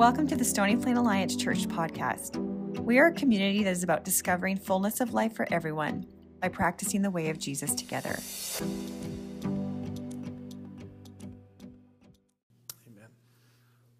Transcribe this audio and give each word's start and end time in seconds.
Welcome 0.00 0.26
to 0.28 0.34
the 0.34 0.46
Stony 0.46 0.76
Plain 0.76 0.96
Alliance 0.96 1.36
Church 1.36 1.68
podcast. 1.68 2.38
We 2.78 2.98
are 2.98 3.08
a 3.08 3.12
community 3.12 3.62
that 3.64 3.70
is 3.70 3.82
about 3.82 4.02
discovering 4.02 4.56
fullness 4.56 5.02
of 5.02 5.12
life 5.12 5.34
for 5.34 5.46
everyone 5.52 6.06
by 6.40 6.48
practicing 6.48 7.02
the 7.02 7.10
way 7.10 7.28
of 7.28 7.38
Jesus 7.38 7.74
together. 7.74 8.18
Amen. 12.86 13.08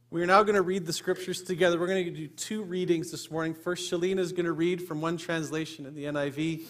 We 0.08 0.22
are 0.22 0.26
now 0.26 0.42
going 0.42 0.54
to 0.54 0.62
read 0.62 0.86
the 0.86 0.94
scriptures 0.94 1.42
together. 1.42 1.78
We're 1.78 1.88
going 1.88 2.06
to 2.06 2.10
do 2.12 2.28
two 2.28 2.62
readings 2.62 3.10
this 3.10 3.30
morning. 3.30 3.52
First, 3.52 3.92
Sheleena 3.92 4.20
is 4.20 4.32
going 4.32 4.46
to 4.46 4.52
read 4.52 4.80
from 4.80 5.02
one 5.02 5.18
translation 5.18 5.84
in 5.84 5.94
the 5.94 6.04
NIV, 6.04 6.62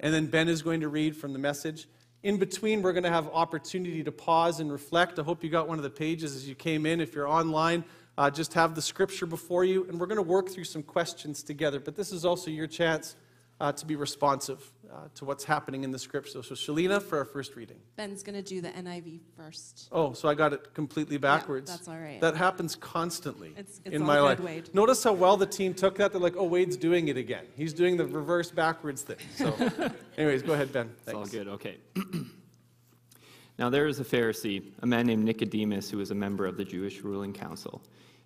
and 0.00 0.14
then 0.14 0.28
Ben 0.28 0.48
is 0.48 0.62
going 0.62 0.80
to 0.80 0.88
read 0.88 1.14
from 1.14 1.34
the 1.34 1.38
message. 1.38 1.88
In 2.22 2.38
between, 2.38 2.80
we're 2.80 2.94
going 2.94 3.04
to 3.04 3.10
have 3.10 3.28
opportunity 3.28 4.02
to 4.02 4.12
pause 4.12 4.60
and 4.60 4.72
reflect. 4.72 5.18
I 5.18 5.24
hope 5.24 5.44
you 5.44 5.50
got 5.50 5.68
one 5.68 5.78
of 5.78 5.82
the 5.82 5.90
pages 5.90 6.34
as 6.34 6.48
you 6.48 6.54
came 6.54 6.86
in. 6.86 7.02
If 7.02 7.14
you're 7.14 7.28
online, 7.28 7.84
uh, 8.18 8.30
just 8.30 8.54
have 8.54 8.74
the 8.74 8.82
scripture 8.82 9.26
before 9.26 9.64
you, 9.64 9.84
and 9.88 9.98
we're 9.98 10.06
going 10.06 10.16
to 10.16 10.22
work 10.22 10.50
through 10.50 10.64
some 10.64 10.82
questions 10.82 11.42
together. 11.42 11.80
But 11.80 11.96
this 11.96 12.12
is 12.12 12.24
also 12.24 12.50
your 12.50 12.66
chance 12.66 13.16
uh, 13.60 13.72
to 13.72 13.86
be 13.86 13.96
responsive 13.96 14.72
uh, 14.92 15.08
to 15.14 15.24
what's 15.24 15.44
happening 15.44 15.84
in 15.84 15.90
the 15.90 15.98
scripture. 15.98 16.42
So, 16.42 16.54
Sheleena, 16.54 17.00
for 17.00 17.16
our 17.18 17.24
first 17.24 17.56
reading. 17.56 17.78
Ben's 17.96 18.22
going 18.22 18.34
to 18.34 18.42
do 18.42 18.60
the 18.60 18.68
NIV 18.68 19.20
first. 19.36 19.88
Oh, 19.92 20.12
so 20.12 20.28
I 20.28 20.34
got 20.34 20.52
it 20.52 20.74
completely 20.74 21.16
backwards. 21.16 21.70
that's 21.70 21.88
all 21.88 21.96
right. 21.98 22.20
That 22.20 22.36
happens 22.36 22.76
constantly 22.76 23.50
It's- 23.50 23.80
it's 23.84 23.94
in 23.94 24.02
all 24.02 24.08
my 24.08 24.16
good, 24.16 24.24
life. 24.24 24.40
Wade. 24.40 24.74
Notice 24.74 25.02
how 25.04 25.12
well 25.14 25.36
the 25.38 25.46
team 25.46 25.72
took 25.72 25.96
that. 25.96 26.12
They're 26.12 26.20
like, 26.20 26.36
"Oh, 26.36 26.44
Wade's 26.44 26.76
doing 26.76 27.08
it 27.08 27.16
again. 27.16 27.46
He's 27.56 27.72
doing 27.72 27.96
the 27.96 28.04
reverse 28.06 28.50
backwards 28.50 29.02
thing." 29.02 29.16
So, 29.36 29.54
anyways, 30.18 30.42
go 30.42 30.52
ahead, 30.52 30.72
Ben. 30.72 30.90
It's 31.06 31.14
all 31.14 31.24
good, 31.24 31.48
okay. 31.48 31.76
now 33.58 33.70
there 33.70 33.84
was 33.84 34.00
a 34.00 34.04
Pharisee, 34.04 34.62
a 34.80 34.86
man 34.86 35.06
named 35.06 35.24
Nicodemus, 35.24 35.88
who 35.90 35.98
was 35.98 36.10
a 36.10 36.14
member 36.14 36.46
of 36.46 36.56
the 36.56 36.64
Jewish 36.64 37.00
ruling 37.00 37.32
council. 37.32 37.80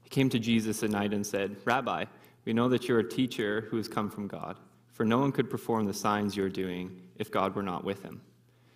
He 0.06 0.10
came 0.10 0.30
to 0.30 0.38
Jesus 0.38 0.84
at 0.84 0.90
night 0.90 1.12
and 1.12 1.26
said, 1.26 1.56
Rabbi, 1.64 2.04
we 2.44 2.52
know 2.52 2.68
that 2.68 2.86
you're 2.86 3.00
a 3.00 3.08
teacher 3.08 3.66
who 3.68 3.76
has 3.76 3.88
come 3.88 4.08
from 4.08 4.28
God, 4.28 4.56
for 4.92 5.04
no 5.04 5.18
one 5.18 5.32
could 5.32 5.50
perform 5.50 5.84
the 5.84 5.92
signs 5.92 6.36
you're 6.36 6.48
doing 6.48 7.02
if 7.16 7.28
God 7.28 7.56
were 7.56 7.62
not 7.64 7.82
with 7.82 8.04
him. 8.04 8.20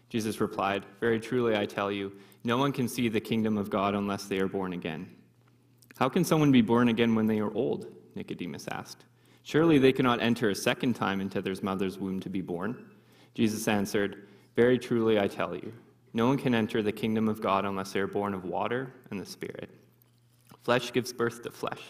Jesus 0.09 0.41
replied, 0.41 0.85
Very 0.99 1.21
truly 1.21 1.57
I 1.57 1.67
tell 1.67 1.93
you, 1.93 2.11
no 2.43 2.57
one 2.57 2.73
can 2.73 2.89
see 2.89 3.09
the 3.09 3.21
kingdom 3.21 3.57
of 3.57 3.71
God 3.71 3.95
unless 3.95 4.25
they 4.25 4.41
are 4.41 4.49
born 4.49 4.73
again. 4.73 5.09
How 6.01 6.09
can 6.09 6.25
someone 6.25 6.51
be 6.51 6.63
born 6.63 6.89
again 6.89 7.15
when 7.15 7.29
they 7.29 7.39
are 7.39 7.55
old? 7.55 7.87
Nicodemus 8.17 8.67
asked. 8.73 9.05
Surely 9.45 9.79
they 9.79 9.93
cannot 9.93 10.21
enter 10.21 10.51
a 10.51 10.55
second 10.57 10.95
time 10.95 11.21
into 11.21 11.41
their 11.41 11.55
mother's 11.63 11.97
womb 11.97 12.19
to 12.19 12.29
be 12.29 12.41
born. 12.41 12.91
Jesus 13.35 13.69
answered, 13.69 14.27
Very 14.57 14.81
truly 14.81 15.21
I 15.21 15.29
tell 15.29 15.55
you, 15.55 15.73
no 16.13 16.27
one 16.27 16.39
can 16.39 16.57
enter 16.57 16.83
the 16.83 16.91
kingdom 16.91 17.29
of 17.29 17.41
God 17.41 17.65
unless 17.65 17.93
they 17.93 18.01
are 18.01 18.09
born 18.09 18.35
of 18.35 18.45
water 18.45 18.93
and 19.13 19.21
the 19.21 19.25
Spirit. 19.25 19.71
Flesh 20.63 20.93
gives 20.93 21.13
birth 21.13 21.43
to 21.43 21.51
flesh, 21.51 21.81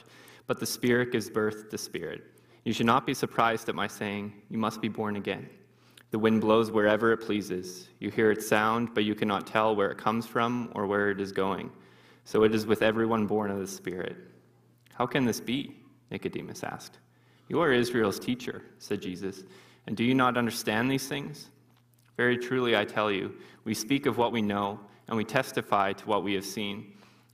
but 0.46 0.60
the 0.60 0.66
Spirit 0.66 1.12
gives 1.12 1.28
birth 1.28 1.70
to 1.70 1.78
spirit. 1.78 2.22
You 2.64 2.72
should 2.72 2.86
not 2.86 3.06
be 3.06 3.14
surprised 3.14 3.68
at 3.68 3.74
my 3.74 3.86
saying, 3.86 4.32
You 4.48 4.58
must 4.58 4.80
be 4.80 4.88
born 4.88 5.16
again. 5.16 5.48
The 6.10 6.18
wind 6.18 6.40
blows 6.40 6.70
wherever 6.70 7.12
it 7.12 7.18
pleases. 7.18 7.88
You 8.00 8.10
hear 8.10 8.30
its 8.30 8.46
sound, 8.46 8.94
but 8.94 9.04
you 9.04 9.14
cannot 9.14 9.46
tell 9.46 9.76
where 9.76 9.90
it 9.90 9.98
comes 9.98 10.26
from 10.26 10.70
or 10.74 10.86
where 10.86 11.10
it 11.10 11.20
is 11.20 11.32
going. 11.32 11.70
So 12.24 12.42
it 12.42 12.54
is 12.54 12.66
with 12.66 12.82
everyone 12.82 13.26
born 13.26 13.50
of 13.50 13.58
the 13.58 13.66
Spirit. 13.66 14.16
How 14.92 15.06
can 15.06 15.24
this 15.24 15.40
be? 15.40 15.76
Nicodemus 16.10 16.64
asked. 16.64 16.98
You 17.48 17.60
are 17.60 17.72
Israel's 17.72 18.18
teacher, 18.18 18.62
said 18.78 19.00
Jesus, 19.00 19.44
and 19.86 19.96
do 19.96 20.04
you 20.04 20.14
not 20.14 20.36
understand 20.36 20.90
these 20.90 21.08
things? 21.08 21.50
Very 22.16 22.36
truly, 22.36 22.76
I 22.76 22.84
tell 22.84 23.10
you, 23.10 23.34
we 23.64 23.74
speak 23.74 24.06
of 24.06 24.18
what 24.18 24.32
we 24.32 24.42
know, 24.42 24.78
and 25.08 25.16
we 25.16 25.24
testify 25.24 25.92
to 25.92 26.06
what 26.06 26.22
we 26.22 26.34
have 26.34 26.44
seen, 26.44 26.92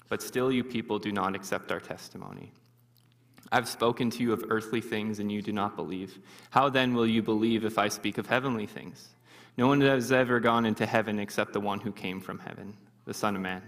but 0.09 0.23
still 0.23 0.53
you 0.53 0.63
people 0.65 0.99
do 0.99 1.13
not 1.13 1.35
accept 1.35 1.73
our 1.73 1.81
testimony. 1.81 2.53
I've 3.53 3.69
spoken 3.69 4.11
to 4.11 4.23
you 4.23 4.33
of 4.33 4.45
earthly 4.49 4.81
things, 4.81 5.19
and 5.19 5.31
you 5.31 5.41
do 5.41 5.53
not 5.53 5.77
believe. 5.77 6.19
How 6.51 6.69
then 6.69 6.95
will 6.95 7.07
you 7.07 7.23
believe 7.23 7.65
if 7.65 7.79
I 7.79 7.89
speak 7.89 8.19
of 8.19 8.27
heavenly 8.27 8.67
things? 8.67 9.11
No 9.57 9.69
one 9.69 9.81
has 9.81 10.13
ever 10.13 10.41
gone 10.41 10.67
into 10.67 10.85
heaven 10.85 11.19
except 11.19 11.53
the 11.53 11.61
one 11.61 11.81
who 11.81 11.93
came 11.93 12.21
from 12.21 12.39
heaven, 12.39 12.77
the 13.05 13.15
Son 13.15 13.37
of 13.37 13.43
Man. 13.43 13.63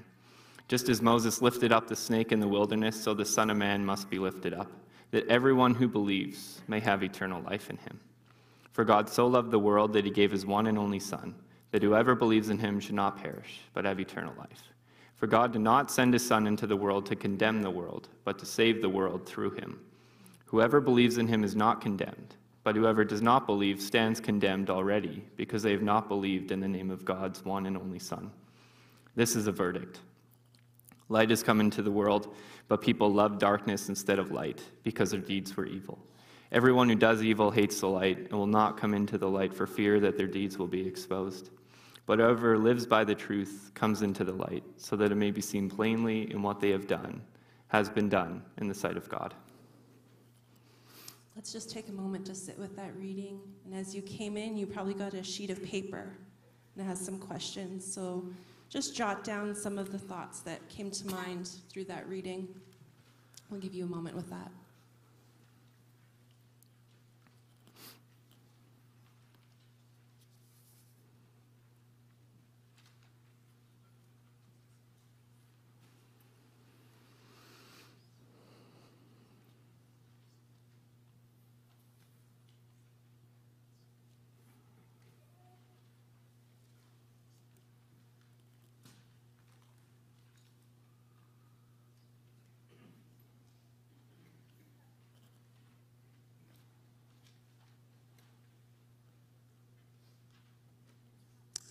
Just 0.67 0.89
as 0.89 1.01
Moses 1.01 1.41
lifted 1.41 1.73
up 1.73 1.87
the 1.87 1.97
snake 1.97 2.33
in 2.33 2.41
the 2.41 2.49
wilderness, 2.49 3.01
so 3.01 3.15
the 3.15 3.25
Son 3.25 3.51
of 3.51 3.57
Man 3.57 3.85
must 3.87 4.11
be 4.11 4.19
lifted 4.19 4.53
up, 4.53 4.71
that 5.13 5.27
everyone 5.29 5.75
who 5.75 5.89
believes 5.89 6.61
may 6.69 6.81
have 6.81 7.03
eternal 7.03 7.43
life 7.43 7.71
in 7.71 7.79
him. 7.79 8.01
For 8.73 8.85
God 8.85 9.09
so 9.09 9.27
loved 9.27 9.51
the 9.51 9.59
world 9.59 9.93
that 9.95 10.05
he 10.05 10.11
gave 10.11 10.31
his 10.31 10.45
one 10.45 10.67
and 10.67 10.77
only 10.77 11.01
Son, 11.01 11.35
that 11.71 11.83
whoever 11.83 12.15
believes 12.15 12.51
in 12.51 12.59
him 12.59 12.81
should 12.81 12.95
not 12.95 13.23
perish, 13.23 13.61
but 13.73 13.85
have 13.85 13.99
eternal 13.99 14.35
life. 14.37 14.63
For 15.19 15.27
God 15.27 15.53
did 15.53 15.63
not 15.63 15.91
send 15.91 16.13
his 16.13 16.25
Son 16.25 16.47
into 16.47 16.67
the 16.67 16.77
world 16.77 17.05
to 17.07 17.17
condemn 17.17 17.61
the 17.61 17.71
world, 17.71 18.09
but 18.25 18.39
to 18.39 18.47
save 18.47 18.81
the 18.81 18.89
world 18.89 19.27
through 19.27 19.51
him. 19.51 19.81
Whoever 20.47 20.81
believes 20.81 21.19
in 21.19 21.27
him 21.27 21.43
is 21.43 21.57
not 21.57 21.81
condemned, 21.81 22.37
but 22.63 22.77
whoever 22.77 23.05
does 23.05 23.21
not 23.21 23.45
believe 23.45 23.83
stands 23.83 24.21
condemned 24.21 24.71
already, 24.71 25.25
because 25.37 25.65
they 25.65 25.73
have 25.73 25.83
not 25.83 26.09
believed 26.09 26.53
in 26.53 26.61
the 26.61 26.69
name 26.69 26.91
of 26.91 27.05
God's 27.05 27.45
one 27.45 27.67
and 27.67 27.77
only 27.77 27.99
Son. 27.99 28.31
This 29.17 29.35
is 29.35 29.49
a 29.49 29.53
verdict. 29.53 29.99
Light 31.09 31.31
has 31.31 31.43
come 31.43 31.61
into 31.61 31.83
the 31.83 31.91
world, 31.91 32.35
but 32.69 32.81
people 32.81 33.13
love 33.13 33.41
darkness 33.41 33.89
instead 33.89 34.21
of 34.21 34.31
light, 34.31 34.63
because 34.85 35.11
their 35.11 35.21
deeds 35.21 35.57
were 35.57 35.67
evil. 35.67 35.99
Everyone 36.53 36.89
who 36.89 36.95
does 36.95 37.25
evil 37.25 37.51
hates 37.51 37.81
the 37.81 37.89
light 37.89 38.19
and 38.19 38.33
will 38.33 38.47
not 38.47 38.77
come 38.77 38.95
into 38.95 39.19
the 39.19 39.29
light 39.29 39.53
for 39.53 39.67
fear 39.67 39.99
that 39.99 40.17
their 40.17 40.29
deeds 40.29 40.59
will 40.59 40.69
be 40.69 40.87
exposed. 40.87 41.51
But 42.09 42.21
whoever 42.21 42.57
lives 42.57 42.87
by 42.87 43.05
the 43.05 43.15
truth 43.15 43.71
comes 43.75 44.01
into 44.01 44.25
the 44.25 44.33
light, 44.33 44.65
so 44.79 44.97
that 44.97 45.13
it 45.13 45.15
may 45.15 45.31
be 45.31 45.43
seen 45.43 45.69
plainly 45.69 46.33
in 46.33 46.41
what 46.41 46.59
they 46.59 46.71
have 46.71 46.87
done 46.87 47.21
has 47.67 47.91
been 47.91 48.09
done 48.09 48.43
in 48.57 48.67
the 48.67 48.73
sight 48.75 48.97
of 48.97 49.11
God. 49.11 49.35
Let's 51.37 51.53
just 51.53 51.71
take 51.71 51.91
a 51.91 51.93
moment 51.93 52.25
to 52.25 52.35
sit 52.35 52.59
with 52.59 52.75
that 52.77 52.97
reading. 52.97 53.39
And 53.67 53.75
as 53.75 53.95
you 53.95 54.01
came 54.01 54.39
in, 54.39 54.57
you 54.57 54.67
probably 54.67 54.95
got 54.95 55.13
a 55.13 55.23
sheet 55.23 55.51
of 55.51 55.63
paper 55.63 56.17
and 56.75 56.87
it 56.87 56.89
has 56.89 56.99
some 56.99 57.19
questions. 57.19 57.85
So 57.85 58.27
just 58.71 58.97
jot 58.97 59.23
down 59.23 59.55
some 59.55 59.77
of 59.77 59.93
the 59.93 59.99
thoughts 59.99 60.41
that 60.41 60.67
came 60.71 60.91
to 60.91 61.07
mind 61.09 61.51
through 61.69 61.85
that 61.85 62.09
reading. 62.09 62.49
We'll 63.51 63.61
give 63.61 63.75
you 63.75 63.85
a 63.85 63.87
moment 63.87 64.17
with 64.17 64.31
that. 64.31 64.51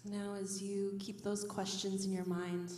Now, 0.10 0.36
as 0.40 0.62
you 0.62 0.96
keep 1.00 1.22
those 1.22 1.44
questions 1.44 2.06
in 2.06 2.14
your 2.14 2.24
mind, 2.26 2.72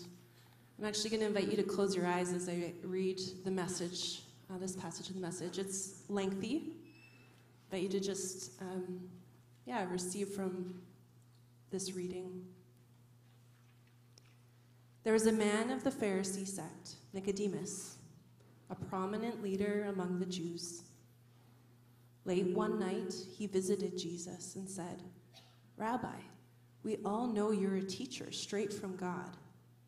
I'm 0.79 0.85
actually 0.85 1.11
going 1.11 1.19
to 1.19 1.27
invite 1.27 1.47
you 1.47 1.57
to 1.57 1.63
close 1.63 1.95
your 1.95 2.07
eyes 2.07 2.33
as 2.33 2.49
I 2.49 2.73
read 2.83 3.19
the 3.45 3.51
message, 3.51 4.23
uh, 4.49 4.57
this 4.57 4.75
passage 4.75 5.09
of 5.09 5.15
the 5.15 5.21
message. 5.21 5.59
It's 5.59 6.01
lengthy. 6.09 6.73
Invite 7.71 7.83
you 7.83 7.89
to 7.89 7.99
just, 7.99 8.59
um, 8.61 9.01
yeah, 9.65 9.85
receive 9.91 10.29
from 10.29 10.81
this 11.69 11.93
reading. 11.93 12.45
There 15.03 15.13
was 15.13 15.27
a 15.27 15.31
man 15.31 15.69
of 15.69 15.83
the 15.83 15.91
Pharisee 15.91 16.47
sect, 16.47 16.95
Nicodemus, 17.13 17.97
a 18.71 18.75
prominent 18.75 19.43
leader 19.43 19.85
among 19.89 20.19
the 20.19 20.25
Jews. 20.25 20.81
Late 22.25 22.47
one 22.47 22.79
night, 22.79 23.13
he 23.37 23.45
visited 23.45 23.99
Jesus 23.99 24.55
and 24.55 24.67
said, 24.67 25.03
Rabbi, 25.77 26.17
we 26.83 26.97
all 27.05 27.27
know 27.27 27.51
you're 27.51 27.75
a 27.75 27.83
teacher 27.83 28.31
straight 28.31 28.71
from 28.71 28.95
God. 28.95 29.35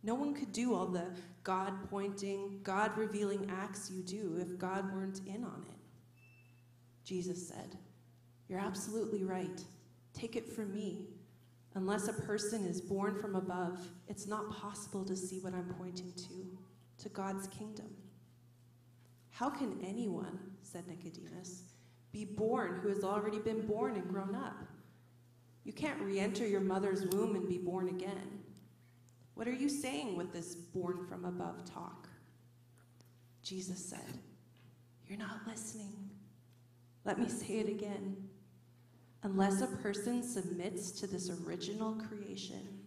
No 0.04 0.16
one 0.16 0.34
could 0.34 0.52
do 0.52 0.74
all 0.74 0.88
the 0.88 1.06
God 1.44 1.74
pointing, 1.90 2.60
God 2.64 2.98
revealing 2.98 3.50
acts 3.50 3.92
you 3.92 4.02
do 4.02 4.38
if 4.40 4.58
God 4.58 4.92
weren't 4.94 5.22
in 5.28 5.44
on 5.44 5.66
it. 5.70 5.78
Jesus 7.04 7.48
said, 7.48 7.78
You're 8.48 8.60
absolutely 8.60 9.24
right. 9.24 9.62
Take 10.14 10.36
it 10.36 10.48
from 10.48 10.74
me. 10.74 11.08
Unless 11.76 12.10
a 12.10 12.14
person 12.14 12.66
is 12.66 12.82
born 12.82 13.16
from 13.16 13.36
above, 13.36 13.80
it's 14.08 14.28
not 14.28 14.52
possible 14.52 15.06
to 15.06 15.16
see 15.16 15.40
what 15.40 15.54
I'm 15.54 15.74
pointing 15.78 16.12
to, 16.14 17.04
to 17.04 17.10
God's 17.10 17.48
kingdom. 17.48 17.90
How 19.30 19.50
can 19.50 19.80
anyone, 19.82 20.38
said 20.62 20.86
Nicodemus, 20.88 21.64
be 22.12 22.26
born 22.26 22.80
who 22.82 22.90
has 22.90 23.06
already 23.06 23.40
been 23.40 23.66
born 23.66 23.96
and 23.96 24.08
grown 24.10 24.36
up? 24.36 24.68
You 25.64 25.74
can't 25.74 26.02
re 26.02 26.20
enter 26.20 26.48
your 26.48 26.62
mother's 26.62 27.06
womb 27.08 27.36
and 27.36 27.48
be 27.48 27.58
born 27.58 27.90
again. 27.90 28.40
What 29.36 29.48
are 29.48 29.54
you 29.54 29.70
saying 29.70 30.18
with 30.18 30.34
this 30.34 30.56
born 30.56 31.06
from 31.08 31.26
above 31.26 31.66
talk? 31.66 32.08
Jesus 33.44 33.84
said, 33.84 34.20
You're 35.08 35.20
not 35.20 35.42
listening. 35.48 36.10
Let 37.06 37.20
me 37.20 37.28
say 37.28 37.60
it 37.60 37.70
again. 37.70 38.18
Unless 39.24 39.62
a 39.62 39.68
person 39.68 40.24
submits 40.24 40.92
to 40.92 41.08
this 41.08 41.30
original 41.30 41.94
creation, 41.94 42.80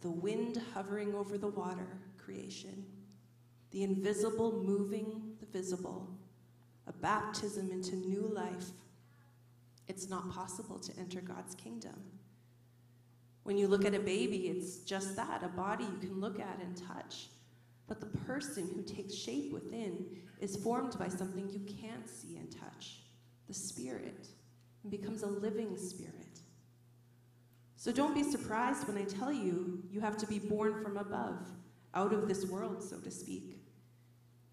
the 0.00 0.10
wind 0.10 0.60
hovering 0.74 1.14
over 1.14 1.36
the 1.36 1.48
water 1.48 1.98
creation, 2.16 2.84
the 3.70 3.82
invisible 3.82 4.62
moving 4.64 5.36
the 5.40 5.46
visible, 5.46 6.08
a 6.86 6.92
baptism 6.92 7.70
into 7.70 7.96
new 7.96 8.26
life, 8.32 8.70
it's 9.88 10.08
not 10.08 10.30
possible 10.32 10.78
to 10.78 10.92
enter 10.98 11.20
God's 11.20 11.54
kingdom. 11.54 11.94
When 13.44 13.56
you 13.56 13.68
look 13.68 13.84
at 13.84 13.94
a 13.94 14.00
baby, 14.00 14.48
it's 14.48 14.78
just 14.78 15.14
that 15.16 15.44
a 15.44 15.48
body 15.48 15.84
you 15.84 16.08
can 16.08 16.20
look 16.20 16.40
at 16.40 16.58
and 16.60 16.76
touch. 16.76 17.28
But 17.86 18.00
the 18.00 18.18
person 18.18 18.68
who 18.74 18.82
takes 18.82 19.14
shape 19.14 19.52
within 19.52 20.04
is 20.40 20.56
formed 20.56 20.98
by 20.98 21.08
something 21.08 21.48
you 21.50 21.60
can't 21.80 22.08
see 22.08 22.36
and 22.36 22.50
touch 22.50 23.02
the 23.46 23.54
spirit 23.54 24.26
and 24.82 24.90
becomes 24.90 25.22
a 25.22 25.28
living 25.28 25.76
spirit. 25.76 26.40
So 27.76 27.92
don't 27.92 28.14
be 28.14 28.24
surprised 28.24 28.88
when 28.88 28.98
I 28.98 29.04
tell 29.04 29.32
you 29.32 29.82
you 29.90 30.00
have 30.00 30.16
to 30.18 30.26
be 30.26 30.40
born 30.40 30.82
from 30.82 30.96
above, 30.96 31.38
out 31.94 32.12
of 32.12 32.26
this 32.26 32.46
world, 32.46 32.82
so 32.82 32.98
to 32.98 33.10
speak. 33.10 33.60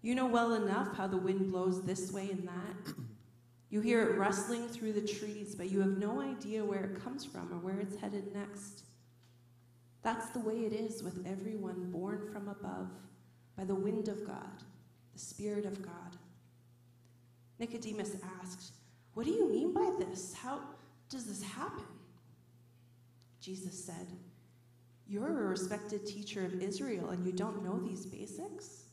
You 0.02 0.14
know 0.14 0.26
well 0.26 0.54
enough 0.54 0.96
how 0.96 1.06
the 1.06 1.16
wind 1.16 1.50
blows 1.50 1.82
this 1.82 2.12
way 2.12 2.30
and 2.30 2.46
that. 2.46 2.94
You 3.70 3.80
hear 3.80 4.02
it 4.02 4.18
rustling 4.18 4.68
through 4.68 4.92
the 4.92 5.06
trees, 5.06 5.54
but 5.54 5.70
you 5.70 5.80
have 5.80 5.98
no 5.98 6.20
idea 6.20 6.64
where 6.64 6.84
it 6.84 7.02
comes 7.02 7.24
from 7.24 7.52
or 7.52 7.58
where 7.58 7.80
it's 7.80 7.96
headed 7.96 8.32
next. 8.34 8.84
That's 10.02 10.28
the 10.28 10.40
way 10.40 10.60
it 10.60 10.72
is 10.72 11.02
with 11.02 11.26
everyone 11.26 11.90
born 11.90 12.28
from 12.32 12.48
above 12.48 12.90
by 13.56 13.64
the 13.64 13.74
wind 13.74 14.08
of 14.08 14.26
God, 14.26 14.62
the 15.12 15.18
Spirit 15.18 15.64
of 15.64 15.82
God. 15.82 16.16
Nicodemus 17.58 18.16
asked, 18.40 18.72
What 19.14 19.26
do 19.26 19.32
you 19.32 19.50
mean 19.50 19.72
by 19.72 19.90
this? 19.98 20.34
How 20.34 20.60
does 21.08 21.24
this 21.26 21.42
happen? 21.42 21.84
Jesus 23.40 23.82
said, 23.82 24.06
You're 25.06 25.44
a 25.44 25.48
respected 25.48 26.06
teacher 26.06 26.44
of 26.44 26.62
Israel 26.62 27.10
and 27.10 27.24
you 27.24 27.32
don't 27.32 27.64
know 27.64 27.78
these 27.78 28.06
basics? 28.06 28.84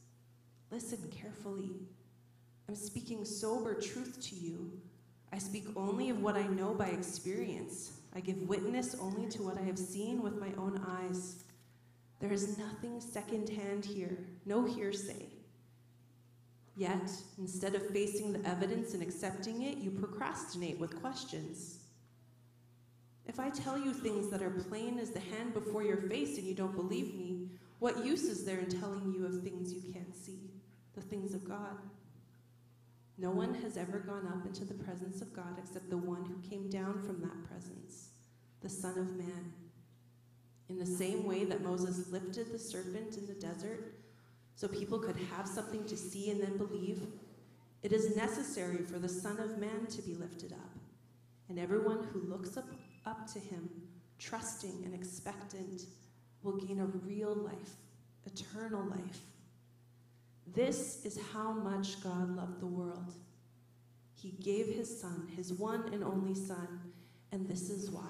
Listen 0.71 1.00
carefully. 1.12 1.71
I'm 2.71 2.77
speaking 2.77 3.25
sober 3.25 3.73
truth 3.73 4.18
to 4.29 4.35
you. 4.35 4.71
I 5.33 5.39
speak 5.39 5.65
only 5.75 6.09
of 6.09 6.21
what 6.21 6.38
I 6.38 6.44
know 6.44 6.73
by 6.73 6.85
experience. 6.85 8.00
I 8.15 8.21
give 8.21 8.47
witness 8.47 8.95
only 8.97 9.27
to 9.31 9.44
what 9.44 9.57
I 9.57 9.62
have 9.63 9.77
seen 9.77 10.21
with 10.21 10.39
my 10.39 10.53
own 10.57 10.79
eyes. 10.88 11.44
There 12.21 12.31
is 12.31 12.57
nothing 12.57 13.01
secondhand 13.01 13.83
here, 13.83 14.18
no 14.45 14.63
hearsay. 14.63 15.25
Yet, 16.77 17.12
instead 17.38 17.75
of 17.75 17.89
facing 17.89 18.31
the 18.31 18.50
evidence 18.50 18.94
and 18.94 19.03
accepting 19.03 19.63
it, 19.63 19.77
you 19.79 19.91
procrastinate 19.91 20.79
with 20.79 21.01
questions. 21.01 21.79
If 23.25 23.38
I 23.38 23.50
tell 23.50 23.77
you 23.77 23.91
things 23.91 24.29
that 24.29 24.41
are 24.41 24.50
plain 24.50 24.97
as 24.97 25.09
the 25.09 25.19
hand 25.19 25.53
before 25.53 25.83
your 25.83 25.97
face 25.97 26.38
and 26.38 26.47
you 26.47 26.53
don't 26.53 26.77
believe 26.77 27.15
me, 27.15 27.50
what 27.79 28.06
use 28.06 28.23
is 28.23 28.45
there 28.45 28.59
in 28.59 28.69
telling 28.69 29.12
you 29.12 29.25
of 29.25 29.44
things 29.44 29.73
you 29.73 29.81
can't 29.91 30.15
see, 30.15 30.51
the 30.95 31.01
things 31.01 31.33
of 31.33 31.44
God? 31.44 31.75
No 33.21 33.29
one 33.29 33.56
ah, 33.56 33.63
has 33.63 33.77
ever 33.77 34.00
gone 34.00 34.25
up 34.25 34.47
into 34.47 34.65
the 34.65 34.73
presence 34.73 35.21
of 35.21 35.31
God 35.31 35.59
except 35.59 35.91
the 35.91 35.97
one 35.97 36.25
who 36.25 36.50
came 36.50 36.71
down 36.71 37.03
from 37.03 37.21
that 37.21 37.47
presence, 37.47 38.09
the 38.62 38.69
Son 38.69 38.97
of 38.97 39.15
Man. 39.15 39.53
In 40.69 40.79
the 40.79 40.85
same 40.88 41.23
way 41.23 41.45
that 41.45 41.62
Moses 41.62 42.12
lifted 42.12 42.51
the 42.51 42.57
serpent 42.57 43.18
in 43.18 43.27
the 43.27 43.35
desert 43.35 43.94
so 44.56 44.68
people 44.68 44.97
could 44.97 45.18
have 45.35 45.47
something 45.47 45.85
to 45.85 45.95
see 45.95 46.31
and 46.31 46.41
then 46.41 46.57
believe, 46.57 47.03
it 47.83 47.94
is 47.94 48.15
necessary 48.15 48.79
for 48.79 48.97
the 48.97 49.09
Son 49.09 49.39
of 49.39 49.59
Man 49.59 49.85
to 49.91 50.01
be 50.01 50.15
lifted 50.15 50.53
up. 50.53 50.79
And 51.47 51.59
everyone 51.59 52.07
who 52.12 52.21
looks 52.21 52.57
up, 52.57 52.69
up 53.06 53.31
to 53.33 53.39
him, 53.39 53.69
trusting 54.18 54.81
and 54.83 54.95
expectant, 54.95 55.83
will 56.41 56.57
gain 56.57 56.79
a 56.79 56.85
real 56.85 57.35
life, 57.35 57.75
eternal 58.25 58.83
life. 58.83 59.19
This 60.48 61.06
is 61.06 61.20
how 61.34 61.52
much 61.52 62.04
God 62.04 62.36
loved 62.36 62.60
the 62.60 62.68
world. 62.68 63.14
He 64.14 64.32
gave 64.44 64.68
his 64.68 65.02
Son, 65.02 65.28
his 65.36 65.54
one 65.54 65.94
and 65.94 66.04
only 66.04 66.36
Son, 66.36 66.80
and 67.32 67.48
this 67.48 67.70
is 67.70 67.90
why 67.90 68.10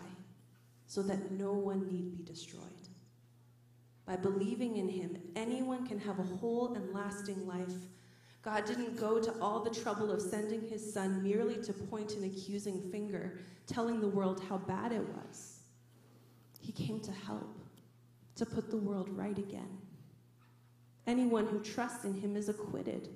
so 0.91 1.01
that 1.01 1.31
no 1.31 1.53
one 1.53 1.87
need 1.87 2.11
be 2.11 2.21
destroyed. 2.21 2.65
By 4.05 4.17
believing 4.17 4.75
in 4.75 4.89
him, 4.89 5.21
anyone 5.37 5.87
can 5.87 5.97
have 5.99 6.19
a 6.19 6.23
whole 6.23 6.73
and 6.73 6.93
lasting 6.93 7.47
life. 7.47 7.71
God 8.41 8.65
didn't 8.65 8.99
go 8.99 9.17
to 9.21 9.31
all 9.39 9.61
the 9.61 9.73
trouble 9.73 10.11
of 10.11 10.21
sending 10.21 10.67
his 10.67 10.93
son 10.93 11.23
merely 11.23 11.63
to 11.63 11.71
point 11.71 12.15
an 12.15 12.25
accusing 12.25 12.91
finger, 12.91 13.39
telling 13.67 14.01
the 14.01 14.07
world 14.09 14.43
how 14.49 14.57
bad 14.57 14.91
it 14.91 15.07
was. 15.15 15.59
He 16.59 16.73
came 16.73 16.99
to 16.99 17.11
help, 17.25 17.57
to 18.35 18.45
put 18.45 18.69
the 18.69 18.75
world 18.75 19.07
right 19.11 19.37
again. 19.37 19.77
Anyone 21.11 21.45
who 21.45 21.59
trusts 21.59 22.05
in 22.05 22.13
him 22.13 22.37
is 22.37 22.47
acquitted. 22.47 23.09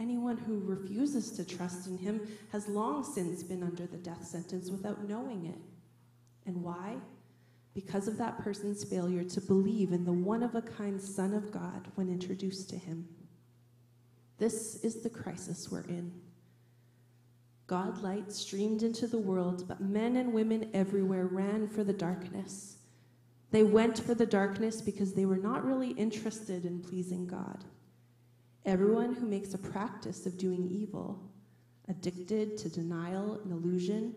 Anyone 0.00 0.38
who 0.38 0.58
refuses 0.64 1.30
to 1.32 1.44
trust 1.44 1.86
in 1.86 1.98
him 1.98 2.26
has 2.50 2.66
long 2.66 3.04
since 3.04 3.42
been 3.42 3.62
under 3.62 3.84
the 3.84 3.98
death 3.98 4.24
sentence 4.24 4.70
without 4.70 5.06
knowing 5.06 5.44
it. 5.44 5.58
And 6.46 6.62
why? 6.62 6.94
Because 7.74 8.08
of 8.08 8.16
that 8.16 8.38
person's 8.38 8.84
failure 8.84 9.22
to 9.22 9.40
believe 9.42 9.92
in 9.92 10.06
the 10.06 10.14
one 10.14 10.42
of 10.42 10.54
a 10.54 10.62
kind 10.62 10.98
Son 10.98 11.34
of 11.34 11.52
God 11.52 11.88
when 11.94 12.08
introduced 12.08 12.70
to 12.70 12.76
him. 12.76 13.06
This 14.38 14.76
is 14.76 15.02
the 15.02 15.10
crisis 15.10 15.70
we're 15.70 15.80
in. 15.80 16.14
God 17.66 17.98
light 18.02 18.32
streamed 18.32 18.82
into 18.82 19.06
the 19.06 19.18
world, 19.18 19.68
but 19.68 19.82
men 19.82 20.16
and 20.16 20.32
women 20.32 20.70
everywhere 20.72 21.26
ran 21.26 21.68
for 21.68 21.84
the 21.84 21.92
darkness. 21.92 22.78
They 23.56 23.62
went 23.62 23.98
for 23.98 24.14
the 24.14 24.26
darkness 24.26 24.82
because 24.82 25.14
they 25.14 25.24
were 25.24 25.38
not 25.38 25.64
really 25.64 25.92
interested 25.92 26.66
in 26.66 26.82
pleasing 26.82 27.26
God. 27.26 27.64
Everyone 28.66 29.14
who 29.14 29.24
makes 29.24 29.54
a 29.54 29.58
practice 29.58 30.26
of 30.26 30.36
doing 30.36 30.68
evil, 30.70 31.18
addicted 31.88 32.58
to 32.58 32.68
denial 32.68 33.40
and 33.42 33.52
illusion, 33.52 34.14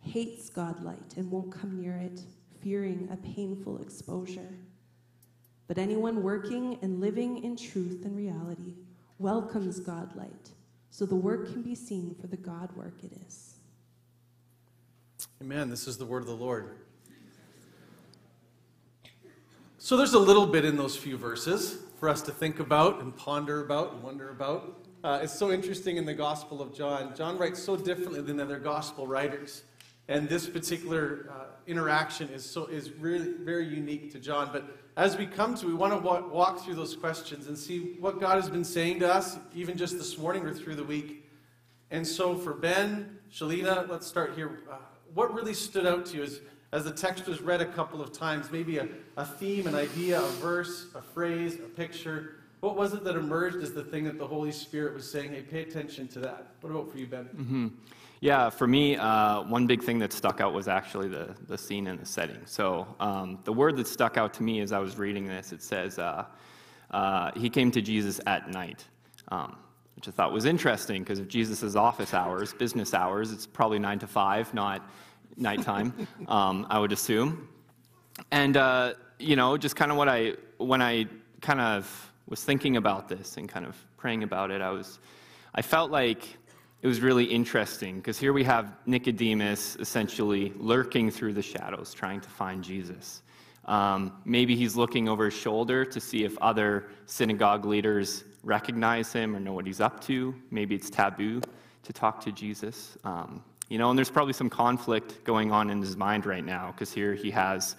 hates 0.00 0.50
God 0.50 0.84
light 0.84 1.14
and 1.16 1.30
won't 1.30 1.50
come 1.50 1.80
near 1.80 1.96
it, 1.96 2.20
fearing 2.60 3.08
a 3.10 3.16
painful 3.16 3.78
exposure. 3.78 4.58
But 5.68 5.78
anyone 5.78 6.22
working 6.22 6.78
and 6.82 7.00
living 7.00 7.44
in 7.44 7.56
truth 7.56 8.04
and 8.04 8.14
reality 8.14 8.74
welcomes 9.18 9.80
God 9.80 10.14
light, 10.14 10.50
so 10.90 11.06
the 11.06 11.16
work 11.16 11.50
can 11.50 11.62
be 11.62 11.74
seen 11.74 12.14
for 12.20 12.26
the 12.26 12.36
God 12.36 12.76
work 12.76 13.02
it 13.02 13.12
is. 13.26 13.54
Amen. 15.40 15.70
This 15.70 15.88
is 15.88 15.96
the 15.96 16.04
word 16.04 16.20
of 16.20 16.28
the 16.28 16.36
Lord. 16.36 16.85
So 19.86 19.96
there's 19.96 20.14
a 20.14 20.18
little 20.18 20.48
bit 20.48 20.64
in 20.64 20.76
those 20.76 20.96
few 20.96 21.16
verses 21.16 21.78
for 22.00 22.08
us 22.08 22.20
to 22.22 22.32
think 22.32 22.58
about 22.58 23.02
and 23.02 23.16
ponder 23.16 23.60
about 23.60 23.92
and 23.92 24.02
wonder 24.02 24.30
about. 24.30 24.84
Uh, 25.04 25.20
it's 25.22 25.32
so 25.32 25.52
interesting 25.52 25.96
in 25.96 26.04
the 26.04 26.12
Gospel 26.12 26.60
of 26.60 26.74
John. 26.74 27.14
John 27.14 27.38
writes 27.38 27.62
so 27.62 27.76
differently 27.76 28.20
than 28.20 28.40
other 28.40 28.58
Gospel 28.58 29.06
writers. 29.06 29.62
And 30.08 30.28
this 30.28 30.48
particular 30.48 31.30
uh, 31.30 31.44
interaction 31.68 32.30
is, 32.30 32.44
so, 32.44 32.66
is 32.66 32.90
really 32.94 33.34
very 33.34 33.64
unique 33.64 34.10
to 34.10 34.18
John. 34.18 34.50
But 34.52 34.64
as 34.96 35.16
we 35.16 35.24
come 35.24 35.54
to, 35.54 35.66
we 35.68 35.74
want 35.74 35.92
to 35.92 36.00
walk, 36.00 36.32
walk 36.32 36.64
through 36.64 36.74
those 36.74 36.96
questions 36.96 37.46
and 37.46 37.56
see 37.56 37.94
what 38.00 38.18
God 38.18 38.42
has 38.42 38.50
been 38.50 38.64
saying 38.64 38.98
to 38.98 39.14
us, 39.14 39.38
even 39.54 39.78
just 39.78 39.98
this 39.98 40.18
morning 40.18 40.44
or 40.44 40.52
through 40.52 40.74
the 40.74 40.82
week. 40.82 41.30
And 41.92 42.04
so 42.04 42.34
for 42.34 42.54
Ben, 42.54 43.20
Sheleena, 43.32 43.88
let's 43.88 44.08
start 44.08 44.34
here. 44.34 44.64
Uh, 44.68 44.78
what 45.14 45.32
really 45.32 45.54
stood 45.54 45.86
out 45.86 46.06
to 46.06 46.16
you 46.16 46.24
is, 46.24 46.40
as 46.72 46.84
the 46.84 46.90
text 46.90 47.26
was 47.26 47.40
read 47.40 47.60
a 47.60 47.66
couple 47.66 48.02
of 48.02 48.12
times, 48.12 48.50
maybe 48.50 48.78
a, 48.78 48.88
a 49.16 49.24
theme, 49.24 49.66
an 49.66 49.74
idea, 49.74 50.20
a 50.20 50.28
verse, 50.40 50.86
a 50.94 51.02
phrase, 51.02 51.54
a 51.54 51.68
picture. 51.68 52.36
What 52.60 52.76
was 52.76 52.94
it 52.94 53.04
that 53.04 53.16
emerged 53.16 53.62
as 53.62 53.72
the 53.72 53.84
thing 53.84 54.04
that 54.04 54.18
the 54.18 54.26
Holy 54.26 54.52
Spirit 54.52 54.94
was 54.94 55.10
saying? 55.10 55.30
Hey, 55.30 55.42
pay 55.42 55.62
attention 55.62 56.08
to 56.08 56.18
that. 56.20 56.46
What 56.60 56.70
about 56.70 56.90
for 56.90 56.98
you, 56.98 57.06
Ben? 57.06 57.24
Mm-hmm. 57.24 57.68
Yeah, 58.20 58.48
for 58.48 58.66
me, 58.66 58.96
uh, 58.96 59.42
one 59.42 59.66
big 59.66 59.82
thing 59.82 59.98
that 59.98 60.12
stuck 60.12 60.40
out 60.40 60.54
was 60.54 60.68
actually 60.68 61.08
the, 61.08 61.36
the 61.48 61.58
scene 61.58 61.86
and 61.86 62.00
the 62.00 62.06
setting. 62.06 62.40
So 62.46 62.86
um, 62.98 63.38
the 63.44 63.52
word 63.52 63.76
that 63.76 63.86
stuck 63.86 64.16
out 64.16 64.32
to 64.34 64.42
me 64.42 64.60
as 64.60 64.72
I 64.72 64.78
was 64.78 64.96
reading 64.96 65.26
this, 65.26 65.52
it 65.52 65.62
says, 65.62 65.98
uh, 65.98 66.24
uh, 66.90 67.30
he 67.36 67.50
came 67.50 67.70
to 67.72 67.82
Jesus 67.82 68.20
at 68.26 68.50
night, 68.50 68.84
um, 69.28 69.56
which 69.96 70.08
I 70.08 70.12
thought 70.12 70.32
was 70.32 70.46
interesting 70.46 71.02
because 71.02 71.18
of 71.18 71.28
Jesus' 71.28 71.76
office 71.76 72.14
hours, 72.14 72.54
business 72.54 72.94
hours, 72.94 73.32
it's 73.32 73.46
probably 73.46 73.78
9 73.78 73.98
to 73.98 74.06
5, 74.06 74.54
not 74.54 74.88
nighttime, 75.36 76.06
um, 76.28 76.66
I 76.70 76.78
would 76.78 76.92
assume. 76.92 77.48
And, 78.30 78.56
uh, 78.56 78.94
you 79.18 79.36
know, 79.36 79.56
just 79.56 79.76
kind 79.76 79.90
of 79.90 79.96
what 79.96 80.08
I, 80.08 80.34
when 80.58 80.82
I 80.82 81.06
kind 81.40 81.60
of 81.60 82.12
was 82.26 82.42
thinking 82.42 82.76
about 82.76 83.08
this 83.08 83.36
and 83.36 83.48
kind 83.48 83.66
of 83.66 83.76
praying 83.96 84.22
about 84.22 84.50
it, 84.50 84.60
I 84.60 84.70
was, 84.70 84.98
I 85.54 85.62
felt 85.62 85.90
like 85.90 86.36
it 86.82 86.86
was 86.86 87.00
really 87.00 87.24
interesting 87.24 87.96
because 87.96 88.18
here 88.18 88.32
we 88.32 88.44
have 88.44 88.72
Nicodemus 88.86 89.76
essentially 89.76 90.52
lurking 90.56 91.10
through 91.10 91.32
the 91.32 91.42
shadows 91.42 91.94
trying 91.94 92.20
to 92.20 92.28
find 92.28 92.62
Jesus. 92.62 93.22
Um, 93.64 94.12
maybe 94.24 94.54
he's 94.54 94.76
looking 94.76 95.08
over 95.08 95.24
his 95.24 95.34
shoulder 95.34 95.84
to 95.84 96.00
see 96.00 96.24
if 96.24 96.38
other 96.38 96.86
synagogue 97.06 97.64
leaders 97.64 98.24
recognize 98.44 99.12
him 99.12 99.34
or 99.34 99.40
know 99.40 99.52
what 99.52 99.66
he's 99.66 99.80
up 99.80 100.00
to. 100.02 100.34
Maybe 100.50 100.76
it's 100.76 100.88
taboo 100.88 101.40
to 101.82 101.92
talk 101.92 102.20
to 102.20 102.32
Jesus. 102.32 102.96
Um, 103.02 103.42
you 103.68 103.78
know, 103.78 103.90
and 103.90 103.98
there's 103.98 104.10
probably 104.10 104.32
some 104.32 104.50
conflict 104.50 105.24
going 105.24 105.52
on 105.52 105.70
in 105.70 105.80
his 105.80 105.96
mind 105.96 106.26
right 106.26 106.44
now 106.44 106.72
because 106.72 106.92
here 106.92 107.14
he 107.14 107.30
has 107.32 107.76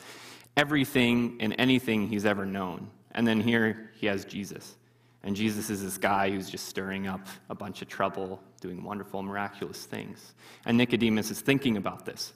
everything 0.58 1.38
and 1.40 1.56
anything 1.58 2.08
he's 2.08 2.26
ever 2.26 2.46
known. 2.46 2.90
And 3.12 3.26
then 3.26 3.40
here 3.40 3.92
he 3.96 4.08
has 4.08 4.26
Jesus. 4.26 4.76
And 5.24 5.36
Jesus 5.36 5.70
is 5.70 5.84
this 5.84 5.98
guy 5.98 6.30
who's 6.30 6.50
just 6.50 6.68
stirring 6.68 7.08
up 7.08 7.26
a 7.50 7.56
bunch 7.56 7.82
of 7.82 7.88
trouble, 7.88 8.42
doing 8.62 8.84
wonderful, 8.84 9.22
miraculous 9.24 9.86
things. 9.86 10.34
And 10.66 10.78
Nicodemus 10.78 11.32
is 11.32 11.42
thinking 11.42 11.78
about 11.78 12.06
this. 12.06 12.34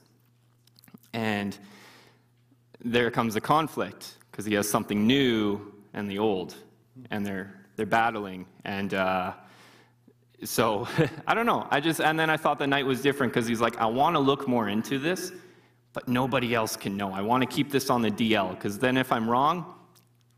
And 1.13 1.57
there 2.83 3.11
comes 3.11 3.35
a 3.35 3.41
conflict 3.41 4.17
because 4.31 4.45
he 4.45 4.53
has 4.55 4.67
something 4.67 5.05
new 5.05 5.73
and 5.93 6.09
the 6.09 6.19
old, 6.19 6.55
and 7.11 7.25
they're, 7.25 7.53
they're 7.75 7.85
battling. 7.85 8.45
And 8.65 8.93
uh, 8.93 9.33
so 10.43 10.87
I 11.27 11.33
don't 11.33 11.45
know. 11.45 11.67
I 11.69 11.79
just, 11.79 12.01
and 12.01 12.19
then 12.19 12.29
I 12.29 12.37
thought 12.37 12.59
the 12.59 12.67
night 12.67 12.85
was 12.85 13.01
different 13.01 13.33
because 13.33 13.47
he's 13.47 13.61
like, 13.61 13.77
I 13.79 13.85
want 13.85 14.15
to 14.15 14.19
look 14.19 14.47
more 14.47 14.69
into 14.69 14.99
this, 14.99 15.31
but 15.93 16.07
nobody 16.07 16.53
else 16.55 16.75
can 16.75 16.95
know. 16.97 17.11
I 17.11 17.21
want 17.21 17.41
to 17.43 17.47
keep 17.47 17.71
this 17.71 17.89
on 17.89 18.01
the 18.01 18.11
DL 18.11 18.51
because 18.51 18.79
then 18.79 18.97
if 18.97 19.11
I'm 19.11 19.29
wrong, 19.29 19.75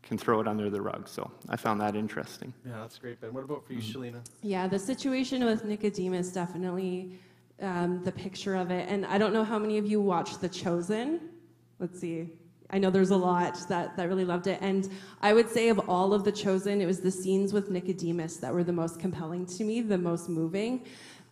can 0.02 0.18
throw 0.18 0.40
it 0.40 0.46
under 0.46 0.68
the 0.68 0.80
rug. 0.82 1.08
So 1.08 1.30
I 1.48 1.56
found 1.56 1.80
that 1.80 1.96
interesting. 1.96 2.52
Yeah, 2.66 2.72
that's 2.80 2.98
great, 2.98 3.20
Ben. 3.20 3.32
What 3.32 3.44
about 3.44 3.66
for 3.66 3.72
you, 3.72 3.80
Mm-hmm. 3.80 4.00
Sheleena? 4.16 4.20
Yeah, 4.42 4.68
the 4.68 4.78
situation 4.78 5.44
with 5.44 5.64
Nicodemus 5.64 6.30
definitely 6.32 7.18
um, 7.62 8.02
the 8.04 8.12
picture 8.12 8.54
of 8.56 8.70
it. 8.70 8.86
And 8.88 9.06
I 9.06 9.16
don't 9.16 9.32
know 9.32 9.44
how 9.44 9.58
many 9.58 9.78
of 9.78 9.86
you 9.86 10.00
watched 10.02 10.40
The 10.42 10.48
Chosen. 10.48 11.20
Let's 11.78 11.98
see. 12.00 12.28
I 12.70 12.78
know 12.78 12.90
there's 12.90 13.10
a 13.10 13.16
lot 13.16 13.58
that, 13.68 13.96
that 13.96 14.08
really 14.08 14.24
loved 14.24 14.46
it. 14.46 14.58
And 14.60 14.88
I 15.22 15.32
would 15.32 15.48
say 15.48 15.68
of 15.68 15.88
all 15.88 16.12
of 16.14 16.24
The 16.24 16.32
Chosen, 16.32 16.80
it 16.80 16.86
was 16.86 17.00
the 17.00 17.10
scenes 17.10 17.52
with 17.52 17.70
Nicodemus 17.70 18.38
that 18.38 18.52
were 18.52 18.64
the 18.64 18.72
most 18.72 18.98
compelling 18.98 19.46
to 19.46 19.64
me, 19.64 19.80
the 19.80 19.98
most 19.98 20.28
moving. 20.28 20.84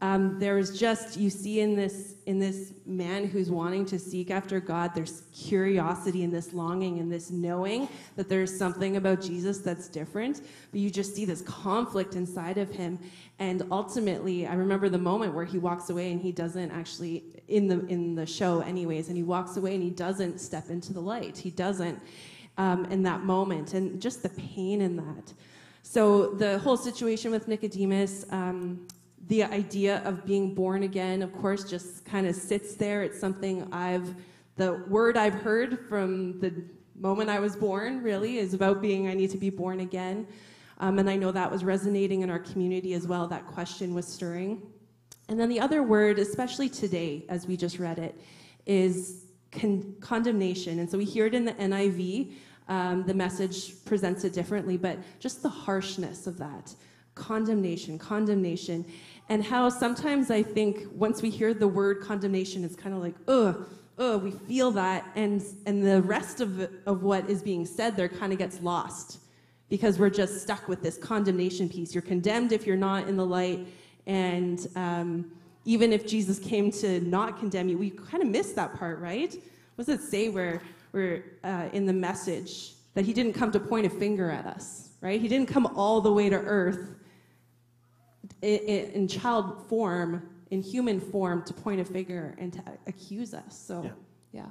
Um, 0.03 0.41
there 0.41 0.59
is 0.59 0.77
just 0.77 1.17
you 1.17 1.31
see 1.31 1.61
in 1.61 1.77
this 1.77 2.17
in 2.27 2.41
this 2.41 2.73
man 2.85 3.25
who's 3.25 3.53
wanting 3.53 3.87
to 3.87 4.01
seek 4.01 4.33
after 4.33 4.59
God. 4.59 4.91
There's 4.97 5.23
curiosity 5.33 6.25
and 6.25 6.35
this 6.35 6.53
longing 6.53 6.99
and 6.99 7.11
this 7.11 7.31
knowing 7.31 7.89
that 8.17 8.29
there's 8.29 8.57
something 8.57 8.97
about 8.97 9.21
Jesus 9.21 9.59
that's 9.59 9.87
different. 9.87 10.41
But 10.73 10.81
you 10.81 10.91
just 10.91 11.15
see 11.15 11.25
this 11.25 11.43
conflict 11.43 12.17
inside 12.17 12.59
of 12.59 12.69
him, 12.69 12.99
and 13.43 13.59
ultimately, 13.73 14.47
I 14.47 14.55
remember 14.55 14.89
the 14.89 15.05
moment 15.13 15.35
where 15.35 15.45
he 15.45 15.59
walks 15.59 15.91
away 15.91 16.13
and 16.13 16.21
he 16.21 16.31
doesn't 16.31 16.71
actually 16.71 17.25
in 17.49 17.67
the 17.67 17.85
in 17.87 18.15
the 18.15 18.25
show, 18.25 18.61
anyways, 18.61 19.09
and 19.09 19.17
he 19.17 19.25
walks 19.25 19.57
away 19.57 19.75
and 19.75 19.83
he 19.83 19.91
doesn't 19.91 20.39
step 20.39 20.71
into 20.71 20.93
the 20.93 21.01
light. 21.01 21.37
He 21.37 21.51
doesn't 21.51 21.99
um, 22.57 22.85
in 22.95 23.03
that 23.03 23.25
moment, 23.25 23.75
and 23.75 24.01
just 24.01 24.23
the 24.23 24.29
pain 24.29 24.81
in 24.81 24.95
that. 24.97 25.27
So 25.83 26.03
the 26.45 26.61
whole 26.61 26.77
situation 26.77 27.33
with 27.33 27.49
Nicodemus. 27.49 28.15
Um, 28.31 28.87
the 29.29 29.45
idea 29.45 30.03
of 30.05 30.27
being 30.27 30.53
born 30.53 30.83
again, 30.83 31.23
of 31.23 31.33
course, 31.41 31.63
just 31.75 32.05
kind 32.05 32.27
of 32.27 32.35
sits 32.35 32.75
there. 32.75 33.03
It's 33.07 33.21
something 33.21 33.73
I've, 33.73 34.09
the 34.57 34.85
word 34.89 35.17
I've 35.17 35.39
heard 35.49 35.71
from 35.89 36.41
the 36.41 36.51
moment 36.97 37.31
I 37.31 37.39
was 37.39 37.55
born, 37.55 38.03
really, 38.03 38.39
is 38.39 38.53
about 38.53 38.83
being, 38.83 39.07
I 39.07 39.15
need 39.15 39.31
to 39.31 39.39
be 39.39 39.49
born 39.49 39.79
again. 39.81 40.27
Um, 40.83 40.99
and 40.99 41.09
I 41.09 41.15
know 41.15 41.31
that 41.31 41.49
was 41.49 41.63
resonating 41.63 42.23
in 42.23 42.29
our 42.29 42.41
community 42.41 42.95
as 42.95 43.07
well. 43.07 43.29
That 43.29 43.47
question 43.47 43.95
was 43.95 44.05
stirring. 44.05 44.61
And 45.29 45.39
then 45.39 45.49
the 45.49 45.61
other 45.61 45.85
word, 45.85 46.19
especially 46.19 46.69
today, 46.69 47.25
as 47.29 47.47
we 47.47 47.57
just 47.57 47.79
read 47.79 48.01
it, 48.01 48.21
is 48.67 49.27
con- 49.53 49.95
condemnation. 50.01 50.81
And 50.81 50.91
so 50.91 50.99
we 50.99 51.05
hear 51.05 51.27
it 51.27 51.35
in 51.35 51.45
the 51.45 51.53
NIV. 51.53 52.33
Um, 52.69 53.05
the 53.05 53.15
message 53.15 53.85
presents 53.85 54.25
it 54.25 54.33
differently, 54.33 54.77
but 54.77 54.99
just 55.21 55.43
the 55.43 55.49
harshness 55.49 56.27
of 56.27 56.37
that 56.39 56.75
condemnation, 57.15 57.99
condemnation, 57.99 58.85
and 59.29 59.45
how 59.45 59.69
sometimes 59.69 60.31
I 60.31 60.43
think 60.43 60.87
once 60.93 61.23
we 61.23 61.31
hear 61.31 61.55
the 61.55 61.69
word 61.69 62.01
condemnation, 62.01 62.65
it's 62.65 62.75
kind 62.75 62.95
of 62.95 63.03
like, 63.03 63.15
ugh, 63.29 63.69
ugh, 63.99 64.23
we 64.23 64.31
feel 64.31 64.71
that, 64.73 65.05
and 65.15 65.45
and 65.67 65.87
the 65.87 66.03
rest 66.03 66.41
of 66.41 66.69
of 66.87 67.03
what 67.03 67.29
is 67.29 67.43
being 67.43 67.67
said 67.67 67.97
there 67.97 68.09
kind 68.09 68.33
of 68.33 68.39
gets 68.39 68.61
lost 68.63 69.19
because 69.73 69.99
we're 69.99 70.11
just 70.11 70.43
stuck 70.43 70.69
with 70.69 70.83
this 70.83 70.99
condemnation 70.99 71.67
piece. 71.67 71.95
You're 71.95 72.03
condemned 72.03 72.53
if 72.53 72.67
you're 72.67 72.77
not 72.77 73.09
in 73.09 73.17
the 73.17 73.25
light, 73.25 73.67
and 74.07 74.69
um, 74.77 75.33
even 75.65 75.95
if 75.95 76.07
Jesus 76.07 76.39
came 76.39 76.71
to 76.73 77.01
not 77.01 77.39
condemn 77.39 77.71
you, 77.71 77.79
we 77.79 77.89
kind 77.89 78.23
of 78.23 78.29
miss 78.29 78.53
that 78.53 78.75
part, 78.75 78.99
right? 78.99 79.35
What 79.77 79.87
does 79.87 79.99
it 79.99 80.03
say 80.03 80.29
where 80.29 80.61
where 80.91 81.25
uh, 81.43 81.71
in 81.73 81.87
the 81.87 81.93
message 81.95 82.75
that 82.93 83.07
he 83.07 83.15
didn't 83.15 83.33
come 83.33 83.51
to 83.51 83.59
point 83.59 83.87
a 83.87 83.89
finger 83.89 84.31
at 84.31 84.45
us, 84.45 84.91
right? 85.01 85.19
He 85.19 85.27
didn't 85.27 85.49
come 85.49 85.65
all 85.69 86.03
the 86.03 86.13
way 86.13 86.29
to 86.29 86.37
earth 86.37 86.95
in, 88.43 88.59
in 88.91 89.09
child 89.09 89.67
form, 89.71 90.29
in 90.51 90.61
human 90.61 91.01
form, 91.01 91.45
to 91.45 91.55
point 91.55 91.81
a 91.81 91.85
finger 91.87 92.35
and 92.37 92.53
to 92.53 92.63
accuse 92.87 93.33
us. 93.33 93.59
So, 93.59 93.83
Yeah. 93.83 93.91
yeah. 94.33 94.47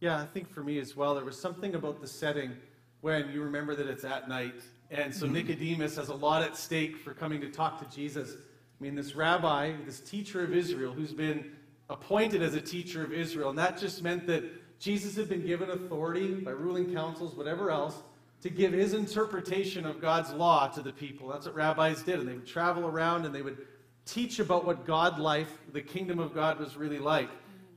Yeah, 0.00 0.20
I 0.20 0.26
think 0.26 0.50
for 0.50 0.64
me 0.64 0.80
as 0.80 0.96
well, 0.96 1.14
there 1.14 1.24
was 1.24 1.40
something 1.40 1.76
about 1.76 2.00
the 2.00 2.08
setting 2.08 2.56
when 3.00 3.30
you 3.30 3.42
remember 3.42 3.74
that 3.74 3.86
it's 3.86 4.04
at 4.04 4.28
night. 4.28 4.60
And 4.90 5.14
so 5.14 5.26
mm-hmm. 5.26 5.34
Nicodemus 5.34 5.96
has 5.96 6.08
a 6.08 6.14
lot 6.14 6.42
at 6.42 6.56
stake 6.56 6.96
for 6.98 7.14
coming 7.14 7.40
to 7.40 7.50
talk 7.50 7.78
to 7.78 7.96
Jesus. 7.96 8.32
I 8.32 8.82
mean, 8.82 8.94
this 8.94 9.14
rabbi, 9.14 9.72
this 9.84 10.00
teacher 10.00 10.42
of 10.42 10.54
Israel, 10.54 10.92
who's 10.92 11.12
been 11.12 11.52
appointed 11.90 12.42
as 12.42 12.54
a 12.54 12.60
teacher 12.60 13.02
of 13.04 13.12
Israel, 13.12 13.50
and 13.50 13.58
that 13.58 13.78
just 13.78 14.02
meant 14.02 14.26
that 14.26 14.44
Jesus 14.78 15.16
had 15.16 15.28
been 15.28 15.44
given 15.44 15.70
authority 15.70 16.34
by 16.34 16.52
ruling 16.52 16.92
councils, 16.92 17.34
whatever 17.34 17.70
else, 17.70 18.02
to 18.42 18.50
give 18.50 18.72
his 18.72 18.94
interpretation 18.94 19.84
of 19.84 20.00
God's 20.00 20.32
law 20.32 20.68
to 20.68 20.80
the 20.80 20.92
people. 20.92 21.28
That's 21.28 21.46
what 21.46 21.56
rabbis 21.56 22.02
did. 22.02 22.20
And 22.20 22.28
they 22.28 22.34
would 22.34 22.46
travel 22.46 22.86
around 22.86 23.26
and 23.26 23.34
they 23.34 23.42
would 23.42 23.58
teach 24.06 24.38
about 24.38 24.64
what 24.64 24.86
God 24.86 25.18
life, 25.18 25.58
the 25.72 25.82
kingdom 25.82 26.20
of 26.20 26.32
God, 26.32 26.60
was 26.60 26.76
really 26.76 26.98
like. 26.98 27.28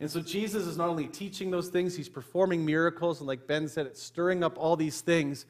And 0.01 0.09
so 0.09 0.19
Jesus 0.19 0.65
is 0.65 0.77
not 0.77 0.89
only 0.89 1.05
teaching 1.05 1.51
those 1.51 1.69
things, 1.69 1.95
he's 1.95 2.09
performing 2.09 2.65
miracles. 2.65 3.19
And 3.19 3.27
like 3.27 3.45
Ben 3.45 3.67
said, 3.67 3.85
it's 3.85 4.01
stirring 4.01 4.43
up 4.43 4.57
all 4.57 4.75
these 4.75 5.01
things. 5.01 5.45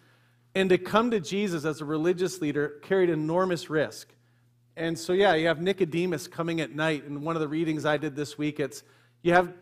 And 0.53 0.69
to 0.71 0.77
come 0.77 1.09
to 1.11 1.21
Jesus 1.21 1.63
as 1.63 1.79
a 1.79 1.85
religious 1.85 2.41
leader 2.41 2.73
carried 2.81 3.09
enormous 3.09 3.69
risk. 3.69 4.09
And 4.75 4.99
so, 4.99 5.13
yeah, 5.13 5.35
you 5.35 5.47
have 5.47 5.61
Nicodemus 5.61 6.27
coming 6.27 6.59
at 6.59 6.75
night. 6.75 7.05
And 7.05 7.23
one 7.23 7.37
of 7.37 7.39
the 7.39 7.47
readings 7.47 7.85
I 7.85 7.95
did 7.95 8.13
this 8.13 8.37
week, 8.37 8.59
it's 8.59 8.83
you 9.21 9.31
have 9.31 9.53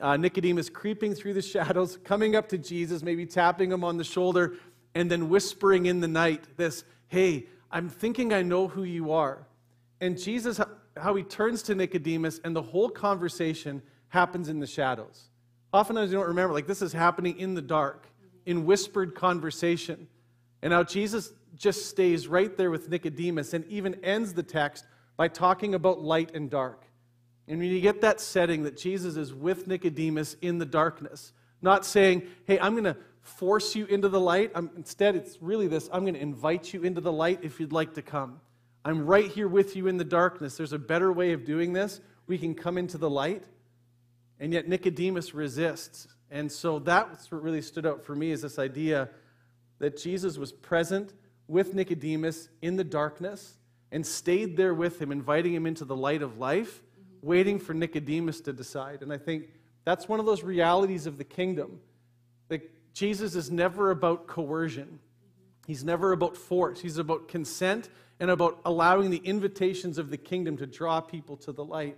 uh, 0.00 0.16
Nicodemus 0.16 0.70
creeping 0.70 1.14
through 1.14 1.34
the 1.34 1.42
shadows, 1.42 1.98
coming 2.02 2.34
up 2.34 2.48
to 2.48 2.58
Jesus, 2.58 3.02
maybe 3.02 3.26
tapping 3.26 3.70
him 3.70 3.84
on 3.84 3.98
the 3.98 4.04
shoulder, 4.04 4.54
and 4.94 5.10
then 5.10 5.28
whispering 5.28 5.84
in 5.84 6.00
the 6.00 6.08
night 6.08 6.56
this, 6.56 6.84
Hey, 7.08 7.48
I'm 7.70 7.90
thinking 7.90 8.32
I 8.32 8.40
know 8.40 8.66
who 8.66 8.84
you 8.84 9.12
are. 9.12 9.46
And 10.00 10.18
Jesus, 10.18 10.58
how 10.96 11.14
he 11.16 11.22
turns 11.22 11.62
to 11.64 11.74
Nicodemus, 11.74 12.40
and 12.42 12.56
the 12.56 12.62
whole 12.62 12.88
conversation 12.88 13.82
happens 14.12 14.50
in 14.50 14.60
the 14.60 14.66
shadows. 14.66 15.30
Oftentimes 15.72 16.12
you 16.12 16.18
don't 16.18 16.28
remember, 16.28 16.52
like 16.52 16.66
this 16.66 16.82
is 16.82 16.92
happening 16.92 17.38
in 17.38 17.54
the 17.54 17.62
dark, 17.62 18.06
in 18.44 18.66
whispered 18.66 19.14
conversation. 19.14 20.06
And 20.60 20.70
how 20.70 20.84
Jesus 20.84 21.32
just 21.56 21.86
stays 21.86 22.28
right 22.28 22.54
there 22.54 22.70
with 22.70 22.90
Nicodemus 22.90 23.54
and 23.54 23.64
even 23.68 23.94
ends 24.04 24.34
the 24.34 24.42
text 24.42 24.84
by 25.16 25.28
talking 25.28 25.74
about 25.74 26.02
light 26.02 26.34
and 26.34 26.50
dark. 26.50 26.84
And 27.48 27.58
when 27.58 27.70
you 27.70 27.80
get 27.80 28.02
that 28.02 28.20
setting 28.20 28.64
that 28.64 28.76
Jesus 28.76 29.16
is 29.16 29.32
with 29.32 29.66
Nicodemus 29.66 30.36
in 30.42 30.58
the 30.58 30.66
darkness, 30.66 31.32
not 31.62 31.86
saying, 31.86 32.24
hey, 32.46 32.60
I'm 32.60 32.72
going 32.72 32.84
to 32.84 32.96
force 33.22 33.74
you 33.74 33.86
into 33.86 34.10
the 34.10 34.20
light. 34.20 34.52
I'm, 34.54 34.70
instead, 34.76 35.16
it's 35.16 35.40
really 35.40 35.68
this 35.68 35.88
I'm 35.90 36.02
going 36.02 36.14
to 36.14 36.20
invite 36.20 36.74
you 36.74 36.82
into 36.82 37.00
the 37.00 37.12
light 37.12 37.40
if 37.42 37.58
you'd 37.58 37.72
like 37.72 37.94
to 37.94 38.02
come. 38.02 38.40
I'm 38.84 39.06
right 39.06 39.30
here 39.30 39.48
with 39.48 39.74
you 39.74 39.86
in 39.86 39.96
the 39.96 40.04
darkness. 40.04 40.58
There's 40.58 40.74
a 40.74 40.78
better 40.78 41.10
way 41.14 41.32
of 41.32 41.46
doing 41.46 41.72
this. 41.72 42.02
We 42.26 42.36
can 42.36 42.54
come 42.54 42.76
into 42.76 42.98
the 42.98 43.08
light. 43.08 43.44
And 44.42 44.52
yet 44.52 44.66
Nicodemus 44.66 45.34
resists. 45.34 46.08
And 46.28 46.50
so 46.50 46.80
that's 46.80 47.30
what 47.30 47.44
really 47.44 47.62
stood 47.62 47.86
out 47.86 48.04
for 48.04 48.16
me 48.16 48.32
is 48.32 48.42
this 48.42 48.58
idea 48.58 49.08
that 49.78 49.96
Jesus 49.96 50.36
was 50.36 50.50
present 50.50 51.14
with 51.46 51.74
Nicodemus 51.74 52.48
in 52.60 52.74
the 52.74 52.82
darkness 52.82 53.56
and 53.92 54.04
stayed 54.04 54.56
there 54.56 54.74
with 54.74 55.00
him, 55.00 55.12
inviting 55.12 55.54
him 55.54 55.64
into 55.64 55.84
the 55.84 55.94
light 55.94 56.22
of 56.22 56.38
life, 56.38 56.82
mm-hmm. 56.82 57.24
waiting 57.24 57.60
for 57.60 57.72
Nicodemus 57.72 58.40
to 58.40 58.52
decide. 58.52 59.02
And 59.02 59.12
I 59.12 59.16
think 59.16 59.44
that's 59.84 60.08
one 60.08 60.18
of 60.18 60.26
those 60.26 60.42
realities 60.42 61.06
of 61.06 61.18
the 61.18 61.24
kingdom. 61.24 61.78
That 62.48 62.68
Jesus 62.94 63.36
is 63.36 63.48
never 63.48 63.92
about 63.92 64.26
coercion. 64.26 64.86
Mm-hmm. 64.88 65.68
He's 65.68 65.84
never 65.84 66.10
about 66.10 66.36
force. 66.36 66.80
He's 66.80 66.98
about 66.98 67.28
consent 67.28 67.90
and 68.18 68.28
about 68.28 68.60
allowing 68.64 69.10
the 69.10 69.18
invitations 69.18 69.98
of 69.98 70.10
the 70.10 70.16
kingdom 70.16 70.56
to 70.56 70.66
draw 70.66 71.00
people 71.00 71.36
to 71.36 71.52
the 71.52 71.64
light. 71.64 71.96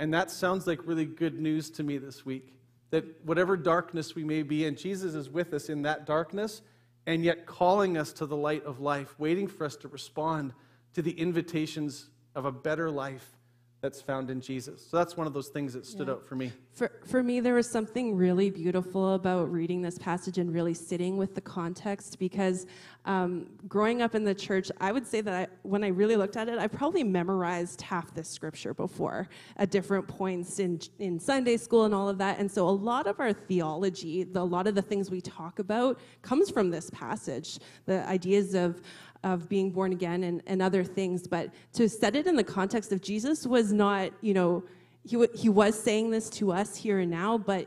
And 0.00 0.14
that 0.14 0.30
sounds 0.30 0.66
like 0.66 0.86
really 0.86 1.04
good 1.04 1.38
news 1.38 1.68
to 1.72 1.82
me 1.82 1.98
this 1.98 2.24
week. 2.24 2.54
That 2.88 3.04
whatever 3.22 3.54
darkness 3.54 4.14
we 4.14 4.24
may 4.24 4.42
be 4.42 4.64
in, 4.64 4.74
Jesus 4.74 5.14
is 5.14 5.28
with 5.28 5.52
us 5.52 5.68
in 5.68 5.82
that 5.82 6.06
darkness 6.06 6.62
and 7.06 7.22
yet 7.22 7.44
calling 7.44 7.98
us 7.98 8.10
to 8.14 8.24
the 8.24 8.36
light 8.36 8.64
of 8.64 8.80
life, 8.80 9.14
waiting 9.18 9.46
for 9.46 9.64
us 9.66 9.76
to 9.76 9.88
respond 9.88 10.54
to 10.94 11.02
the 11.02 11.10
invitations 11.10 12.08
of 12.34 12.46
a 12.46 12.50
better 12.50 12.90
life 12.90 13.36
that's 13.80 14.02
found 14.02 14.30
in 14.30 14.40
Jesus. 14.42 14.86
So 14.86 14.98
that's 14.98 15.16
one 15.16 15.26
of 15.26 15.32
those 15.32 15.48
things 15.48 15.72
that 15.72 15.86
stood 15.86 16.08
Yeah. 16.08 16.14
out 16.14 16.24
for 16.26 16.34
me. 16.34 16.52
For, 16.72 16.92
for 17.06 17.22
me, 17.22 17.40
there 17.40 17.54
was 17.54 17.68
something 17.68 18.14
really 18.14 18.50
beautiful 18.50 19.14
about 19.14 19.50
reading 19.50 19.80
this 19.80 19.98
passage 19.98 20.36
and 20.38 20.52
really 20.52 20.74
sitting 20.74 21.16
with 21.16 21.34
the 21.34 21.40
context 21.40 22.18
because 22.18 22.66
um, 23.06 23.46
growing 23.68 24.02
up 24.02 24.14
in 24.14 24.24
the 24.24 24.34
church, 24.34 24.70
I 24.80 24.92
would 24.92 25.06
say 25.06 25.22
that 25.22 25.34
I, 25.34 25.46
when 25.62 25.82
I 25.82 25.88
really 25.88 26.16
looked 26.16 26.36
at 26.36 26.48
it, 26.48 26.58
I 26.58 26.66
probably 26.66 27.02
memorized 27.02 27.80
half 27.80 28.12
this 28.14 28.28
scripture 28.28 28.74
before 28.74 29.28
at 29.56 29.70
different 29.70 30.06
points 30.06 30.58
in, 30.58 30.78
in 30.98 31.18
Sunday 31.18 31.56
school 31.56 31.84
and 31.84 31.94
all 31.94 32.08
of 32.08 32.18
that. 32.18 32.38
And 32.38 32.50
so 32.50 32.68
a 32.68 32.70
lot 32.70 33.06
of 33.06 33.18
our 33.18 33.32
theology, 33.32 34.24
the, 34.24 34.40
a 34.40 34.42
lot 34.42 34.66
of 34.66 34.74
the 34.74 34.82
things 34.82 35.10
we 35.10 35.22
talk 35.22 35.58
about, 35.58 35.98
comes 36.20 36.50
from 36.50 36.70
this 36.70 36.90
passage. 36.90 37.58
The 37.86 38.06
ideas 38.06 38.54
of 38.54 38.82
of 39.22 39.48
being 39.48 39.70
born 39.70 39.92
again 39.92 40.24
and, 40.24 40.42
and 40.46 40.62
other 40.62 40.82
things, 40.82 41.26
but 41.26 41.50
to 41.74 41.88
set 41.88 42.16
it 42.16 42.26
in 42.26 42.36
the 42.36 42.44
context 42.44 42.92
of 42.92 43.02
Jesus 43.02 43.46
was 43.46 43.72
not, 43.72 44.10
you 44.20 44.34
know, 44.34 44.64
he, 45.04 45.26
he 45.34 45.48
was 45.48 45.78
saying 45.78 46.10
this 46.10 46.28
to 46.30 46.52
us 46.52 46.76
here 46.76 47.00
and 47.00 47.10
now, 47.10 47.38
but 47.38 47.66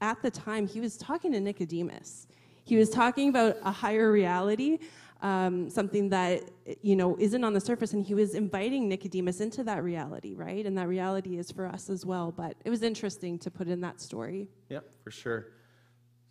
at 0.00 0.20
the 0.20 0.30
time, 0.30 0.66
he 0.66 0.80
was 0.80 0.96
talking 0.96 1.32
to 1.32 1.40
Nicodemus. 1.40 2.26
He 2.64 2.76
was 2.76 2.90
talking 2.90 3.28
about 3.28 3.56
a 3.62 3.70
higher 3.70 4.10
reality, 4.10 4.78
um, 5.20 5.70
something 5.70 6.08
that 6.10 6.42
you 6.82 6.96
know 6.96 7.16
isn't 7.18 7.44
on 7.44 7.52
the 7.52 7.60
surface, 7.60 7.92
and 7.92 8.04
he 8.04 8.14
was 8.14 8.34
inviting 8.34 8.88
Nicodemus 8.88 9.40
into 9.40 9.62
that 9.64 9.84
reality, 9.84 10.34
right? 10.34 10.66
And 10.66 10.76
that 10.76 10.88
reality 10.88 11.38
is 11.38 11.52
for 11.52 11.66
us 11.66 11.88
as 11.88 12.04
well. 12.04 12.32
But 12.32 12.56
it 12.64 12.70
was 12.70 12.82
interesting 12.82 13.38
to 13.38 13.50
put 13.50 13.68
in 13.68 13.80
that 13.82 14.00
story. 14.00 14.48
Yep, 14.68 14.84
for 15.04 15.12
sure. 15.12 15.46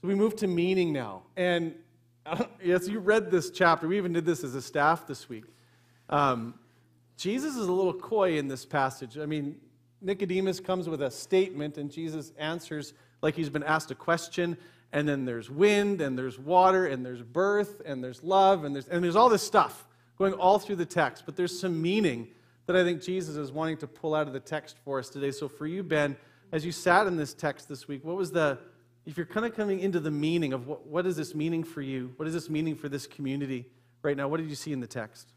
So 0.02 0.10
we 0.10 0.16
move 0.16 0.36
to 0.38 0.48
meaning 0.48 0.92
now, 0.92 1.24
and 1.38 1.74
yes, 2.64 2.88
you 2.88 3.00
read 3.00 3.32
this 3.32 3.50
chapter. 3.50 3.88
We 3.88 3.98
even 3.98 4.14
did 4.14 4.26
this 4.26 4.44
as 4.44 4.56
a 4.56 4.62
staff 4.62 5.08
this 5.08 5.28
week. 5.28 5.46
Um, 6.10 6.56
Jesus 7.18 7.56
is 7.56 7.68
a 7.68 7.72
little 7.72 7.94
coy 7.94 8.38
in 8.38 8.48
this 8.48 8.66
passage. 8.66 9.18
I 9.18 9.26
mean, 9.26 9.58
Nicodemus 10.02 10.60
comes 10.60 10.90
with 10.90 11.02
a 11.02 11.12
statement, 11.12 11.78
and 11.78 11.92
Jesus 11.92 12.32
answers 12.38 12.94
like 13.22 13.36
he's 13.36 13.50
been 13.50 13.64
asked 13.64 13.92
a 13.92 13.96
question. 13.96 14.58
And 14.94 15.08
then 15.08 15.26
there's 15.26 15.50
wind, 15.50 16.02
and 16.02 16.18
there's 16.18 16.38
water, 16.38 16.88
and 16.88 17.06
there's 17.06 17.22
birth, 17.22 17.82
and 17.86 18.04
there's 18.04 18.24
love, 18.24 18.66
and 18.66 18.76
there's, 18.76 18.88
and 18.88 19.04
there's 19.04 19.16
all 19.16 19.30
this 19.30 19.44
stuff 19.44 19.88
going 20.18 20.34
all 20.34 20.60
through 20.60 20.76
the 20.76 20.86
text. 20.86 21.24
But 21.26 21.36
there's 21.36 21.58
some 21.58 21.82
meaning 21.82 22.28
that 22.66 22.76
I 22.76 22.84
think 22.84 23.02
Jesus 23.02 23.36
is 23.36 23.52
wanting 23.52 23.78
to 23.78 23.88
pull 23.88 24.14
out 24.14 24.28
of 24.28 24.34
the 24.34 24.40
text 24.40 24.78
for 24.84 25.00
us 25.00 25.10
today. 25.10 25.32
So 25.32 25.48
for 25.48 25.66
you, 25.66 25.82
Ben, 25.82 26.18
as 26.52 26.66
you 26.66 26.72
sat 26.72 27.08
in 27.08 27.16
this 27.16 27.34
text 27.34 27.70
this 27.70 27.88
week, 27.88 28.04
what 28.04 28.18
was 28.18 28.32
the, 28.32 28.58
if 29.06 29.18
you're 29.18 29.26
kind 29.26 29.46
of 29.46 29.56
coming 29.56 29.80
into 29.80 30.00
the 30.00 30.12
meaning 30.12 30.54
of 30.54 30.68
what, 30.68 30.86
what 30.86 31.06
is 31.06 31.16
this 31.16 31.34
meaning 31.34 31.64
for 31.64 31.82
you? 31.82 32.14
What 32.18 32.28
is 32.28 32.34
this 32.34 32.50
meaning 32.50 32.76
for 32.76 32.90
this 32.90 33.08
community 33.08 33.66
right 34.04 34.16
now? 34.16 34.28
What 34.28 34.38
did 34.38 34.50
you 34.50 34.56
see 34.56 34.74
in 34.74 34.80
the 34.80 34.88
text? 34.88 35.34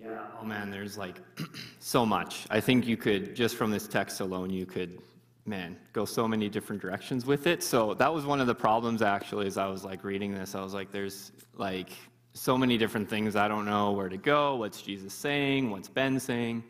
Yeah. 0.00 0.18
Oh 0.40 0.44
man, 0.44 0.70
there's 0.70 0.98
like 0.98 1.16
so 1.80 2.04
much. 2.04 2.46
I 2.50 2.60
think 2.60 2.86
you 2.86 2.96
could 2.96 3.34
just 3.34 3.56
from 3.56 3.70
this 3.70 3.86
text 3.86 4.20
alone, 4.20 4.50
you 4.50 4.66
could, 4.66 4.98
man, 5.46 5.76
go 5.92 6.04
so 6.04 6.26
many 6.26 6.48
different 6.48 6.80
directions 6.80 7.26
with 7.26 7.46
it. 7.46 7.62
So 7.62 7.94
that 7.94 8.12
was 8.12 8.24
one 8.24 8.40
of 8.40 8.46
the 8.46 8.54
problems 8.54 9.02
actually. 9.02 9.46
As 9.46 9.58
I 9.58 9.66
was 9.66 9.84
like 9.84 10.02
reading 10.02 10.34
this, 10.34 10.54
I 10.54 10.62
was 10.62 10.74
like, 10.74 10.90
there's 10.90 11.32
like 11.56 11.90
so 12.32 12.58
many 12.58 12.76
different 12.76 13.08
things. 13.08 13.36
I 13.36 13.48
don't 13.48 13.64
know 13.64 13.92
where 13.92 14.08
to 14.08 14.16
go. 14.16 14.56
What's 14.56 14.82
Jesus 14.82 15.12
saying? 15.12 15.70
What's 15.70 15.88
Ben 15.88 16.18
saying? 16.18 16.64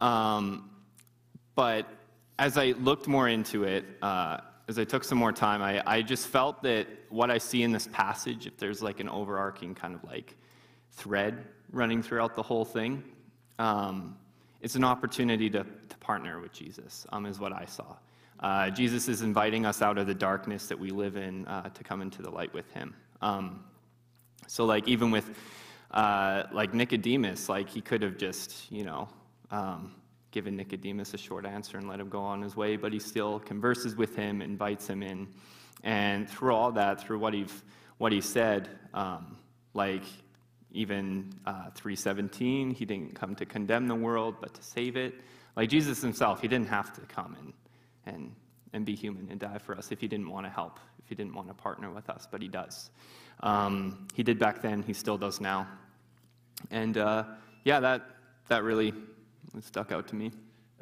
Um, 0.00 0.70
but 1.54 1.86
as 2.38 2.58
I 2.58 2.72
looked 2.72 3.06
more 3.06 3.28
into 3.28 3.62
it, 3.64 3.84
uh, 4.02 4.38
as 4.68 4.78
I 4.78 4.84
took 4.84 5.04
some 5.04 5.18
more 5.18 5.32
time, 5.32 5.62
I, 5.62 5.82
I 5.86 6.02
just 6.02 6.26
felt 6.28 6.62
that 6.62 6.86
what 7.10 7.30
I 7.30 7.38
see 7.38 7.62
in 7.62 7.72
this 7.72 7.88
passage, 7.92 8.46
if 8.46 8.56
there's 8.56 8.82
like 8.82 9.00
an 9.00 9.08
overarching 9.08 9.74
kind 9.74 9.94
of 9.94 10.02
like 10.04 10.36
thread 10.92 11.44
running 11.70 12.02
throughout 12.02 12.34
the 12.34 12.42
whole 12.42 12.64
thing. 12.64 13.02
Um, 13.58 14.16
it's 14.60 14.76
an 14.76 14.84
opportunity 14.84 15.50
to, 15.50 15.64
to 15.64 15.98
partner 15.98 16.40
with 16.40 16.52
Jesus, 16.52 17.06
um, 17.12 17.26
is 17.26 17.38
what 17.38 17.52
I 17.52 17.66
saw. 17.66 17.96
Uh, 18.40 18.70
Jesus 18.70 19.08
is 19.08 19.22
inviting 19.22 19.66
us 19.66 19.82
out 19.82 19.98
of 19.98 20.06
the 20.06 20.14
darkness 20.14 20.66
that 20.66 20.78
we 20.78 20.90
live 20.90 21.16
in 21.16 21.46
uh, 21.46 21.68
to 21.68 21.84
come 21.84 22.00
into 22.00 22.22
the 22.22 22.30
light 22.30 22.52
with 22.54 22.70
him. 22.72 22.94
Um, 23.20 23.64
so, 24.46 24.64
like, 24.64 24.88
even 24.88 25.10
with 25.10 25.30
uh, 25.90 26.44
like 26.52 26.74
Nicodemus, 26.74 27.48
like 27.48 27.68
he 27.68 27.80
could 27.80 28.02
have 28.02 28.16
just, 28.16 28.70
you 28.70 28.84
know, 28.84 29.08
um, 29.50 29.94
given 30.34 30.56
Nicodemus 30.56 31.14
a 31.14 31.16
short 31.16 31.46
answer 31.46 31.78
and 31.78 31.88
let 31.88 32.00
him 32.00 32.08
go 32.08 32.20
on 32.20 32.42
his 32.42 32.56
way, 32.56 32.74
but 32.74 32.92
he 32.92 32.98
still 32.98 33.38
converses 33.38 33.94
with 33.94 34.16
him, 34.16 34.42
invites 34.42 34.88
him 34.88 35.00
in, 35.00 35.28
and 35.84 36.28
through 36.28 36.52
all 36.52 36.72
that, 36.72 37.00
through 37.00 37.20
what 37.20 37.32
he 37.32 37.46
what 37.98 38.10
he 38.10 38.20
said, 38.20 38.68
um, 38.92 39.36
like 39.74 40.02
even 40.72 41.32
uh, 41.46 41.70
317, 41.76 42.72
he 42.72 42.84
didn't 42.84 43.14
come 43.14 43.36
to 43.36 43.46
condemn 43.46 43.86
the 43.86 43.94
world, 43.94 44.34
but 44.40 44.52
to 44.54 44.62
save 44.62 44.96
it. 44.96 45.14
Like 45.54 45.68
Jesus 45.68 46.02
himself, 46.02 46.40
he 46.40 46.48
didn't 46.48 46.66
have 46.66 46.92
to 46.94 47.00
come 47.02 47.36
and, 47.38 47.52
and, 48.12 48.34
and 48.72 48.84
be 48.84 48.96
human 48.96 49.28
and 49.30 49.38
die 49.38 49.58
for 49.58 49.78
us 49.78 49.92
if 49.92 50.00
he 50.00 50.08
didn't 50.08 50.28
want 50.28 50.46
to 50.46 50.50
help, 50.50 50.80
if 50.98 51.08
he 51.08 51.14
didn't 51.14 51.34
want 51.34 51.46
to 51.46 51.54
partner 51.54 51.92
with 51.92 52.10
us, 52.10 52.26
but 52.28 52.42
he 52.42 52.48
does. 52.48 52.90
Um, 53.40 54.08
he 54.14 54.24
did 54.24 54.40
back 54.40 54.62
then, 54.62 54.82
he 54.82 54.92
still 54.92 55.16
does 55.16 55.40
now. 55.40 55.68
And 56.72 56.98
uh, 56.98 57.22
yeah, 57.62 57.78
that, 57.78 58.02
that 58.48 58.64
really 58.64 58.92
stuck 59.60 59.92
out 59.92 60.08
to 60.08 60.14
me. 60.14 60.32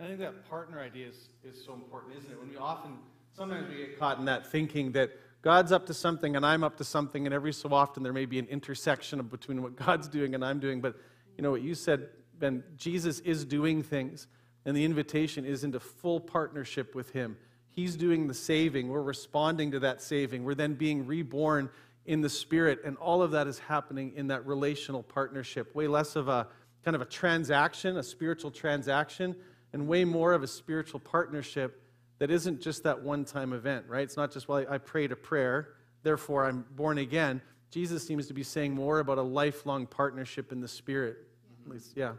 I 0.01 0.07
think 0.07 0.19
that 0.19 0.49
partner 0.49 0.81
idea 0.81 1.09
is, 1.09 1.29
is 1.45 1.65
so 1.65 1.75
important, 1.75 2.17
isn't 2.19 2.31
it? 2.31 2.39
When 2.39 2.49
we 2.49 2.57
often, 2.57 2.99
sometimes 3.37 3.69
we 3.69 3.77
get 3.77 3.99
caught 3.99 4.19
in 4.19 4.25
that 4.25 4.47
thinking 4.47 4.93
that 4.93 5.11
God's 5.43 5.73
up 5.73 5.87
to 5.87 5.95
something 5.95 6.37
and 6.37 6.47
I'm 6.47 6.65
up 6.65 6.77
to 6.79 6.85
something, 6.85 7.27
and 7.27 7.35
every 7.35 7.53
so 7.53 7.73
often 7.73 8.03
there 8.03 8.13
may 8.13 8.27
be 8.27 8.39
an 8.39 8.47
intersection 8.47 9.21
between 9.23 9.63
what 9.63 9.77
God's 9.77 10.09
doing 10.09 10.35
and 10.35 10.45
I'm 10.45 10.61
doing. 10.61 10.81
But 10.81 10.97
you 11.37 11.43
know 11.43 11.51
what 11.51 11.63
you 11.63 11.75
said, 11.75 12.09
Ben, 12.39 12.63
Jesus 12.77 13.21
is 13.21 13.45
doing 13.45 13.83
things, 13.83 14.27
and 14.65 14.77
the 14.77 14.85
invitation 14.85 15.45
is 15.45 15.65
into 15.65 15.81
full 15.81 16.21
partnership 16.21 16.95
with 16.95 17.11
Him. 17.11 17.37
He's 17.69 17.97
doing 17.97 18.27
the 18.27 18.35
saving. 18.35 18.89
We're 18.89 19.03
responding 19.03 19.71
to 19.73 19.81
that 19.81 20.03
saving. 20.03 20.45
We're 20.45 20.55
then 20.55 20.75
being 20.75 21.07
reborn 21.07 21.71
in 22.05 22.21
the 22.21 22.29
Spirit, 22.29 22.81
and 22.85 22.97
all 22.97 23.23
of 23.23 23.31
that 23.31 23.47
is 23.47 23.59
happening 23.61 24.13
in 24.17 24.27
that 24.29 24.47
relational 24.47 25.03
partnership. 25.03 25.75
Way 25.75 25.87
less 25.87 26.17
of 26.17 26.29
a 26.29 26.49
kind 26.85 26.95
of 26.95 27.01
a 27.01 27.07
transaction, 27.07 27.97
a 27.97 28.03
spiritual 28.03 28.51
transaction, 28.51 29.37
and 29.73 29.87
way 29.87 30.05
more 30.05 30.33
of 30.33 30.43
a 30.43 30.47
spiritual 30.47 31.01
partnership 31.01 31.83
that 32.19 32.31
isn't 32.31 32.61
just 32.61 32.83
that 32.85 33.03
one 33.03 33.25
time 33.25 33.53
event, 33.53 33.85
right? 33.89 34.03
It's 34.03 34.17
not 34.17 34.33
just, 34.33 34.49
well, 34.49 34.65
I 34.69 34.79
prayed 34.79 35.13
a 35.13 35.17
prayer, 35.17 35.75
therefore 36.03 36.47
I'm 36.47 36.65
born 36.77 36.99
again. 36.99 37.41
Jesus 37.71 38.07
seems 38.07 38.27
to 38.27 38.35
be 38.35 38.43
saying 38.43 38.75
more 38.75 39.01
about 39.01 39.19
a 39.19 39.23
lifelong 39.23 39.87
partnership 39.87 40.53
in 40.53 40.61
the 40.61 40.69
Spirit. 40.69 41.17
At 41.65 41.73
least, 41.73 41.93
yeah. 41.97 42.13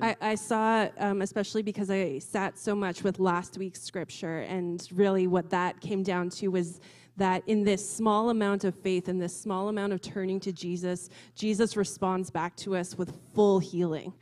I, 0.00 0.16
I, 0.20 0.34
saw, 0.36 0.88
um, 0.98 1.22
especially 1.22 1.62
because 1.62 1.90
I 1.90 2.18
sat 2.18 2.58
so 2.58 2.74
much 2.74 3.02
with 3.02 3.18
last 3.18 3.58
week's 3.58 3.82
scripture, 3.82 4.40
and 4.40 4.86
really 4.92 5.26
what 5.26 5.50
that 5.50 5.80
came 5.80 6.02
down 6.02 6.30
to 6.30 6.48
was 6.48 6.80
that 7.16 7.42
in 7.46 7.64
this 7.64 7.88
small 7.88 8.30
amount 8.30 8.64
of 8.64 8.74
faith, 8.74 9.08
in 9.08 9.18
this 9.18 9.38
small 9.38 9.68
amount 9.68 9.92
of 9.92 10.00
turning 10.00 10.40
to 10.40 10.52
Jesus, 10.52 11.08
Jesus 11.34 11.76
responds 11.76 12.30
back 12.30 12.56
to 12.56 12.76
us 12.76 12.96
with 12.96 13.18
full 13.34 13.58
healing 13.58 14.12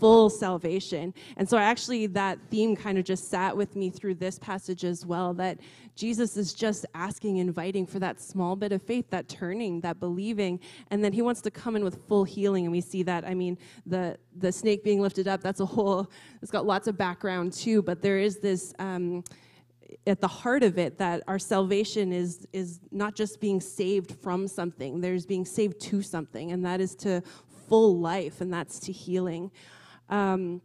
full 0.00 0.30
salvation. 0.30 1.12
And 1.36 1.48
so 1.48 1.58
actually 1.58 2.06
that 2.08 2.38
theme 2.50 2.74
kind 2.74 2.96
of 2.96 3.04
just 3.04 3.28
sat 3.28 3.54
with 3.54 3.76
me 3.76 3.90
through 3.90 4.14
this 4.14 4.38
passage 4.38 4.84
as 4.84 5.04
well 5.04 5.34
that 5.34 5.58
Jesus 5.94 6.38
is 6.38 6.54
just 6.54 6.86
asking, 6.94 7.36
inviting 7.36 7.86
for 7.86 7.98
that 7.98 8.18
small 8.18 8.56
bit 8.56 8.72
of 8.72 8.82
faith, 8.82 9.10
that 9.10 9.28
turning, 9.28 9.82
that 9.82 10.00
believing, 10.00 10.58
and 10.90 11.04
then 11.04 11.12
he 11.12 11.20
wants 11.20 11.42
to 11.42 11.50
come 11.50 11.76
in 11.76 11.84
with 11.84 12.00
full 12.08 12.24
healing. 12.24 12.64
And 12.64 12.72
we 12.72 12.80
see 12.80 13.02
that, 13.02 13.26
I 13.26 13.34
mean, 13.34 13.58
the 13.84 14.16
the 14.38 14.50
snake 14.50 14.82
being 14.82 15.02
lifted 15.02 15.28
up, 15.28 15.42
that's 15.42 15.60
a 15.60 15.66
whole, 15.66 16.10
it's 16.40 16.50
got 16.50 16.64
lots 16.64 16.88
of 16.88 16.96
background 16.96 17.52
too, 17.52 17.82
but 17.82 18.00
there 18.00 18.18
is 18.18 18.38
this 18.38 18.72
um, 18.78 19.22
at 20.06 20.20
the 20.20 20.28
heart 20.28 20.62
of 20.62 20.78
it 20.78 20.98
that 20.98 21.22
our 21.26 21.38
salvation 21.38 22.12
is 22.12 22.46
is 22.52 22.80
not 22.90 23.14
just 23.14 23.40
being 23.40 23.60
saved 23.60 24.16
from 24.22 24.46
something 24.46 25.00
there's 25.00 25.26
being 25.26 25.44
saved 25.44 25.80
to 25.80 26.02
something 26.02 26.52
and 26.52 26.64
that 26.64 26.80
is 26.80 26.94
to 26.94 27.22
full 27.68 27.98
life 27.98 28.40
and 28.40 28.52
that's 28.52 28.78
to 28.78 28.92
healing 28.92 29.50
um, 30.08 30.60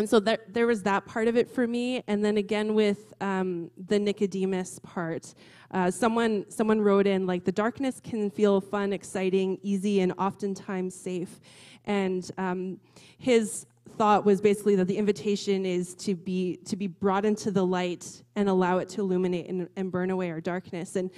and 0.00 0.08
so 0.08 0.18
there, 0.18 0.38
there 0.48 0.66
was 0.66 0.82
that 0.84 1.04
part 1.04 1.28
of 1.28 1.36
it 1.36 1.46
for 1.46 1.66
me. 1.66 2.02
And 2.06 2.24
then 2.24 2.38
again 2.38 2.74
with 2.74 3.12
um, 3.20 3.70
the 3.86 3.98
Nicodemus 3.98 4.78
part, 4.78 5.34
uh, 5.72 5.90
someone 5.90 6.46
someone 6.48 6.80
wrote 6.80 7.06
in 7.06 7.26
like 7.26 7.44
the 7.44 7.52
darkness 7.52 8.00
can 8.00 8.30
feel 8.30 8.62
fun, 8.62 8.94
exciting, 8.94 9.58
easy, 9.62 10.00
and 10.00 10.14
oftentimes 10.18 10.94
safe. 10.94 11.38
And 11.84 12.28
um, 12.38 12.80
his 13.18 13.66
thought 13.96 14.24
was 14.24 14.40
basically 14.40 14.76
that 14.76 14.86
the 14.86 14.96
invitation 14.96 15.66
is 15.66 15.94
to 15.96 16.14
be 16.14 16.56
to 16.64 16.76
be 16.76 16.86
brought 16.86 17.24
into 17.24 17.50
the 17.50 17.64
light 17.64 18.22
and 18.36 18.48
allow 18.48 18.78
it 18.78 18.88
to 18.90 19.00
illuminate 19.00 19.48
and, 19.48 19.68
and 19.76 19.92
burn 19.92 20.10
away 20.10 20.30
our 20.30 20.40
darkness. 20.40 20.96
And 20.96 21.10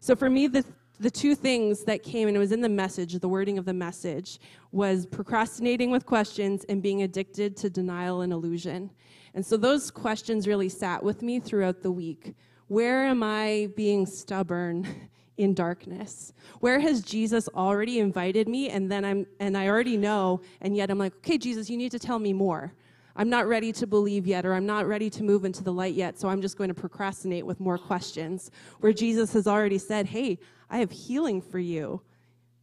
so 0.00 0.16
for 0.16 0.30
me, 0.30 0.46
the 0.46 0.64
the 1.00 1.10
two 1.10 1.34
things 1.34 1.84
that 1.84 2.02
came, 2.02 2.28
and 2.28 2.36
it 2.36 2.40
was 2.40 2.52
in 2.52 2.60
the 2.60 2.68
message, 2.68 3.14
the 3.14 3.28
wording 3.28 3.56
of 3.56 3.64
the 3.64 3.72
message, 3.72 4.38
was 4.70 5.06
procrastinating 5.06 5.90
with 5.90 6.04
questions 6.04 6.64
and 6.68 6.82
being 6.82 7.02
addicted 7.02 7.56
to 7.56 7.70
denial 7.70 8.20
and 8.20 8.34
illusion. 8.34 8.90
And 9.34 9.44
so 9.44 9.56
those 9.56 9.90
questions 9.90 10.46
really 10.46 10.68
sat 10.68 11.02
with 11.02 11.22
me 11.22 11.40
throughout 11.40 11.82
the 11.82 11.90
week. 11.90 12.34
Where 12.68 13.06
am 13.06 13.22
I 13.22 13.70
being 13.76 14.04
stubborn 14.04 14.86
in 15.40 15.54
darkness? 15.54 16.32
Where 16.60 16.80
has 16.80 17.02
Jesus 17.02 17.48
already 17.54 17.98
invited 17.98 18.48
me 18.48 18.70
and 18.70 18.90
then 18.90 19.04
I'm 19.04 19.26
and 19.38 19.56
I 19.56 19.68
already 19.68 19.96
know 19.96 20.40
and 20.60 20.76
yet 20.76 20.90
I'm 20.90 20.98
like, 20.98 21.16
"Okay, 21.16 21.38
Jesus, 21.38 21.68
you 21.70 21.76
need 21.76 21.92
to 21.92 21.98
tell 21.98 22.18
me 22.18 22.32
more." 22.32 22.74
I'm 23.16 23.28
not 23.28 23.46
ready 23.48 23.72
to 23.72 23.86
believe 23.86 24.26
yet, 24.26 24.46
or 24.46 24.54
I'm 24.54 24.66
not 24.66 24.86
ready 24.86 25.10
to 25.10 25.22
move 25.22 25.44
into 25.44 25.64
the 25.64 25.72
light 25.72 25.94
yet, 25.94 26.18
so 26.18 26.28
I'm 26.28 26.40
just 26.40 26.56
going 26.56 26.68
to 26.68 26.74
procrastinate 26.74 27.44
with 27.44 27.60
more 27.60 27.76
questions. 27.76 28.50
Where 28.80 28.92
Jesus 28.92 29.32
has 29.32 29.46
already 29.46 29.78
said, 29.78 30.06
Hey, 30.06 30.38
I 30.70 30.78
have 30.78 30.90
healing 30.90 31.42
for 31.42 31.58
you. 31.58 32.00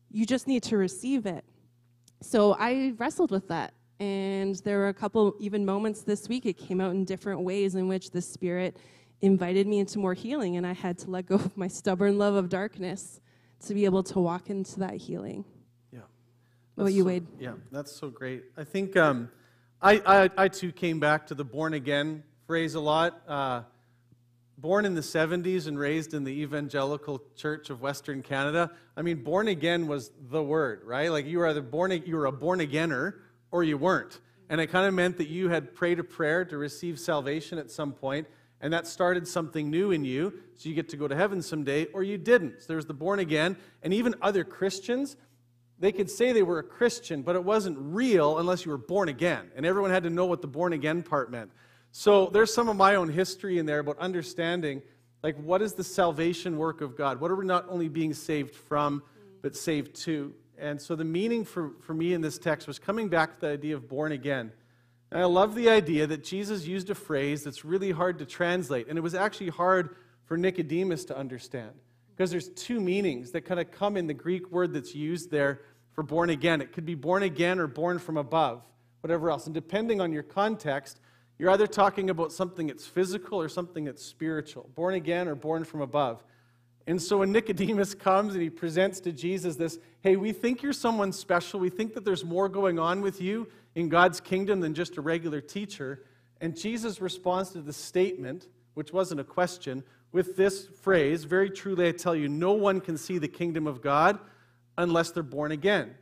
You 0.09 0.25
just 0.25 0.47
need 0.47 0.63
to 0.63 0.77
receive 0.77 1.25
it. 1.25 1.43
So 2.21 2.55
I 2.57 2.93
wrestled 2.97 3.31
with 3.31 3.47
that. 3.49 3.73
And 3.99 4.55
there 4.57 4.77
were 4.77 4.89
a 4.89 4.93
couple, 4.93 5.35
even 5.39 5.65
moments 5.65 6.01
this 6.01 6.29
week, 6.29 6.45
it 6.45 6.53
came 6.53 6.79
out 6.79 6.91
in 6.91 7.03
different 7.03 7.41
ways 7.41 7.75
in 7.75 7.87
which 7.87 8.11
the 8.11 8.21
Spirit 8.21 8.77
invited 9.21 9.67
me 9.67 9.79
into 9.79 9.99
more 9.99 10.13
healing, 10.13 10.57
and 10.57 10.65
I 10.65 10.73
had 10.73 10.97
to 10.99 11.09
let 11.09 11.25
go 11.25 11.35
of 11.35 11.57
my 11.57 11.67
stubborn 11.67 12.17
love 12.17 12.35
of 12.35 12.49
darkness 12.49 13.19
to 13.65 13.73
be 13.73 13.85
able 13.85 14.03
to 14.03 14.19
walk 14.19 14.49
into 14.49 14.79
that 14.79 14.95
healing. 14.95 15.43
Yeah. 15.91 16.01
What 16.75 16.83
about 16.83 16.93
you, 16.93 17.01
so, 17.01 17.07
Wade? 17.07 17.27
Yeah, 17.39 17.53
that's 17.71 17.91
so 17.91 18.09
great. 18.09 18.43
I 18.55 18.63
think 18.63 18.95
um, 18.95 19.29
I, 19.81 20.01
I, 20.05 20.29
I 20.37 20.47
too 20.47 20.71
came 20.71 20.99
back 20.99 21.27
to 21.27 21.35
the 21.35 21.45
born 21.45 21.73
again 21.73 22.23
phrase 22.45 22.75
a 22.75 22.79
lot. 22.79 23.21
Uh, 23.27 23.61
born 24.57 24.85
in 24.85 24.95
the 24.95 25.01
70s 25.01 25.67
and 25.67 25.77
raised 25.77 26.13
in 26.13 26.23
the 26.23 26.31
evangelical 26.31 27.21
church 27.35 27.69
of 27.69 27.81
Western 27.81 28.23
Canada. 28.23 28.71
I 28.95 29.01
mean, 29.03 29.23
born 29.23 29.47
again 29.47 29.87
was 29.87 30.11
the 30.29 30.41
word, 30.41 30.81
right? 30.83 31.11
Like 31.11 31.25
you 31.25 31.39
were 31.39 31.47
either 31.47 31.61
born, 31.61 31.91
you 31.91 32.15
were 32.15 32.25
a 32.25 32.31
born 32.31 32.59
againer 32.59 33.15
or 33.51 33.63
you 33.63 33.77
weren't. 33.77 34.19
And 34.49 34.59
it 34.61 34.67
kind 34.67 34.87
of 34.87 34.93
meant 34.93 35.17
that 35.17 35.27
you 35.27 35.49
had 35.49 35.75
prayed 35.75 35.99
a 35.99 36.03
prayer 36.03 36.45
to 36.45 36.57
receive 36.57 36.99
salvation 36.99 37.59
at 37.59 37.69
some 37.69 37.91
point, 37.91 38.27
and 38.61 38.73
that 38.73 38.87
started 38.87 39.27
something 39.27 39.69
new 39.69 39.91
in 39.91 40.03
you, 40.03 40.33
so 40.55 40.69
you 40.69 40.75
get 40.75 40.89
to 40.89 40.97
go 40.97 41.07
to 41.07 41.15
heaven 41.15 41.41
someday, 41.41 41.85
or 41.93 42.03
you 42.03 42.17
didn't. 42.17 42.61
So 42.61 42.65
there's 42.67 42.85
the 42.85 42.93
born 42.93 43.19
again. 43.19 43.55
And 43.83 43.93
even 43.93 44.15
other 44.21 44.43
Christians, 44.43 45.15
they 45.77 45.91
could 45.91 46.09
say 46.09 46.31
they 46.31 46.43
were 46.43 46.59
a 46.59 46.63
Christian, 46.63 47.21
but 47.21 47.35
it 47.35 47.43
wasn't 47.43 47.77
real 47.79 48.39
unless 48.39 48.65
you 48.65 48.71
were 48.71 48.77
born 48.77 49.09
again. 49.09 49.51
And 49.55 49.65
everyone 49.65 49.91
had 49.91 50.03
to 50.03 50.09
know 50.09 50.25
what 50.25 50.41
the 50.41 50.47
born 50.47 50.73
again 50.73 51.03
part 51.03 51.29
meant. 51.29 51.51
So 51.91 52.27
there's 52.27 52.53
some 52.53 52.67
of 52.67 52.75
my 52.75 52.95
own 52.95 53.09
history 53.09 53.59
in 53.59 53.65
there 53.65 53.79
about 53.79 53.97
understanding 53.99 54.81
like 55.23 55.35
what 55.37 55.61
is 55.61 55.73
the 55.73 55.83
salvation 55.83 56.57
work 56.57 56.81
of 56.81 56.95
God? 56.95 57.19
What 57.19 57.31
are 57.31 57.35
we 57.35 57.45
not 57.45 57.65
only 57.69 57.89
being 57.89 58.13
saved 58.13 58.55
from, 58.55 59.03
but 59.41 59.55
saved 59.55 59.95
to? 60.03 60.33
And 60.57 60.81
so 60.81 60.95
the 60.95 61.03
meaning 61.03 61.43
for, 61.43 61.71
for 61.81 61.93
me 61.93 62.13
in 62.13 62.21
this 62.21 62.37
text 62.37 62.67
was 62.67 62.79
coming 62.79 63.09
back 63.09 63.35
to 63.35 63.41
the 63.41 63.51
idea 63.51 63.75
of 63.75 63.87
born 63.87 64.11
again. 64.11 64.51
And 65.11 65.21
I 65.21 65.25
love 65.25 65.55
the 65.55 65.69
idea 65.69 66.05
that 66.07 66.23
Jesus 66.23 66.65
used 66.65 66.89
a 66.89 66.95
phrase 66.95 67.43
that's 67.43 67.63
really 67.63 67.91
hard 67.91 68.19
to 68.19 68.25
translate. 68.25 68.87
And 68.87 68.97
it 68.97 69.01
was 69.01 69.15
actually 69.15 69.49
hard 69.49 69.95
for 70.25 70.37
Nicodemus 70.37 71.05
to 71.05 71.17
understand 71.17 71.71
because 72.15 72.31
there's 72.31 72.49
two 72.49 72.81
meanings 72.81 73.31
that 73.31 73.41
kind 73.41 73.59
of 73.59 73.71
come 73.71 73.95
in 73.95 74.07
the 74.07 74.13
Greek 74.13 74.51
word 74.51 74.73
that's 74.73 74.93
used 74.93 75.31
there 75.31 75.61
for 75.93 76.03
born 76.03 76.29
again. 76.29 76.61
It 76.61 76.73
could 76.73 76.85
be 76.85 76.95
born 76.95 77.23
again 77.23 77.59
or 77.59 77.67
born 77.67 77.99
from 77.99 78.17
above, 78.17 78.63
whatever 79.01 79.29
else. 79.29 79.45
And 79.45 79.53
depending 79.53 80.01
on 80.01 80.11
your 80.11 80.23
context, 80.23 80.99
you're 81.39 81.51
either 81.51 81.67
talking 81.67 82.09
about 82.09 82.31
something 82.31 82.67
that's 82.67 82.85
physical 82.85 83.39
or 83.39 83.47
something 83.47 83.85
that's 83.85 84.03
spiritual, 84.03 84.69
born 84.75 84.95
again 84.95 85.27
or 85.27 85.35
born 85.35 85.63
from 85.63 85.81
above. 85.81 86.23
And 86.87 87.01
so 87.01 87.19
when 87.19 87.31
Nicodemus 87.33 87.93
comes 87.93 88.33
and 88.33 88.41
he 88.41 88.49
presents 88.49 88.99
to 89.01 89.11
Jesus 89.11 89.55
this, 89.55 89.79
hey, 90.01 90.15
we 90.17 90.33
think 90.33 90.61
you're 90.61 90.73
someone 90.73 91.13
special. 91.13 91.59
We 91.59 91.69
think 91.69 91.93
that 91.93 92.03
there's 92.03 92.25
more 92.25 92.49
going 92.49 92.79
on 92.79 93.01
with 93.01 93.21
you 93.21 93.47
in 93.77 93.89
God's 93.89 94.19
kingdom 94.19 94.59
than 94.59 94.73
just 94.73 94.97
a 94.97 95.01
regular 95.01 95.39
teacher. 95.39 96.03
And 96.41 96.57
Jesus 96.57 96.99
responds 96.99 97.51
to 97.51 97.61
the 97.61 97.71
statement, 97.71 98.47
which 98.73 98.91
wasn't 98.91 99.21
a 99.21 99.23
question, 99.23 99.83
with 100.11 100.35
this 100.35 100.65
phrase 100.81 101.25
Very 101.25 101.51
truly, 101.51 101.87
I 101.87 101.91
tell 101.91 102.15
you, 102.15 102.27
no 102.27 102.53
one 102.53 102.81
can 102.81 102.97
see 102.97 103.19
the 103.19 103.27
kingdom 103.27 103.67
of 103.67 103.83
God 103.83 104.17
unless 104.79 105.11
they're 105.11 105.21
born 105.21 105.51
again. 105.51 105.93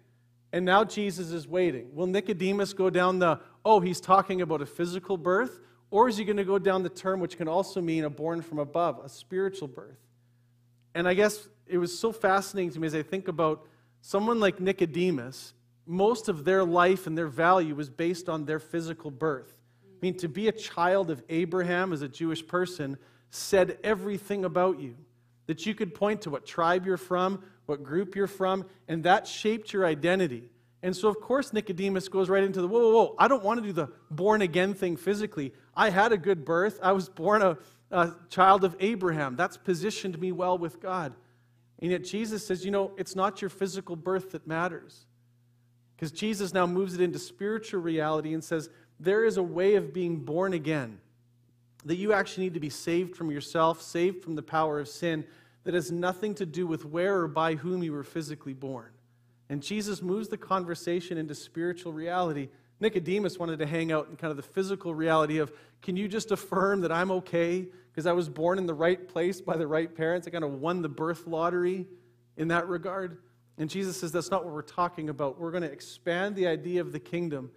And 0.53 0.63
now 0.63 0.85
Jesus 0.85 1.31
is 1.31 1.49
waiting. 1.49 1.93
Will 1.93 2.07
Nicodemus 2.07 2.71
go 2.71 2.89
down 2.89 3.19
the, 3.19 3.41
oh, 3.65 3.81
he's 3.81 3.99
talking 3.99 4.41
about 4.41 4.61
a 4.61 4.65
physical 4.65 5.17
birth? 5.17 5.59
Or 5.91 6.07
is 6.07 6.15
he 6.15 6.23
going 6.23 6.37
to 6.37 6.45
go 6.45 6.57
down 6.57 6.81
the 6.81 6.89
term 6.89 7.19
which 7.19 7.35
can 7.35 7.49
also 7.49 7.81
mean 7.81 8.05
a 8.05 8.09
born 8.09 8.41
from 8.41 8.59
above, 8.59 9.01
a 9.03 9.09
spiritual 9.09 9.67
birth? 9.67 9.99
And 10.93 11.09
I 11.09 11.13
guess 11.13 11.49
it 11.67 11.77
was 11.77 11.97
so 11.97 12.13
fascinating 12.13 12.71
to 12.71 12.79
me 12.79 12.87
as 12.87 12.95
I 12.95 13.03
think 13.03 13.27
about 13.27 13.67
someone 13.99 14.39
like 14.39 14.61
Nicodemus, 14.61 15.54
most 15.85 16.29
of 16.29 16.45
their 16.45 16.63
life 16.63 17.07
and 17.07 17.17
their 17.17 17.27
value 17.27 17.75
was 17.75 17.89
based 17.89 18.29
on 18.29 18.45
their 18.45 18.59
physical 18.59 19.11
birth. 19.11 19.61
I 19.83 19.97
mean, 20.01 20.17
to 20.17 20.27
be 20.27 20.47
a 20.47 20.51
child 20.51 21.09
of 21.09 21.23
Abraham 21.29 21.93
as 21.93 22.01
a 22.01 22.07
Jewish 22.07 22.45
person 22.45 22.97
said 23.29 23.77
everything 23.83 24.45
about 24.45 24.79
you. 24.79 24.95
That 25.47 25.65
you 25.65 25.75
could 25.75 25.93
point 25.93 26.21
to 26.21 26.31
what 26.31 26.45
tribe 26.45 26.85
you're 26.85 26.97
from, 26.97 27.43
what 27.67 27.83
group 27.83 28.15
you're 28.15 28.25
from, 28.27 28.65
and 28.87 29.03
that 29.03 29.27
shaped 29.27 29.73
your 29.73 29.85
identity. 29.85 30.49
And 30.81 30.95
so, 30.95 31.07
of 31.07 31.19
course, 31.19 31.53
Nicodemus 31.53 32.07
goes 32.09 32.29
right 32.29 32.43
into 32.43 32.61
the 32.61 32.67
whoa, 32.67 32.79
whoa, 32.79 32.91
whoa, 32.91 33.15
I 33.17 33.27
don't 33.27 33.43
want 33.43 33.59
to 33.59 33.65
do 33.65 33.73
the 33.73 33.87
born 34.09 34.41
again 34.41 34.73
thing 34.73 34.97
physically. 34.97 35.53
I 35.75 35.89
had 35.89 36.11
a 36.11 36.17
good 36.17 36.45
birth. 36.45 36.79
I 36.81 36.91
was 36.91 37.09
born 37.09 37.41
a, 37.41 37.57
a 37.91 38.13
child 38.29 38.63
of 38.63 38.75
Abraham. 38.79 39.35
That's 39.35 39.57
positioned 39.57 40.19
me 40.19 40.31
well 40.31 40.57
with 40.57 40.79
God. 40.79 41.13
And 41.79 41.91
yet 41.91 42.03
Jesus 42.03 42.45
says, 42.45 42.63
you 42.63 42.71
know, 42.71 42.91
it's 42.97 43.15
not 43.15 43.41
your 43.41 43.49
physical 43.49 43.95
birth 43.95 44.31
that 44.31 44.47
matters. 44.47 45.05
Because 45.95 46.11
Jesus 46.11 46.53
now 46.53 46.65
moves 46.65 46.93
it 46.93 47.01
into 47.01 47.19
spiritual 47.19 47.81
reality 47.81 48.33
and 48.33 48.43
says, 48.43 48.69
there 48.99 49.25
is 49.25 49.37
a 49.37 49.43
way 49.43 49.75
of 49.75 49.93
being 49.93 50.17
born 50.17 50.53
again. 50.53 50.99
That 51.85 51.97
you 51.97 52.13
actually 52.13 52.45
need 52.45 52.53
to 52.55 52.59
be 52.59 52.69
saved 52.69 53.15
from 53.15 53.31
yourself, 53.31 53.81
saved 53.81 54.23
from 54.23 54.35
the 54.35 54.41
power 54.41 54.79
of 54.79 54.87
sin, 54.87 55.25
that 55.63 55.73
has 55.73 55.91
nothing 55.91 56.35
to 56.35 56.45
do 56.45 56.67
with 56.67 56.85
where 56.85 57.21
or 57.21 57.27
by 57.27 57.55
whom 57.55 57.83
you 57.83 57.93
were 57.93 58.03
physically 58.03 58.53
born. 58.53 58.89
And 59.49 59.61
Jesus 59.61 60.01
moves 60.01 60.27
the 60.27 60.37
conversation 60.37 61.17
into 61.17 61.35
spiritual 61.35 61.93
reality 61.93 62.49
Nicodemus 62.79 63.39
wanted 63.39 63.59
to 63.59 63.65
hang 63.65 63.91
out 63.91 64.07
in 64.09 64.15
kind 64.17 64.31
of 64.31 64.37
the 64.37 64.43
physical 64.43 64.93
reality 64.93 65.37
of, 65.37 65.51
can 65.81 65.95
you 65.95 66.07
just 66.07 66.31
affirm 66.31 66.81
that 66.81 66.91
I'm 66.91 67.11
okay 67.11 67.67
because 67.91 68.05
I 68.05 68.11
was 68.11 68.27
born 68.27 68.57
in 68.57 68.65
the 68.65 68.73
right 68.73 69.07
place 69.07 69.39
by 69.39 69.55
the 69.55 69.67
right 69.67 69.93
parents? 69.93 70.27
I 70.27 70.31
kind 70.31 70.43
of 70.43 70.53
won 70.53 70.81
the 70.81 70.89
birth 70.89 71.25
lottery 71.25 71.85
in 72.37 72.49
that 72.49 72.67
regard. 72.67 73.19
And 73.57 73.69
Jesus 73.69 73.99
says 73.99 74.11
that's 74.11 74.31
not 74.31 74.43
what 74.43 74.53
we're 74.53 74.61
talking 74.61 75.09
about. 75.09 75.39
We're 75.39 75.51
going 75.51 75.63
to 75.63 75.71
expand 75.71 76.35
the 76.35 76.47
idea 76.47 76.81
of 76.81 76.91
the 76.91 76.99
kingdom. 76.99 77.51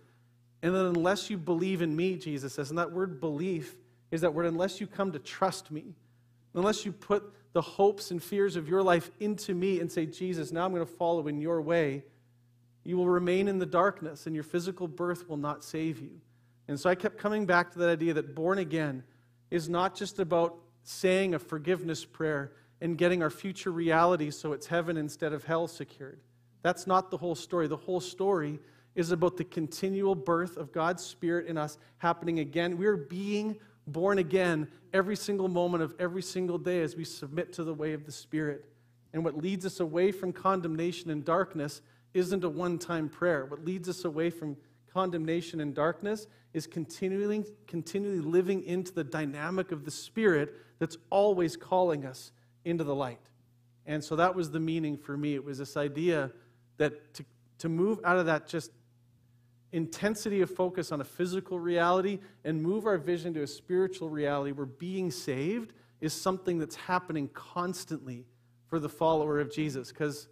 And 0.63 0.75
then, 0.75 0.87
unless 0.87 1.31
you 1.31 1.39
believe 1.39 1.83
in 1.83 1.95
me, 1.95 2.17
Jesus 2.17 2.55
says, 2.55 2.71
and 2.71 2.79
that 2.79 2.93
word 2.93 3.21
belief 3.21 3.77
is 4.11 4.21
that 4.23 4.35
word, 4.35 4.47
unless 4.47 4.81
you 4.81 4.87
come 4.87 5.13
to 5.13 5.19
trust 5.19 5.71
me, 5.71 5.95
unless 6.55 6.85
you 6.85 6.93
put 6.93 7.33
the 7.53 7.61
hopes 7.61 8.11
and 8.11 8.23
fears 8.23 8.57
of 8.57 8.69
your 8.69 8.83
life 8.83 9.11
into 9.21 9.55
me 9.55 9.81
and 9.81 9.91
say, 9.91 10.07
Jesus, 10.07 10.53
now 10.53 10.65
I'm 10.65 10.73
going 10.73 10.85
to 10.85 10.93
follow 10.93 11.27
in 11.29 11.41
your 11.41 11.61
way 11.61 12.05
you 12.89 12.97
will 12.97 13.11
remain 13.11 13.49
in 13.49 13.59
the 13.59 13.67
darkness, 13.67 14.25
and 14.25 14.35
your 14.35 14.45
physical 14.45 14.89
birth 14.89 15.29
will 15.29 15.37
not 15.37 15.63
save 15.63 16.01
you. 16.01 16.23
And 16.69 16.81
so 16.81 16.89
I 16.89 16.95
kept 16.95 17.19
coming 17.19 17.45
back 17.45 17.71
to 17.73 17.79
that 17.81 17.91
idea 17.91 18.15
that 18.15 18.35
born 18.35 18.57
again 18.57 19.03
is 19.51 19.69
not 19.69 19.95
just 19.95 20.19
about 20.19 20.57
saying 20.85 21.35
a 21.35 21.39
forgiveness 21.39 22.07
prayer 22.07 22.53
and 22.81 22.97
getting 22.97 23.23
our 23.23 23.31
future 23.31 23.73
reality 23.73 24.31
so 24.31 24.53
it's 24.53 24.67
heaven 24.67 24.97
instead 24.97 25.33
of 25.33 25.45
hell 25.45 25.67
secured. 25.67 26.21
That's 26.63 26.87
not 26.87 27.11
the 27.11 27.17
whole 27.17 27.35
story. 27.35 27.67
The 27.67 27.77
whole 27.77 28.01
story 28.01 28.61
is 28.95 29.13
about 29.13 29.37
the 29.37 29.45
continual 29.45 30.15
birth 30.15 30.57
of 30.57 30.73
God's 30.73 31.05
Spirit 31.05 31.47
in 31.47 31.57
us 31.57 31.79
happening 31.99 32.41
again. 32.41 32.77
We're 32.77 32.97
being 32.97 33.57
born 33.87 34.19
again 34.19 34.69
every 34.93 35.17
single 35.17 35.49
moment 35.49 35.83
of 35.83 35.95
every 35.99 36.23
single 36.23 36.59
day 36.59 36.83
as 36.83 36.97
we 36.97 37.05
submit 37.05 37.53
to 37.55 37.65
the 37.65 37.75
way 37.75 37.93
of 37.93 38.05
the 38.07 38.13
Spirit. 38.13 38.65
And 39.13 39.25
what 39.25 39.37
leads 39.37 39.65
us 39.65 39.81
away 39.81 40.13
from 40.13 40.33
condemnation 40.33 41.11
and 41.11 41.25
darkness 41.25 41.81
isn't 42.15 42.45
a 42.45 42.49
one 42.49 42.79
time 42.79 43.09
prayer. 43.09 43.47
What 43.47 43.65
leads 43.65 43.89
us 43.89 44.05
away 44.05 44.31
from 44.31 44.57
condemnation 44.93 45.61
and 45.61 45.75
darkness 45.75 46.27
is 46.53 46.67
continually, 46.67 47.45
continually 47.67 48.21
living 48.21 48.65
into 48.65 48.93
the 48.93 49.05
dynamic 49.05 49.71
of 49.71 49.85
the 49.85 49.91
Spirit 49.91 50.55
that's 50.79 50.97
always 51.11 51.57
calling 51.57 52.05
us 52.05 52.33
into 52.65 52.85
the 52.85 52.95
light. 52.95 53.21
And 53.87 54.03
so 54.05 54.17
that 54.17 54.35
was 54.35 54.51
the 54.51 54.61
meaning 54.61 54.97
for 54.97 55.17
me. 55.17 55.35
It 55.35 55.45
was 55.45 55.59
this 55.59 55.77
idea 55.77 56.31
that 56.77 57.15
to, 57.15 57.25
to 57.59 57.69
move 57.69 58.01
out 58.05 58.19
of 58.19 58.27
that 58.27 58.47
just 58.47 58.71
intensity 59.73 60.41
of 60.41 60.51
focus 60.51 60.93
on 60.93 61.01
a 61.01 61.05
physical 61.05 61.59
reality 61.59 62.19
and 62.45 62.63
move 62.63 62.87
our 62.87 62.99
vision 62.99 63.35
to 63.35 63.43
a 63.43 63.47
spiritual 63.47 64.09
reality 64.09 64.53
where 64.53 64.67
being 64.67 65.11
saved 65.11 65.73
is 66.01 66.13
something 66.13 66.59
that's 66.59 66.77
happening 66.77 67.29
constantly 67.35 68.25
for 68.67 68.79
the 68.79 68.89
follower 68.89 69.41
of 69.41 69.53
Jesus. 69.53 69.89
Because 69.89 70.29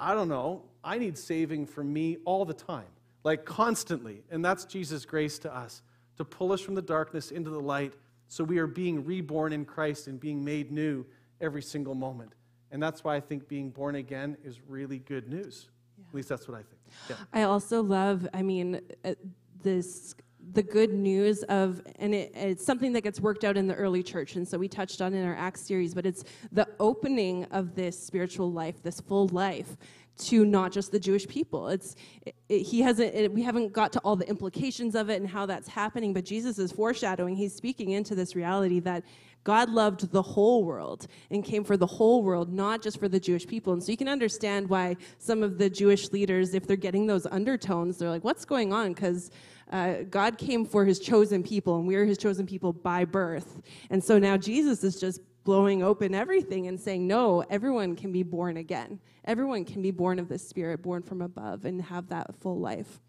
I 0.00 0.14
don't 0.14 0.28
know, 0.28 0.62
I 0.82 0.98
need 0.98 1.16
saving 1.16 1.66
from 1.66 1.92
me 1.92 2.18
all 2.24 2.44
the 2.44 2.54
time, 2.54 2.86
like 3.22 3.44
constantly. 3.44 4.22
And 4.30 4.44
that's 4.44 4.64
Jesus' 4.64 5.04
grace 5.04 5.38
to 5.40 5.54
us, 5.54 5.82
to 6.16 6.24
pull 6.24 6.52
us 6.52 6.60
from 6.60 6.74
the 6.74 6.82
darkness 6.82 7.30
into 7.30 7.50
the 7.50 7.60
light 7.60 7.94
so 8.28 8.42
we 8.42 8.58
are 8.58 8.66
being 8.66 9.04
reborn 9.04 9.52
in 9.52 9.64
Christ 9.64 10.08
and 10.08 10.18
being 10.18 10.44
made 10.44 10.72
new 10.72 11.04
every 11.40 11.62
single 11.62 11.94
moment. 11.94 12.32
And 12.70 12.82
that's 12.82 13.04
why 13.04 13.16
I 13.16 13.20
think 13.20 13.48
being 13.48 13.70
born 13.70 13.96
again 13.96 14.36
is 14.44 14.60
really 14.68 14.98
good 14.98 15.28
news. 15.28 15.68
Yeah. 15.98 16.04
At 16.08 16.14
least 16.14 16.28
that's 16.28 16.48
what 16.48 16.56
I 16.56 16.62
think. 16.62 16.80
Yeah. 17.08 17.16
I 17.32 17.42
also 17.42 17.82
love, 17.82 18.26
I 18.34 18.42
mean, 18.42 18.80
uh, 19.04 19.14
this 19.62 20.14
the 20.52 20.62
good 20.62 20.92
news 20.92 21.42
of, 21.44 21.80
and 21.98 22.14
it, 22.14 22.32
it's 22.34 22.64
something 22.64 22.92
that 22.92 23.00
gets 23.00 23.20
worked 23.20 23.44
out 23.44 23.56
in 23.56 23.66
the 23.66 23.74
early 23.74 24.02
church, 24.02 24.36
and 24.36 24.46
so 24.46 24.58
we 24.58 24.68
touched 24.68 25.00
on 25.00 25.14
in 25.14 25.24
our 25.24 25.34
Acts 25.34 25.62
series, 25.62 25.94
but 25.94 26.04
it's 26.04 26.24
the 26.52 26.68
opening 26.80 27.44
of 27.46 27.74
this 27.74 27.98
spiritual 27.98 28.52
life, 28.52 28.82
this 28.82 29.00
full 29.00 29.28
life, 29.28 29.76
to 30.16 30.44
not 30.44 30.72
just 30.72 30.92
the 30.92 31.00
Jewish 31.00 31.26
people. 31.26 31.68
It's 31.68 31.96
it, 32.24 32.34
it, 32.48 32.60
he 32.60 32.80
hasn't. 32.80 33.14
It, 33.14 33.32
we 33.32 33.42
haven't 33.42 33.72
got 33.72 33.92
to 33.92 34.00
all 34.00 34.16
the 34.16 34.28
implications 34.28 34.94
of 34.94 35.10
it 35.10 35.20
and 35.20 35.28
how 35.28 35.46
that's 35.46 35.68
happening. 35.68 36.12
But 36.12 36.24
Jesus 36.24 36.58
is 36.58 36.72
foreshadowing. 36.72 37.36
He's 37.36 37.54
speaking 37.54 37.90
into 37.90 38.14
this 38.14 38.36
reality 38.36 38.80
that 38.80 39.04
God 39.44 39.68
loved 39.68 40.10
the 40.10 40.22
whole 40.22 40.64
world 40.64 41.06
and 41.30 41.44
came 41.44 41.64
for 41.64 41.76
the 41.76 41.86
whole 41.86 42.22
world, 42.22 42.52
not 42.52 42.82
just 42.82 42.98
for 42.98 43.08
the 43.08 43.20
Jewish 43.20 43.46
people. 43.46 43.74
And 43.74 43.82
so 43.82 43.90
you 43.90 43.98
can 43.98 44.08
understand 44.08 44.68
why 44.68 44.96
some 45.18 45.42
of 45.42 45.58
the 45.58 45.68
Jewish 45.68 46.12
leaders, 46.12 46.54
if 46.54 46.66
they're 46.66 46.76
getting 46.76 47.06
those 47.06 47.26
undertones, 47.26 47.98
they're 47.98 48.10
like, 48.10 48.24
"What's 48.24 48.44
going 48.44 48.72
on?" 48.72 48.94
Because 48.94 49.30
uh, 49.70 50.02
God 50.08 50.38
came 50.38 50.64
for 50.64 50.84
His 50.84 50.98
chosen 50.98 51.42
people, 51.42 51.78
and 51.78 51.86
we 51.86 51.96
are 51.96 52.04
His 52.04 52.18
chosen 52.18 52.46
people 52.46 52.72
by 52.72 53.04
birth. 53.04 53.62
And 53.90 54.02
so 54.02 54.18
now 54.18 54.36
Jesus 54.36 54.84
is 54.84 55.00
just 55.00 55.20
blowing 55.44 55.82
open 55.82 56.14
everything 56.14 56.66
and 56.66 56.80
saying, 56.80 57.06
no, 57.06 57.44
everyone 57.50 57.94
can 57.94 58.10
be 58.10 58.22
born 58.22 58.56
again. 58.56 58.98
Everyone 59.26 59.64
can 59.64 59.82
be 59.82 59.90
born 59.90 60.18
of 60.18 60.28
the 60.28 60.38
Spirit, 60.38 60.82
born 60.82 61.02
from 61.02 61.22
above, 61.22 61.64
and 61.64 61.80
have 61.82 62.08
that 62.08 62.34
full 62.36 62.58
life. 62.58 63.00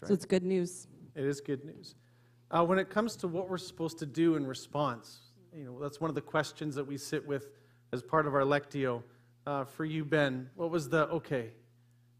Right. 0.00 0.08
So 0.08 0.14
it's 0.14 0.24
good 0.24 0.44
news. 0.44 0.86
It 1.14 1.24
is 1.24 1.40
good 1.40 1.64
news. 1.64 1.94
Uh, 2.50 2.64
when 2.64 2.78
it 2.78 2.88
comes 2.88 3.16
to 3.16 3.28
what 3.28 3.48
we're 3.48 3.58
supposed 3.58 3.98
to 3.98 4.06
do 4.06 4.36
in 4.36 4.46
response, 4.46 5.20
you 5.54 5.64
know, 5.64 5.78
that's 5.80 6.00
one 6.00 6.08
of 6.08 6.14
the 6.14 6.20
questions 6.20 6.74
that 6.74 6.86
we 6.86 6.96
sit 6.96 7.26
with 7.26 7.48
as 7.92 8.02
part 8.02 8.26
of 8.26 8.34
our 8.34 8.42
Lectio. 8.42 9.02
Uh, 9.46 9.64
for 9.64 9.84
you, 9.84 10.04
Ben, 10.04 10.48
what 10.54 10.70
was 10.70 10.88
the, 10.88 11.08
okay, 11.08 11.50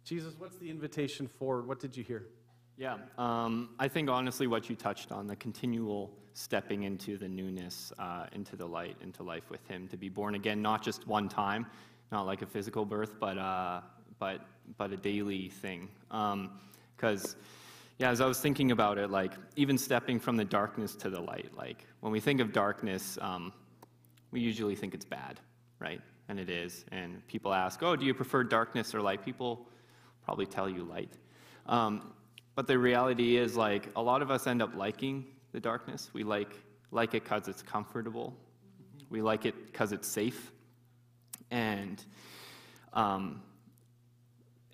Jesus, 0.05 0.35
what's 0.38 0.57
the 0.57 0.68
invitation 0.68 1.29
forward? 1.29 1.66
What 1.68 1.79
did 1.79 1.96
you 1.96 2.03
hear? 2.03 2.27
Yeah, 2.77 2.96
um, 3.16 3.70
I 3.79 3.87
think 3.88 4.11
honestly 4.11 4.46
what 4.46 4.68
you 4.68 4.75
touched 4.75 5.12
on, 5.12 5.27
the 5.27 5.37
continual 5.37 6.11
stepping 6.35 6.85
into 6.85 7.18
the 7.18 7.29
newness, 7.29 7.92
uh, 7.99 8.27
into 8.33 8.57
the 8.57 8.66
light, 8.66 8.97
into 9.03 9.23
life 9.23 9.51
with 9.51 9.66
Him, 9.68 9.88
to 9.88 9.97
be 9.97 10.09
born 10.09 10.35
again, 10.35 10.62
not 10.62 10.83
just 10.83 11.07
one 11.07 11.29
time, 11.29 11.66
not 12.11 12.27
like 12.27 12.42
a 12.42 12.47
physical 12.47 12.85
birth, 12.85 13.16
but, 13.21 13.38
uh, 13.38 13.81
but, 14.18 14.47
but 14.77 14.92
a 14.92 14.97
daily 14.97 15.49
thing. 15.49 15.88
Because, 16.09 17.35
um, 17.35 17.40
yeah, 17.99 18.11
as 18.11 18.21
I 18.21 18.27
was 18.27 18.40
thinking 18.40 18.71
about 18.71 18.99
it, 18.99 19.11
like 19.11 19.33
even 19.57 19.77
stepping 19.79 20.18
from 20.18 20.37
the 20.37 20.45
darkness 20.45 20.95
to 20.97 21.11
the 21.11 21.21
light, 21.21 21.51
like 21.57 21.87
when 22.01 22.12
we 22.12 22.21
think 22.21 22.40
of 22.40 22.53
darkness, 22.53 23.18
um, 23.21 23.53
we 24.31 24.40
usually 24.40 24.75
think 24.75 24.95
it's 24.95 25.05
bad, 25.05 25.40
right? 25.79 26.01
And 26.29 26.40
it 26.40 26.49
is. 26.49 26.85
And 26.90 27.27
people 27.27 27.53
ask, 27.53 27.83
oh, 27.83 27.97
do 27.97 28.07
you 28.07 28.14
prefer 28.14 28.42
darkness 28.45 28.95
or 28.95 29.03
light? 29.03 29.25
People 29.25 29.68
probably 30.25 30.47
tell 30.47 30.68
you 30.68 30.85
light. 30.85 31.12
Um, 31.66 32.12
but 32.55 32.66
the 32.66 32.79
reality 32.79 33.37
is, 33.37 33.57
like, 33.57 33.88
a 33.97 34.03
lot 34.03 34.23
of 34.23 34.31
us 34.31 34.47
end 34.47 34.62
up 34.62 34.75
liking 34.75 35.25
the 35.52 35.60
darkness. 35.60 36.10
We 36.12 36.24
like, 36.24 36.58
like 36.90 37.14
it 37.14 37.24
because 37.24 37.48
it's 37.48 37.62
comfortable, 37.62 38.36
we 39.10 39.22
like 39.22 39.46
it 39.46 39.66
because 39.66 39.92
it's 39.92 40.08
safe. 40.08 40.50
And, 41.50 42.02
um, 42.94 43.42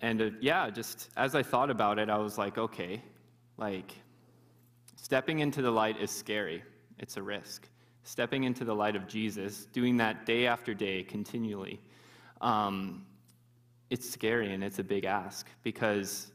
and 0.01 0.21
uh, 0.21 0.29
yeah, 0.39 0.69
just 0.69 1.09
as 1.17 1.35
I 1.35 1.43
thought 1.43 1.69
about 1.69 1.99
it, 1.99 2.09
I 2.09 2.17
was 2.17 2.37
like, 2.37 2.57
okay, 2.57 3.01
like, 3.57 3.93
stepping 4.95 5.39
into 5.39 5.61
the 5.61 5.71
light 5.71 5.99
is 5.99 6.09
scary, 6.09 6.63
it's 6.97 7.17
a 7.17 7.21
risk. 7.21 7.67
Stepping 8.03 8.45
into 8.45 8.63
the 8.63 8.73
light 8.73 8.95
of 8.95 9.07
Jesus, 9.07 9.65
doing 9.65 9.97
that 9.97 10.25
day 10.25 10.47
after 10.47 10.73
day 10.73 11.03
continually, 11.03 11.81
um, 12.41 13.05
it's 13.89 14.09
scary 14.09 14.53
and 14.53 14.63
it's 14.63 14.79
a 14.79 14.83
big 14.83 15.03
ask 15.03 15.47
because 15.63 16.31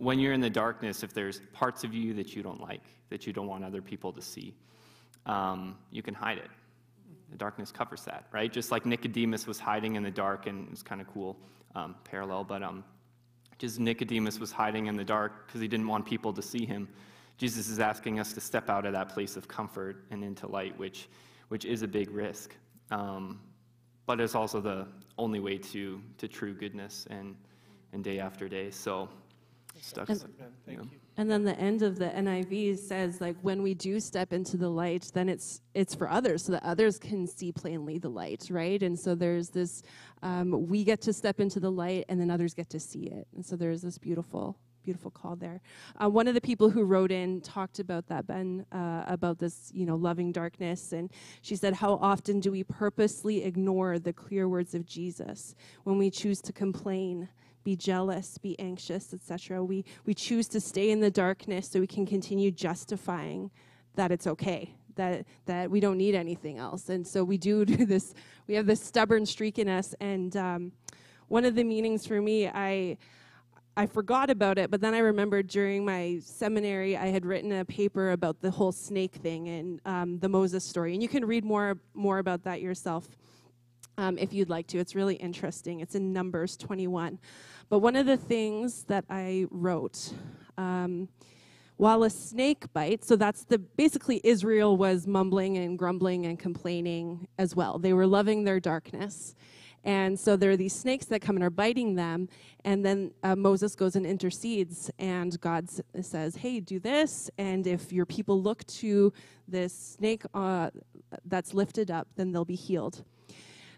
when 0.00 0.18
you're 0.18 0.32
in 0.32 0.40
the 0.40 0.50
darkness, 0.50 1.02
if 1.02 1.12
there's 1.12 1.42
parts 1.52 1.84
of 1.84 1.92
you 1.92 2.14
that 2.14 2.34
you 2.34 2.42
don't 2.42 2.60
like, 2.60 2.82
that 3.10 3.26
you 3.26 3.34
don't 3.34 3.46
want 3.46 3.62
other 3.62 3.82
people 3.82 4.12
to 4.14 4.22
see, 4.22 4.54
um, 5.26 5.76
you 5.90 6.02
can 6.02 6.14
hide 6.14 6.38
it. 6.38 6.48
The 7.30 7.36
darkness 7.36 7.70
covers 7.70 8.02
that, 8.04 8.24
right? 8.32 8.50
Just 8.50 8.72
like 8.72 8.86
Nicodemus 8.86 9.46
was 9.46 9.60
hiding 9.60 9.96
in 9.96 10.02
the 10.02 10.10
dark, 10.10 10.46
and 10.46 10.68
it's 10.72 10.82
kind 10.82 11.02
of 11.02 11.06
cool 11.06 11.36
um, 11.74 11.94
parallel, 12.02 12.44
but 12.44 12.62
um, 12.62 12.82
just 13.58 13.78
Nicodemus 13.78 14.40
was 14.40 14.50
hiding 14.50 14.86
in 14.86 14.96
the 14.96 15.04
dark 15.04 15.46
because 15.46 15.60
he 15.60 15.68
didn't 15.68 15.86
want 15.86 16.06
people 16.06 16.32
to 16.32 16.40
see 16.40 16.64
him. 16.64 16.88
Jesus 17.36 17.68
is 17.68 17.78
asking 17.78 18.18
us 18.18 18.32
to 18.32 18.40
step 18.40 18.70
out 18.70 18.86
of 18.86 18.94
that 18.94 19.10
place 19.10 19.36
of 19.36 19.48
comfort 19.48 20.06
and 20.10 20.24
into 20.24 20.46
light, 20.46 20.76
which, 20.78 21.10
which 21.48 21.66
is 21.66 21.82
a 21.82 21.88
big 21.88 22.10
risk. 22.10 22.56
Um, 22.90 23.38
but 24.06 24.18
it's 24.18 24.34
also 24.34 24.62
the 24.62 24.88
only 25.18 25.40
way 25.40 25.58
to, 25.58 26.00
to 26.16 26.26
true 26.26 26.54
goodness 26.54 27.06
and, 27.10 27.36
and 27.92 28.02
day 28.02 28.18
after 28.18 28.48
day. 28.48 28.70
So 28.70 29.10
stuck. 29.80 30.08
And, 30.08 30.20
Thank 30.66 30.78
you. 30.78 30.90
and 31.16 31.30
then 31.30 31.44
the 31.44 31.58
end 31.58 31.82
of 31.82 31.98
the 31.98 32.06
NIV 32.06 32.78
says 32.78 33.20
like 33.20 33.36
when 33.42 33.62
we 33.62 33.74
do 33.74 34.00
step 34.00 34.32
into 34.32 34.56
the 34.56 34.68
light, 34.68 35.10
then 35.14 35.28
it's 35.28 35.60
it's 35.74 35.94
for 35.94 36.08
others 36.08 36.44
so 36.44 36.52
that 36.52 36.62
others 36.62 36.98
can 36.98 37.26
see 37.26 37.52
plainly 37.52 37.98
the 37.98 38.08
light, 38.08 38.48
right? 38.50 38.82
And 38.82 38.98
so 38.98 39.14
there's 39.14 39.50
this 39.50 39.82
um, 40.22 40.68
we 40.68 40.84
get 40.84 41.00
to 41.02 41.12
step 41.12 41.40
into 41.40 41.60
the 41.60 41.70
light, 41.70 42.04
and 42.08 42.20
then 42.20 42.30
others 42.30 42.54
get 42.54 42.68
to 42.70 42.80
see 42.80 43.04
it. 43.06 43.26
And 43.34 43.44
so 43.44 43.56
there's 43.56 43.82
this 43.82 43.98
beautiful 43.98 44.56
beautiful 44.82 45.10
call 45.10 45.36
there. 45.36 45.60
Uh, 46.02 46.08
one 46.08 46.26
of 46.26 46.34
the 46.34 46.40
people 46.40 46.70
who 46.70 46.84
wrote 46.84 47.12
in 47.12 47.40
talked 47.40 47.78
about 47.78 48.06
that, 48.08 48.26
Ben, 48.26 48.64
uh, 48.72 49.04
about 49.06 49.38
this, 49.38 49.70
you 49.74 49.86
know, 49.86 49.96
loving 49.96 50.32
darkness. 50.32 50.92
And 50.92 51.10
she 51.42 51.56
said, 51.56 51.74
How 51.74 51.94
often 51.94 52.40
do 52.40 52.50
we 52.50 52.64
purposely 52.64 53.44
ignore 53.44 53.98
the 53.98 54.12
clear 54.12 54.48
words 54.48 54.74
of 54.74 54.86
Jesus 54.86 55.54
when 55.84 55.98
we 55.98 56.10
choose 56.10 56.40
to 56.42 56.52
complain, 56.52 57.28
be 57.64 57.76
jealous, 57.76 58.38
be 58.38 58.58
anxious, 58.58 59.12
etc. 59.12 59.62
We, 59.62 59.84
we 60.06 60.14
choose 60.14 60.48
to 60.48 60.60
stay 60.60 60.90
in 60.90 61.00
the 61.00 61.10
darkness 61.10 61.68
so 61.68 61.80
we 61.80 61.86
can 61.86 62.06
continue 62.06 62.50
justifying 62.50 63.50
that 63.96 64.10
it's 64.10 64.26
okay, 64.26 64.74
that, 64.96 65.26
that 65.46 65.70
we 65.70 65.80
don't 65.80 65.98
need 65.98 66.14
anything 66.14 66.58
else. 66.58 66.88
And 66.88 67.06
so 67.06 67.22
we 67.24 67.38
do 67.38 67.64
do 67.76 67.84
this, 67.84 68.14
we 68.46 68.54
have 68.54 68.66
this 68.66 68.82
stubborn 68.82 69.26
streak 69.26 69.58
in 69.58 69.68
us. 69.68 69.94
And 70.00 70.36
um, 70.36 70.72
one 71.28 71.44
of 71.44 71.54
the 71.54 71.64
meanings 71.64 72.06
for 72.06 72.20
me, 72.20 72.48
I, 72.48 72.96
I 73.76 73.86
forgot 73.86 74.30
about 74.30 74.58
it, 74.58 74.70
but 74.70 74.80
then 74.80 74.94
I 74.94 74.98
remembered 74.98 75.46
during 75.46 75.84
my 75.84 76.20
seminary, 76.24 76.96
I 76.96 77.06
had 77.06 77.24
written 77.24 77.52
a 77.52 77.64
paper 77.64 78.10
about 78.10 78.40
the 78.40 78.50
whole 78.50 78.72
snake 78.72 79.14
thing 79.14 79.48
and 79.48 79.80
um, 79.84 80.18
the 80.18 80.28
Moses 80.28 80.64
story. 80.64 80.92
And 80.94 81.02
you 81.02 81.08
can 81.08 81.24
read 81.24 81.44
more, 81.44 81.78
more 81.94 82.18
about 82.18 82.44
that 82.44 82.60
yourself 82.60 83.08
um, 83.98 84.18
if 84.18 84.32
you'd 84.32 84.50
like 84.50 84.66
to. 84.68 84.78
It's 84.78 84.94
really 84.94 85.16
interesting. 85.16 85.80
It's 85.80 85.94
in 85.94 86.12
Numbers 86.12 86.56
21. 86.56 87.18
But 87.68 87.78
one 87.80 87.96
of 87.96 88.06
the 88.06 88.16
things 88.16 88.84
that 88.84 89.04
I 89.08 89.46
wrote, 89.50 90.12
um, 90.58 91.08
while 91.76 92.02
a 92.02 92.10
snake 92.10 92.72
bites, 92.72 93.06
so 93.06 93.16
that's 93.16 93.44
the 93.44 93.58
basically 93.58 94.20
Israel 94.24 94.76
was 94.76 95.06
mumbling 95.06 95.56
and 95.56 95.78
grumbling 95.78 96.26
and 96.26 96.38
complaining 96.38 97.28
as 97.38 97.56
well. 97.56 97.78
They 97.78 97.92
were 97.92 98.06
loving 98.06 98.44
their 98.44 98.60
darkness. 98.60 99.34
And 99.82 100.18
so 100.18 100.36
there 100.36 100.50
are 100.50 100.56
these 100.56 100.74
snakes 100.74 101.06
that 101.06 101.22
come 101.22 101.36
and 101.36 101.44
are 101.44 101.50
biting 101.50 101.94
them. 101.94 102.28
And 102.64 102.84
then 102.84 103.12
uh, 103.22 103.34
Moses 103.34 103.74
goes 103.74 103.96
and 103.96 104.04
intercedes, 104.04 104.90
and 104.98 105.40
God 105.40 105.68
says, 106.02 106.36
Hey, 106.36 106.60
do 106.60 106.78
this. 106.78 107.30
And 107.38 107.66
if 107.66 107.92
your 107.92 108.04
people 108.04 108.42
look 108.42 108.66
to 108.66 109.12
this 109.48 109.72
snake 109.72 110.22
uh, 110.34 110.70
that's 111.24 111.54
lifted 111.54 111.90
up, 111.90 112.08
then 112.16 112.32
they'll 112.32 112.44
be 112.44 112.56
healed. 112.56 113.04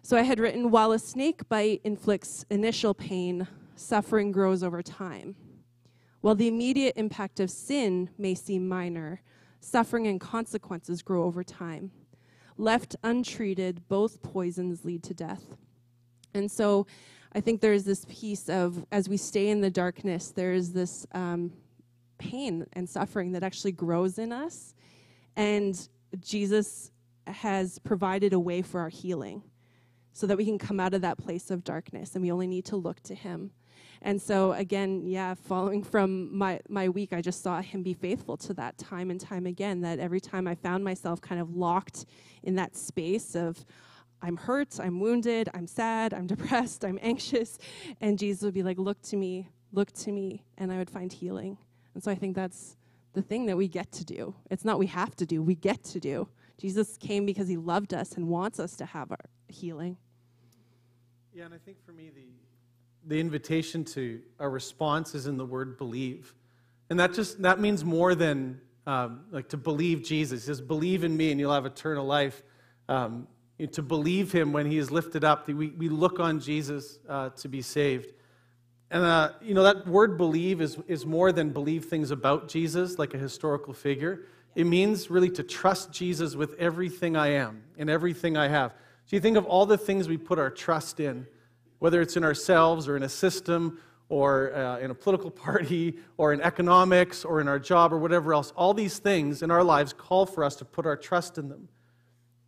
So 0.05 0.17
I 0.17 0.23
had 0.23 0.37
written, 0.37 0.69
while 0.69 0.91
a 0.91 0.99
snake 0.99 1.47
bite 1.47 1.79
inflicts 1.85 2.45
initial 2.49 2.93
pain, 2.93 3.47
suffering 3.77 4.33
grows 4.33 4.61
over 4.61 4.81
time. 4.81 5.33
While 6.19 6.35
the 6.35 6.49
immediate 6.49 6.97
impact 6.97 7.39
of 7.39 7.49
sin 7.49 8.09
may 8.17 8.35
seem 8.35 8.67
minor, 8.67 9.21
suffering 9.61 10.07
and 10.07 10.19
consequences 10.19 11.01
grow 11.01 11.23
over 11.23 11.41
time. 11.41 11.91
Left 12.57 12.97
untreated, 13.01 13.87
both 13.87 14.21
poisons 14.21 14.83
lead 14.83 15.03
to 15.03 15.13
death. 15.13 15.55
And 16.33 16.51
so 16.51 16.85
I 17.33 17.39
think 17.39 17.61
there's 17.61 17.85
this 17.85 18.05
piece 18.09 18.49
of, 18.49 18.85
as 18.91 19.07
we 19.07 19.15
stay 19.15 19.47
in 19.47 19.61
the 19.61 19.71
darkness, 19.71 20.31
there's 20.31 20.73
this 20.73 21.07
um, 21.13 21.53
pain 22.17 22.67
and 22.73 22.89
suffering 22.89 23.31
that 23.31 23.43
actually 23.43 23.71
grows 23.71 24.17
in 24.17 24.33
us. 24.33 24.75
And 25.37 25.87
Jesus 26.19 26.91
has 27.25 27.79
provided 27.79 28.33
a 28.33 28.39
way 28.39 28.61
for 28.61 28.81
our 28.81 28.89
healing 28.89 29.43
so 30.13 30.27
that 30.27 30.37
we 30.37 30.45
can 30.45 30.57
come 30.57 30.79
out 30.79 30.93
of 30.93 31.01
that 31.01 31.17
place 31.17 31.51
of 31.51 31.63
darkness 31.63 32.15
and 32.15 32.23
we 32.23 32.31
only 32.31 32.47
need 32.47 32.65
to 32.65 32.75
look 32.75 33.01
to 33.03 33.15
him. 33.15 33.51
And 34.01 34.21
so 34.21 34.51
again, 34.51 35.03
yeah, 35.05 35.33
following 35.33 35.81
from 35.81 36.35
my, 36.37 36.59
my 36.69 36.89
week, 36.89 37.13
I 37.13 37.21
just 37.21 37.41
saw 37.41 37.61
him 37.61 37.83
be 37.83 37.93
faithful 37.93 38.37
to 38.37 38.53
that 38.55 38.77
time 38.77 39.09
and 39.09 39.19
time 39.19 39.45
again. 39.45 39.81
That 39.81 39.99
every 39.99 40.19
time 40.19 40.47
I 40.47 40.55
found 40.55 40.83
myself 40.83 41.21
kind 41.21 41.39
of 41.39 41.55
locked 41.55 42.05
in 42.43 42.55
that 42.55 42.75
space 42.75 43.35
of, 43.35 43.65
I'm 44.21 44.37
hurt, 44.37 44.79
I'm 44.79 45.01
wounded, 45.01 45.49
I'm 45.53 45.67
sad, 45.67 46.13
I'm 46.13 46.27
depressed, 46.35 46.85
I'm 46.85 46.99
anxious. 47.01 47.57
And 47.99 48.19
Jesus 48.19 48.43
would 48.43 48.53
be 48.53 48.63
like, 48.63 48.77
Look 48.77 49.01
to 49.03 49.17
me, 49.17 49.49
look 49.71 49.91
to 49.93 50.11
me. 50.11 50.43
And 50.57 50.71
I 50.71 50.77
would 50.77 50.89
find 50.89 51.11
healing. 51.11 51.57
And 51.93 52.03
so 52.03 52.11
I 52.11 52.15
think 52.15 52.35
that's 52.35 52.77
the 53.13 53.21
thing 53.21 53.45
that 53.45 53.57
we 53.57 53.67
get 53.67 53.91
to 53.93 54.05
do. 54.05 54.35
It's 54.49 54.65
not 54.65 54.79
we 54.79 54.87
have 54.87 55.15
to 55.17 55.25
do, 55.25 55.41
we 55.41 55.55
get 55.55 55.83
to 55.85 55.99
do. 55.99 56.27
Jesus 56.57 56.97
came 56.97 57.25
because 57.25 57.47
he 57.47 57.57
loved 57.57 57.93
us 57.93 58.13
and 58.13 58.27
wants 58.27 58.59
us 58.59 58.75
to 58.77 58.85
have 58.85 59.11
our 59.11 59.25
healing. 59.47 59.97
Yeah, 61.33 61.45
and 61.45 61.53
I 61.53 61.57
think 61.57 61.83
for 61.85 61.91
me, 61.91 62.11
the, 62.13 62.27
the 63.05 63.19
invitation 63.19 63.83
to 63.85 64.21
a 64.39 64.47
response 64.47 65.15
is 65.15 65.25
in 65.25 65.37
the 65.37 65.45
word 65.45 65.77
believe. 65.77 66.33
And 66.89 66.99
that 66.99 67.13
just, 67.13 67.41
that 67.41 67.59
means 67.59 67.83
more 67.83 68.13
than 68.13 68.61
um, 68.85 69.21
like 69.31 69.49
to 69.49 69.57
believe 69.57 70.03
Jesus. 70.03 70.45
Says, 70.45 70.61
believe 70.61 71.03
in 71.03 71.15
me 71.17 71.31
and 71.31 71.39
you'll 71.39 71.53
have 71.53 71.65
eternal 71.65 72.05
life. 72.05 72.43
Um, 72.87 73.27
to 73.71 73.81
believe 73.81 74.31
him 74.31 74.51
when 74.51 74.65
he 74.65 74.77
is 74.77 74.91
lifted 74.91 75.23
up, 75.23 75.47
we, 75.47 75.69
we 75.69 75.89
look 75.89 76.19
on 76.19 76.39
Jesus 76.39 76.99
uh, 77.07 77.29
to 77.29 77.47
be 77.47 77.61
saved. 77.61 78.13
And, 78.91 79.03
uh, 79.03 79.31
you 79.41 79.53
know, 79.53 79.63
that 79.63 79.87
word 79.87 80.17
believe 80.17 80.61
is, 80.61 80.77
is 80.87 81.05
more 81.05 81.31
than 81.31 81.51
believe 81.51 81.85
things 81.85 82.11
about 82.11 82.47
Jesus, 82.47 82.99
like 82.99 83.13
a 83.13 83.17
historical 83.17 83.73
figure. 83.73 84.25
It 84.55 84.65
means 84.65 85.09
really 85.09 85.29
to 85.31 85.43
trust 85.43 85.91
Jesus 85.91 86.35
with 86.35 86.53
everything 86.59 87.15
I 87.15 87.29
am 87.29 87.63
and 87.77 87.89
everything 87.89 88.37
I 88.37 88.47
have. 88.47 88.71
So 89.05 89.15
you 89.15 89.19
think 89.19 89.37
of 89.37 89.45
all 89.45 89.65
the 89.65 89.77
things 89.77 90.07
we 90.07 90.17
put 90.17 90.39
our 90.39 90.49
trust 90.49 90.99
in, 90.99 91.27
whether 91.79 92.01
it's 92.01 92.15
in 92.15 92.23
ourselves 92.23 92.87
or 92.87 92.95
in 92.95 93.03
a 93.03 93.09
system 93.09 93.79
or 94.09 94.55
uh, 94.55 94.77
in 94.79 94.91
a 94.91 94.95
political 94.95 95.31
party 95.47 95.97
or 96.17 96.33
in 96.33 96.41
economics 96.41 97.25
or 97.25 97.41
in 97.41 97.47
our 97.47 97.59
job 97.59 97.91
or 97.91 97.97
whatever 97.97 98.33
else, 98.33 98.51
all 98.55 98.73
these 98.73 98.99
things 98.99 99.41
in 99.41 99.49
our 99.49 99.63
lives 99.63 99.91
call 99.91 100.25
for 100.25 100.43
us 100.43 100.55
to 100.57 100.65
put 100.65 100.85
our 100.85 100.95
trust 100.95 101.37
in 101.37 101.49
them. 101.49 101.67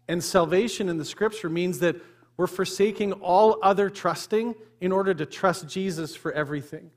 And 0.07 0.23
salvation 0.23 0.87
in 0.89 0.97
the 0.97 1.05
scripture 1.05 1.49
means 1.49 1.79
that 1.79 1.95
we're 2.37 2.47
forsaking 2.47 3.13
all 3.13 3.57
other 3.63 3.89
trusting 3.89 4.55
in 4.79 4.91
order 4.91 5.13
to 5.13 5.25
trust 5.25 5.67
Jesus 5.67 6.15
for 6.15 6.31
everything. 6.33 6.91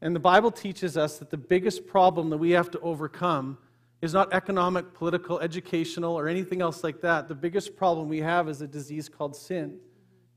And 0.00 0.14
the 0.14 0.20
Bible 0.20 0.50
teaches 0.50 0.96
us 0.96 1.18
that 1.18 1.30
the 1.30 1.36
biggest 1.36 1.86
problem 1.86 2.30
that 2.30 2.38
we 2.38 2.52
have 2.52 2.70
to 2.70 2.80
overcome 2.80 3.58
is 4.02 4.12
not 4.12 4.32
economic, 4.32 4.92
political, 4.92 5.40
educational, 5.40 6.14
or 6.14 6.28
anything 6.28 6.60
else 6.60 6.84
like 6.84 7.00
that. 7.00 7.28
The 7.28 7.34
biggest 7.34 7.76
problem 7.76 8.08
we 8.08 8.20
have 8.20 8.48
is 8.48 8.60
a 8.60 8.66
disease 8.66 9.08
called 9.08 9.34
sin. 9.34 9.78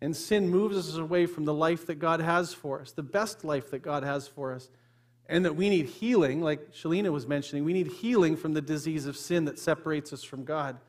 And 0.02 0.16
sin 0.16 0.50
moves 0.50 0.78
us 0.78 0.96
away 0.96 1.26
from 1.26 1.44
the 1.46 1.54
life 1.54 1.86
that 1.88 1.96
God 1.96 2.22
has 2.22 2.54
for 2.54 2.80
us, 2.80 2.94
the 2.94 3.04
best 3.04 3.44
life 3.44 3.72
that 3.72 3.80
God 3.80 4.04
has 4.04 4.28
for 4.28 4.54
us. 4.54 4.70
And 5.28 5.46
that 5.46 5.56
we 5.56 5.70
need 5.70 5.86
healing, 5.86 6.42
like 6.42 6.74
Sheleena 6.74 7.12
was 7.12 7.28
mentioning, 7.28 7.64
we 7.64 7.74
need 7.74 7.88
healing 7.88 8.36
from 8.36 8.54
the 8.54 8.62
disease 8.62 9.06
of 9.06 9.16
sin 9.16 9.46
that 9.46 9.60
separates 9.60 10.12
us 10.14 10.24
from 10.24 10.44
God. 10.44 10.80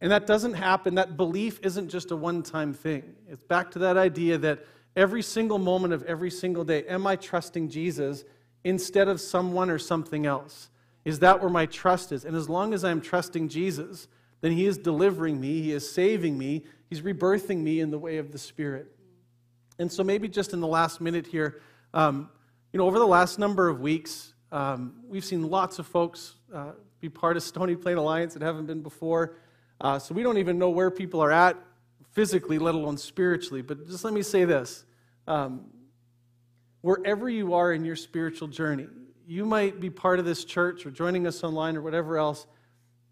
And 0.00 0.12
that 0.12 0.26
doesn't 0.26 0.54
happen. 0.54 0.94
That 0.94 1.16
belief 1.16 1.58
isn't 1.64 1.88
just 1.88 2.12
a 2.12 2.16
one 2.16 2.42
time 2.42 2.72
thing. 2.72 3.16
It's 3.28 3.42
back 3.42 3.72
to 3.72 3.80
that 3.80 3.96
idea 3.96 4.38
that 4.38 4.64
every 4.94 5.22
single 5.22 5.58
moment 5.58 5.92
of 5.92 6.04
every 6.04 6.30
single 6.30 6.64
day, 6.64 6.84
am 6.84 7.06
I 7.06 7.16
trusting 7.16 7.68
Jesus 7.68 8.24
instead 8.62 9.08
of 9.08 9.20
someone 9.20 9.70
or 9.70 9.78
something 9.78 10.24
else? 10.24 10.70
Is 11.04 11.20
that 11.20 11.40
where 11.40 11.50
my 11.50 11.66
trust 11.66 12.12
is? 12.12 12.24
And 12.24 12.36
as 12.36 12.48
long 12.48 12.74
as 12.74 12.84
I'm 12.84 13.00
trusting 13.00 13.48
Jesus, 13.48 14.08
then 14.40 14.52
He 14.52 14.66
is 14.66 14.78
delivering 14.78 15.40
me, 15.40 15.60
He 15.60 15.72
is 15.72 15.90
saving 15.90 16.36
me, 16.36 16.64
He's 16.88 17.02
rebirthing 17.02 17.58
me 17.58 17.80
in 17.80 17.90
the 17.90 17.98
way 17.98 18.18
of 18.18 18.32
the 18.32 18.38
Spirit. 18.38 18.86
And 19.78 19.90
so, 19.90 20.02
maybe 20.02 20.28
just 20.28 20.52
in 20.52 20.60
the 20.60 20.66
last 20.66 21.00
minute 21.00 21.26
here, 21.26 21.60
um, 21.94 22.28
you 22.72 22.78
know, 22.78 22.86
over 22.86 22.98
the 22.98 23.06
last 23.06 23.38
number 23.38 23.68
of 23.68 23.80
weeks, 23.80 24.34
um, 24.50 24.94
we've 25.06 25.24
seen 25.24 25.48
lots 25.48 25.78
of 25.78 25.86
folks 25.86 26.34
uh, 26.52 26.72
be 27.00 27.08
part 27.08 27.36
of 27.36 27.42
Stony 27.42 27.76
Plain 27.76 27.96
Alliance 27.96 28.34
that 28.34 28.42
haven't 28.42 28.66
been 28.66 28.82
before. 28.82 29.36
Uh, 29.80 29.98
so 29.98 30.14
we 30.14 30.22
don't 30.22 30.38
even 30.38 30.58
know 30.58 30.70
where 30.70 30.90
people 30.90 31.20
are 31.22 31.30
at 31.30 31.56
physically, 32.12 32.58
let 32.58 32.74
alone 32.74 32.96
spiritually. 32.96 33.62
But 33.62 33.86
just 33.86 34.04
let 34.04 34.12
me 34.12 34.22
say 34.22 34.44
this 34.44 34.84
um, 35.26 35.66
wherever 36.80 37.28
you 37.28 37.54
are 37.54 37.72
in 37.72 37.84
your 37.84 37.96
spiritual 37.96 38.48
journey, 38.48 38.88
you 39.28 39.44
might 39.44 39.78
be 39.78 39.90
part 39.90 40.18
of 40.18 40.24
this 40.24 40.42
church 40.42 40.86
or 40.86 40.90
joining 40.90 41.26
us 41.26 41.44
online 41.44 41.76
or 41.76 41.82
whatever 41.82 42.16
else, 42.16 42.46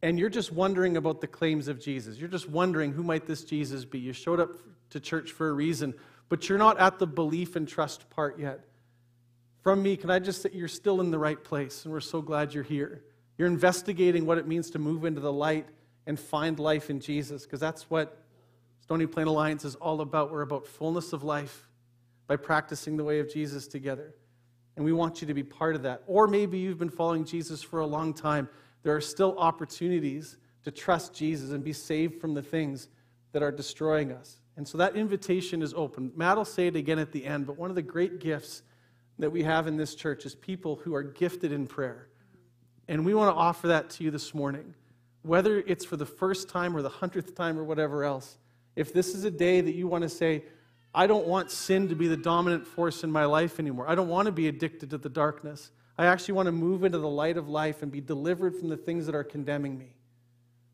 and 0.01 0.19
you're 0.19 0.31
just 0.31 0.51
wondering 0.51 0.97
about 0.97 1.21
the 1.21 1.27
claims 1.27 1.69
of 1.69 1.79
Jesus. 1.79 2.17
You're 2.17 2.31
just 2.31 2.49
wondering 2.49 2.93
who 2.93 3.03
might 3.03 3.27
this 3.27 3.45
Jesus 3.45 3.85
be. 3.85 3.99
You 3.99 4.15
showed 4.15 4.41
up 4.41 4.51
to 4.91 4.99
church 5.01 5.33
for 5.33 5.51
a 5.51 5.53
reason, 5.53 5.93
but 6.31 6.49
you're 6.49 6.57
not 6.57 6.81
at 6.81 6.99
the 6.99 7.07
belief 7.07 7.55
and 7.55 7.69
trust 7.69 8.09
part 8.09 8.39
yet. 8.39 8.61
From 9.63 9.83
me, 9.83 9.95
can 9.97 10.11
I 10.11 10.19
just 10.19 10.41
say 10.41 10.49
you're 10.55 10.69
still 10.69 11.03
in 11.03 11.11
the 11.11 11.19
right 11.19 11.43
place, 11.43 11.85
and 11.85 11.93
we're 11.93 12.01
so 12.01 12.23
glad 12.23 12.55
you're 12.55 12.65
here. 12.65 13.03
You're 13.37 13.49
investigating 13.49 14.25
what 14.25 14.39
it 14.39 14.47
means 14.47 14.71
to 14.71 14.79
move 14.79 15.05
into 15.05 15.21
the 15.21 15.33
light 15.33 15.67
and 16.07 16.19
find 16.19 16.59
life 16.59 16.89
in 16.89 17.01
Jesus, 17.01 17.43
because 17.43 17.61
that's 17.61 17.91
what 17.91 18.23
Stony 18.81 19.07
Plain 19.07 19.27
Alliance 19.27 19.67
is 19.67 19.75
all 19.75 20.01
about. 20.01 20.33
We're 20.33 20.41
about 20.41 20.67
fullness 20.67 21.13
of 21.13 21.25
life 21.25 21.69
by 22.27 22.37
practicing 22.37 22.97
the 22.97 23.05
way 23.05 23.19
of 23.19 23.31
Jesus 23.31 23.69
together. 23.69 24.15
And 24.77 24.85
we 24.85 24.93
want 24.93 25.21
you 25.21 25.27
to 25.27 25.35
be 25.35 25.43
part 25.43 25.75
of 25.75 25.83
that. 25.83 26.03
Or 26.07 26.27
maybe 26.27 26.59
you've 26.59 26.79
been 26.79 26.91
following 26.91 27.25
Jesus 27.25 27.63
for 27.63 27.81
a 27.81 27.87
long 27.87 28.13
time. 28.13 28.49
There 28.83 28.95
are 28.95 29.01
still 29.01 29.37
opportunities 29.39 30.37
to 30.65 30.71
trust 30.71 31.15
Jesus 31.15 31.51
and 31.51 31.65
be 31.65 31.73
saved 31.73 32.21
from 32.21 32.35
the 32.35 32.43
things 32.43 32.89
that 33.33 33.43
are 33.43 33.53
destroying 33.53 34.13
us. 34.13 34.41
And 34.57 34.67
so 34.67 34.79
that 34.79 34.97
invitation 34.97 35.63
is 35.63 35.75
open. 35.75 36.13
Matt 36.15 36.37
will 36.37 36.45
say 36.45 36.67
it 36.67 36.77
again 36.77 36.99
at 36.99 37.13
the 37.13 37.25
end, 37.25 37.47
but 37.47 37.57
one 37.57 37.71
of 37.71 37.77
the 37.77 37.83
great 37.83 38.21
gifts 38.21 38.63
that 39.19 39.31
we 39.31 39.43
have 39.43 39.67
in 39.67 39.77
this 39.77 39.95
church 39.95 40.27
is 40.27 40.35
people 40.35 40.77
who 40.77 40.95
are 40.95 41.03
gifted 41.03 41.53
in 41.53 41.67
prayer. 41.67 42.09
And 42.89 43.05
we 43.05 43.15
want 43.15 43.35
to 43.35 43.39
offer 43.39 43.69
that 43.69 43.91
to 43.91 44.05
you 44.05 44.11
this 44.11 44.35
morning 44.35 44.75
whether 45.27 45.59
it's 45.59 45.85
for 45.85 45.97
the 45.97 46.07
first 46.07 46.49
time 46.49 46.77
or 46.77 46.83
the 46.83 46.89
hundredth 46.89 47.35
time 47.35 47.59
or 47.59 47.65
whatever 47.65 48.05
else, 48.05 48.39
if 48.77 48.93
this 48.93 49.15
is 49.15 49.25
a 49.25 49.31
day 49.31 49.61
that 49.61 49.75
you 49.75 49.89
want 49.89 50.03
to 50.03 50.09
say, 50.09 50.45
I 50.97 51.07
don't 51.07 51.27
want 51.27 51.51
sin 51.51 51.91
to 51.91 51.95
be 51.95 52.09
the 52.09 52.17
dominant 52.17 52.67
force 52.67 53.05
in 53.05 53.13
my 53.13 53.27
life 53.27 53.61
anymore, 53.61 53.89
I 53.89 53.95
don't 53.95 54.09
want 54.09 54.27
to 54.27 54.33
be 54.33 54.49
addicted 54.49 54.91
to 54.91 54.99
the 54.99 55.11
darkness. 55.11 55.71
I 55.99 56.07
actually 56.07 56.35
want 56.35 56.47
to 56.47 56.53
move 56.53 56.85
into 56.85 56.99
the 56.99 57.09
light 57.09 57.37
of 57.37 57.49
life 57.49 57.83
and 57.83 57.91
be 57.91 58.03
delivered 58.03 58.55
from 58.57 58.69
the 58.69 58.77
things 58.77 59.07
that 59.07 59.15
are 59.15 59.25
condemning 59.25 59.79
me. 59.79 59.95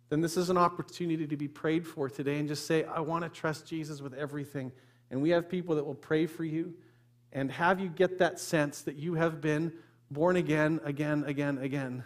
Then 0.08 0.20
this 0.20 0.36
is 0.36 0.50
an 0.50 0.58
opportunity 0.58 1.26
to 1.26 1.36
be 1.36 1.46
prayed 1.46 1.86
for 1.86 2.08
today 2.08 2.38
and 2.38 2.48
just 2.48 2.66
say, 2.66 2.84
I 2.84 3.00
want 3.00 3.22
to 3.24 3.30
trust 3.30 3.66
Jesus 3.66 4.00
with 4.00 4.14
everything. 4.14 4.72
And 5.10 5.22
we 5.22 5.30
have 5.30 5.48
people 5.48 5.76
that 5.76 5.86
will 5.86 5.94
pray 5.94 6.26
for 6.26 6.44
you 6.44 6.74
and 7.32 7.50
have 7.50 7.80
you 7.80 7.88
get 7.88 8.18
that 8.18 8.38
sense 8.38 8.82
that 8.82 8.96
you 8.96 9.14
have 9.14 9.40
been 9.40 9.72
born 10.10 10.36
again, 10.36 10.80
again, 10.84 11.24
again, 11.26 11.58
again 11.58 12.04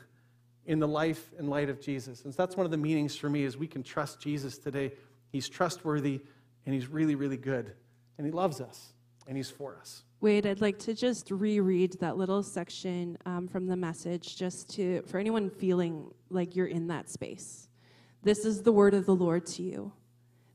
in 0.66 0.78
the 0.78 0.88
life 0.88 1.32
and 1.38 1.48
light 1.48 1.68
of 1.68 1.80
Jesus. 1.80 2.24
And 2.24 2.34
so 2.34 2.42
that's 2.42 2.56
one 2.56 2.64
of 2.64 2.70
the 2.70 2.76
meanings 2.76 3.16
for 3.16 3.30
me 3.30 3.44
is 3.44 3.56
we 3.56 3.66
can 3.66 3.82
trust 3.82 4.20
Jesus 4.20 4.58
today. 4.58 4.92
He's 5.32 5.48
trustworthy 5.48 6.20
and 6.64 6.74
he's 6.74 6.88
really, 6.88 7.14
really 7.14 7.36
good. 7.36 7.72
And 8.18 8.26
he 8.26 8.32
loves 8.32 8.60
us 8.60 8.92
and 9.26 9.36
he's 9.36 9.50
for 9.50 9.76
us. 9.76 10.04
Wade, 10.20 10.46
I'd 10.46 10.60
like 10.60 10.78
to 10.80 10.94
just 10.94 11.30
reread 11.30 11.98
that 12.00 12.16
little 12.16 12.42
section 12.42 13.18
um, 13.26 13.46
from 13.48 13.66
the 13.66 13.76
message 13.76 14.36
just 14.36 14.70
to 14.74 15.02
for 15.02 15.18
anyone 15.18 15.50
feeling 15.50 16.10
like 16.30 16.56
you're 16.56 16.66
in 16.66 16.86
that 16.88 17.10
space. 17.10 17.68
This 18.22 18.44
is 18.44 18.62
the 18.62 18.72
word 18.72 18.94
of 18.94 19.06
the 19.06 19.14
Lord 19.14 19.46
to 19.46 19.62
you. 19.62 19.92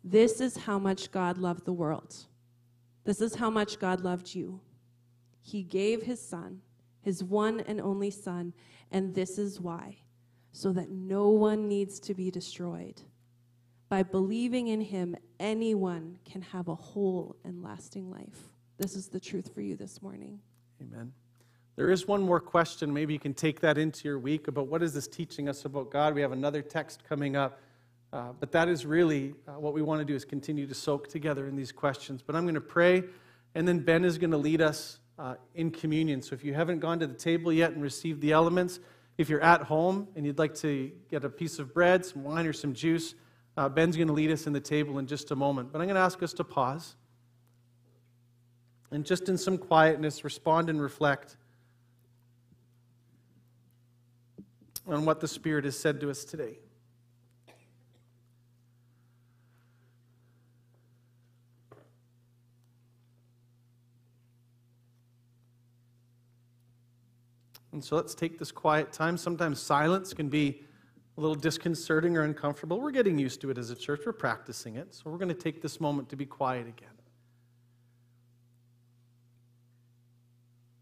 This 0.04 0.42
is 0.42 0.58
how 0.58 0.80
much 0.80 1.12
God 1.12 1.38
loved 1.38 1.66
the 1.66 1.74
world. 1.74 2.16
This 3.04 3.22
is 3.22 3.36
how 3.36 3.50
much 3.50 3.80
God 3.80 4.02
loved 4.02 4.34
you. 4.34 4.60
He 5.42 5.64
gave 5.64 6.04
his 6.04 6.22
son, 6.22 6.62
his 7.02 7.24
one 7.24 7.60
and 7.62 7.80
only 7.80 8.10
son, 8.10 8.54
and 8.92 9.14
this 9.14 9.38
is 9.38 9.60
why 9.60 9.98
so 10.52 10.72
that 10.74 10.90
no 10.90 11.30
one 11.30 11.68
needs 11.68 12.00
to 12.02 12.14
be 12.14 12.30
destroyed. 12.30 13.02
By 13.92 14.04
believing 14.04 14.70
in 14.70 14.80
him, 14.80 15.18
anyone 15.38 16.18
can 16.24 16.42
have 16.44 16.70
a 16.70 16.76
whole 16.76 17.36
and 17.44 17.62
lasting 17.62 18.10
life. 18.10 18.48
This 18.78 18.96
is 18.96 19.10
the 19.10 19.20
truth 19.20 19.54
for 19.54 19.60
you 19.60 19.76
this 19.76 20.02
morning. 20.02 20.40
Amen. 20.82 21.12
There 21.76 21.92
is 21.92 22.08
one 22.08 22.22
more 22.22 22.40
question. 22.40 22.94
Maybe 22.94 23.12
you 23.12 23.20
can 23.20 23.34
take 23.34 23.60
that 23.60 23.78
into 23.78 24.08
your 24.08 24.18
week 24.18 24.48
about 24.48 24.68
what 24.68 24.82
is 24.82 24.94
this 24.94 25.10
teaching 25.10 25.50
us 25.50 25.66
about 25.66 25.92
God. 25.92 26.16
We 26.16 26.22
have 26.22 26.32
another 26.32 26.62
text 26.62 27.04
coming 27.04 27.36
up. 27.36 27.60
Uh, 28.14 28.32
but 28.40 28.54
that 28.54 28.70
is 28.70 28.86
really 28.86 29.34
uh, 29.46 29.60
what 29.60 29.74
we 29.74 29.82
want 29.82 30.00
to 30.00 30.06
do 30.06 30.16
is 30.16 30.24
continue 30.24 30.66
to 30.68 30.74
soak 30.74 31.10
together 31.10 31.50
in 31.50 31.58
these 31.58 31.74
questions. 31.74 32.22
But 32.26 32.38
I'm 32.38 32.44
going 32.44 32.56
to 32.56 32.62
pray, 32.62 33.04
and 33.56 33.68
then 33.68 33.80
Ben 33.80 34.06
is 34.06 34.18
going 34.18 34.32
to 34.32 34.38
lead 34.38 34.62
us 34.62 35.00
uh, 35.20 35.36
in 35.54 35.70
communion. 35.70 36.22
So 36.22 36.34
if 36.34 36.46
you 36.46 36.54
haven't 36.54 36.80
gone 36.80 37.00
to 37.00 37.08
the 37.08 37.14
table 37.14 37.52
yet 37.52 37.74
and 37.74 37.84
received 37.84 38.22
the 38.22 38.32
elements, 38.32 38.80
if 39.18 39.28
you're 39.28 39.44
at 39.44 39.64
home 39.64 40.08
and 40.16 40.26
you'd 40.26 40.40
like 40.40 40.56
to 40.56 40.94
get 41.10 41.26
a 41.26 41.30
piece 41.30 41.60
of 41.60 41.74
bread, 41.74 42.06
some 42.06 42.24
wine, 42.24 42.48
or 42.48 42.54
some 42.54 42.74
juice, 42.74 43.16
uh, 43.58 43.70
Ben's 43.70 43.96
going 43.96 44.08
to 44.08 44.14
lead 44.14 44.32
us 44.32 44.48
in 44.48 44.54
the 44.54 44.60
table 44.60 45.00
in 45.00 45.08
just 45.08 45.32
a 45.32 45.36
moment. 45.36 45.72
But 45.72 45.82
I'm 45.82 45.88
going 45.88 45.96
to 45.96 46.02
ask 46.02 46.22
us 46.24 46.34
to 46.34 46.44
pause 46.44 46.96
and 48.92 49.06
just 49.06 49.30
in 49.30 49.38
some 49.38 49.58
quietness 49.58 50.24
respond 50.24 50.70
and 50.70 50.82
reflect 50.82 51.38
on 54.88 55.06
what 55.06 55.20
the 55.20 55.28
Spirit 55.28 55.66
has 55.66 55.78
said 55.78 56.00
to 56.02 56.10
us 56.10 56.26
today. 56.26 56.58
And 67.72 67.82
so 67.82 67.96
let's 67.96 68.14
take 68.14 68.38
this 68.38 68.52
quiet 68.52 68.92
time. 68.92 69.16
Sometimes 69.16 69.62
silence 69.62 70.14
can 70.14 70.28
be 70.28 70.64
a 71.22 71.24
little 71.24 71.36
disconcerting 71.36 72.18
or 72.18 72.24
uncomfortable. 72.24 72.82
We're 72.82 72.90
getting 72.90 73.20
used 73.20 73.42
to 73.42 73.52
it 73.52 73.60
as 73.60 73.70
a 73.70 73.76
church, 73.76 74.02
we're 74.08 74.12
practicing 74.12 74.76
it. 74.76 74.96
So 74.96 75.04
we're 75.06 75.20
going 75.20 75.30
to 75.30 75.36
take 75.36 75.62
this 75.62 75.80
moment 75.80 76.10
to 76.10 76.16
be 76.16 76.26
quiet 76.26 76.68
again. 76.68 76.90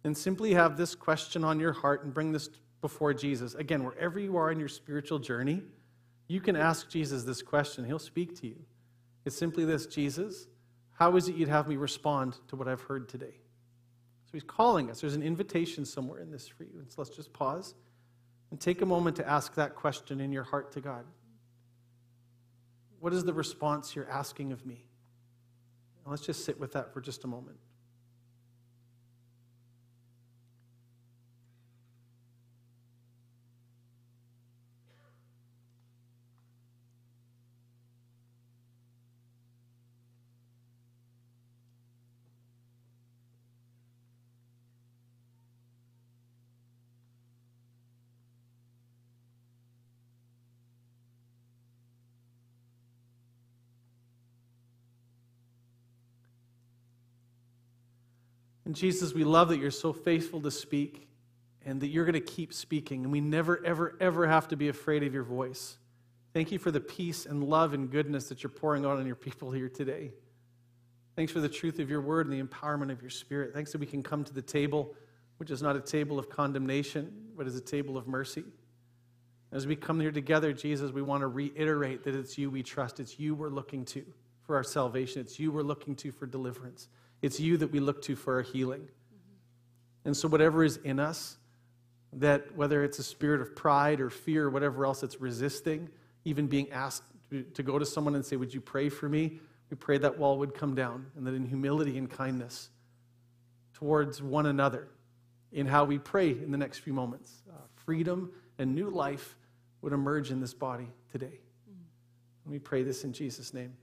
And 0.06 0.18
simply 0.18 0.54
have 0.54 0.78
this 0.78 0.96
question 0.96 1.44
on 1.44 1.60
your 1.60 1.74
heart 1.74 2.06
and 2.06 2.14
bring 2.14 2.32
this 2.32 2.50
before 2.80 3.14
Jesus. 3.14 3.54
Again, 3.56 3.84
wherever 3.84 4.18
you 4.18 4.38
are 4.38 4.50
in 4.50 4.60
your 4.60 4.70
spiritual 4.70 5.20
journey, 5.20 5.62
you 6.30 6.40
can 6.40 6.56
ask 6.56 6.90
Jesus 6.90 7.24
this 7.24 7.42
question. 7.42 7.84
He'll 7.84 8.00
speak 8.00 8.40
to 8.40 8.48
you. 8.48 8.56
It's 9.26 9.38
simply 9.38 9.66
this 9.66 9.88
Jesus, 9.88 10.48
how 10.94 11.18
is 11.18 11.28
it 11.28 11.36
you'd 11.36 11.50
have 11.50 11.68
me 11.68 11.76
respond 11.76 12.38
to 12.48 12.56
what 12.56 12.70
I've 12.70 12.82
heard 12.82 13.10
today? 13.10 13.36
So 14.26 14.32
he's 14.32 14.44
calling 14.44 14.90
us. 14.90 15.02
There's 15.02 15.16
an 15.16 15.24
invitation 15.24 15.84
somewhere 15.84 16.22
in 16.22 16.32
this 16.32 16.48
for 16.48 16.64
you. 16.64 16.86
so 16.88 16.96
let's 16.98 17.14
just 17.14 17.34
pause 17.34 17.74
and 18.52 18.60
take 18.60 18.82
a 18.82 18.86
moment 18.86 19.16
to 19.18 19.28
ask 19.28 19.56
that 19.56 19.76
question 19.76 20.20
in 20.20 20.32
your 20.32 20.44
heart 20.44 20.72
to 20.74 20.82
God. 20.82 21.06
What 23.00 23.14
is 23.14 23.24
the 23.24 23.34
response 23.34 23.96
you're 23.96 24.10
asking 24.10 24.52
of 24.52 24.66
me? 24.66 24.86
And 26.04 26.12
let's 26.12 26.26
just 26.26 26.44
sit 26.44 26.60
with 26.60 26.74
that 26.74 26.94
for 26.94 27.02
just 27.02 27.24
a 27.24 27.28
moment. 27.28 27.58
And 58.70 58.76
Jesus, 58.76 59.16
we 59.16 59.24
love 59.24 59.50
that 59.50 59.58
you're 59.58 59.72
so 59.72 59.92
faithful 59.92 60.42
to 60.42 60.52
speak 60.52 61.08
and 61.66 61.82
that 61.82 61.88
you're 61.88 62.06
going 62.06 62.14
to 62.14 62.20
keep 62.20 62.54
speaking. 62.54 63.02
And 63.04 63.12
we 63.12 63.20
never, 63.20 63.66
ever, 63.66 63.98
ever 64.00 64.28
have 64.28 64.48
to 64.50 64.56
be 64.56 64.68
afraid 64.68 65.02
of 65.02 65.12
your 65.12 65.24
voice. 65.24 65.80
Thank 66.36 66.52
you 66.52 66.60
for 66.60 66.70
the 66.70 66.80
peace 66.80 67.26
and 67.26 67.44
love 67.44 67.74
and 67.74 67.90
goodness 67.90 68.30
that 68.30 68.44
you're 68.44 68.52
pouring 68.52 68.86
out 68.86 69.00
on 69.00 69.08
your 69.08 69.16
people 69.16 69.50
here 69.50 69.70
today. 69.70 70.12
Thanks 71.16 71.32
for 71.32 71.40
the 71.40 71.50
truth 71.50 71.80
of 71.80 71.90
your 71.90 72.02
word 72.02 72.28
and 72.28 72.40
the 72.40 72.44
empowerment 72.44 72.92
of 72.92 73.02
your 73.02 73.10
spirit. 73.10 73.56
Thanks 73.56 73.72
that 73.72 73.80
we 73.80 73.88
can 73.88 74.04
come 74.04 74.24
to 74.24 74.34
the 74.36 74.40
table, 74.44 74.94
which 75.38 75.50
is 75.50 75.64
not 75.64 75.76
a 75.76 75.82
table 75.82 76.20
of 76.20 76.30
condemnation, 76.30 77.12
but 77.36 77.48
is 77.48 77.56
a 77.56 77.62
table 77.62 77.98
of 77.98 78.08
mercy. 78.08 78.44
As 79.52 79.66
we 79.66 79.76
come 79.76 80.00
here 80.00 80.12
together, 80.12 80.54
Jesus, 80.54 80.92
we 80.92 81.02
want 81.02 81.22
to 81.22 81.28
reiterate 81.28 82.04
that 82.04 82.14
it's 82.14 82.38
you 82.38 82.52
we 82.52 82.62
trust. 82.62 83.00
It's 83.00 83.20
you 83.20 83.34
we're 83.34 83.50
looking 83.50 83.84
to 83.86 84.06
for 84.44 84.56
our 84.58 84.64
salvation. 84.64 85.22
It's 85.22 85.40
you 85.40 85.52
we're 85.52 85.64
looking 85.64 85.96
to 85.96 86.12
for 86.12 86.28
deliverance. 86.28 86.88
It's 87.22 87.40
you 87.40 87.58
that 87.58 87.72
we 87.72 87.80
look 87.80 88.02
to 88.04 88.16
for 88.16 88.36
our 88.36 88.42
healing. 88.42 88.88
And 90.06 90.16
so, 90.16 90.28
whatever 90.28 90.64
is 90.64 90.78
in 90.78 91.00
us, 91.00 91.38
that 92.14 92.56
whether 92.56 92.84
it's 92.84 93.00
a 93.00 93.04
spirit 93.04 93.42
of 93.42 93.56
pride 93.56 94.02
or 94.02 94.10
fear 94.10 94.46
or 94.46 94.50
whatever 94.50 94.86
else 94.86 95.02
that's 95.02 95.20
resisting, 95.22 95.90
even 96.26 96.48
being 96.48 96.72
asked 96.72 97.04
to 97.54 97.64
go 97.64 97.78
to 97.78 97.86
someone 97.86 98.16
and 98.16 98.26
say, 98.26 98.36
Would 98.36 98.54
you 98.54 98.62
pray 98.62 98.90
for 98.90 99.08
me? 99.08 99.40
We 99.70 99.78
pray 99.78 99.98
that 100.00 100.18
wall 100.18 100.40
would 100.40 100.54
come 100.54 100.74
down 100.74 101.06
and 101.16 101.28
that 101.28 101.34
in 101.34 101.46
humility 101.46 101.98
and 101.98 102.10
kindness 102.10 102.70
towards 103.74 104.22
one 104.22 104.48
another, 104.48 104.88
in 105.52 105.68
how 105.68 105.86
we 105.86 105.98
pray 106.00 106.32
in 106.32 106.52
the 106.52 106.58
next 106.58 106.80
few 106.80 106.94
moments, 106.94 107.44
uh, 107.50 107.54
freedom 107.76 108.32
and 108.58 108.74
new 108.74 108.90
life 108.90 109.36
would 109.82 109.94
emerge 109.94 110.32
in 110.32 110.42
this 110.42 110.54
body 110.54 110.90
today. 111.12 111.40
And 112.44 112.52
we 112.52 112.60
pray 112.60 112.84
this 112.84 113.04
in 113.04 113.14
Jesus' 113.14 113.54
name. 113.54 113.74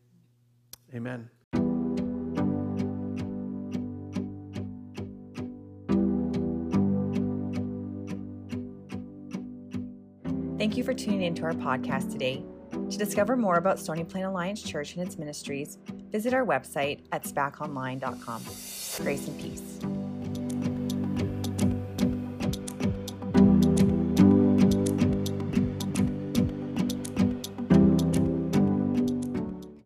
Amen. 0.94 1.30
Thank 10.76 10.86
you 10.88 10.92
for 10.92 11.04
tuning 11.06 11.22
into 11.22 11.42
our 11.44 11.54
podcast 11.54 12.12
today. 12.12 12.44
To 12.90 12.98
discover 12.98 13.34
more 13.34 13.56
about 13.56 13.78
Stony 13.78 14.04
Plain 14.04 14.24
Alliance 14.24 14.62
Church 14.62 14.94
and 14.94 15.06
its 15.06 15.16
ministries, 15.16 15.78
visit 16.12 16.34
our 16.34 16.44
website 16.44 17.00
at 17.12 17.24
spaconline.com. 17.24 18.42
Grace 19.02 19.26
and 19.26 19.40
peace. 19.40 19.95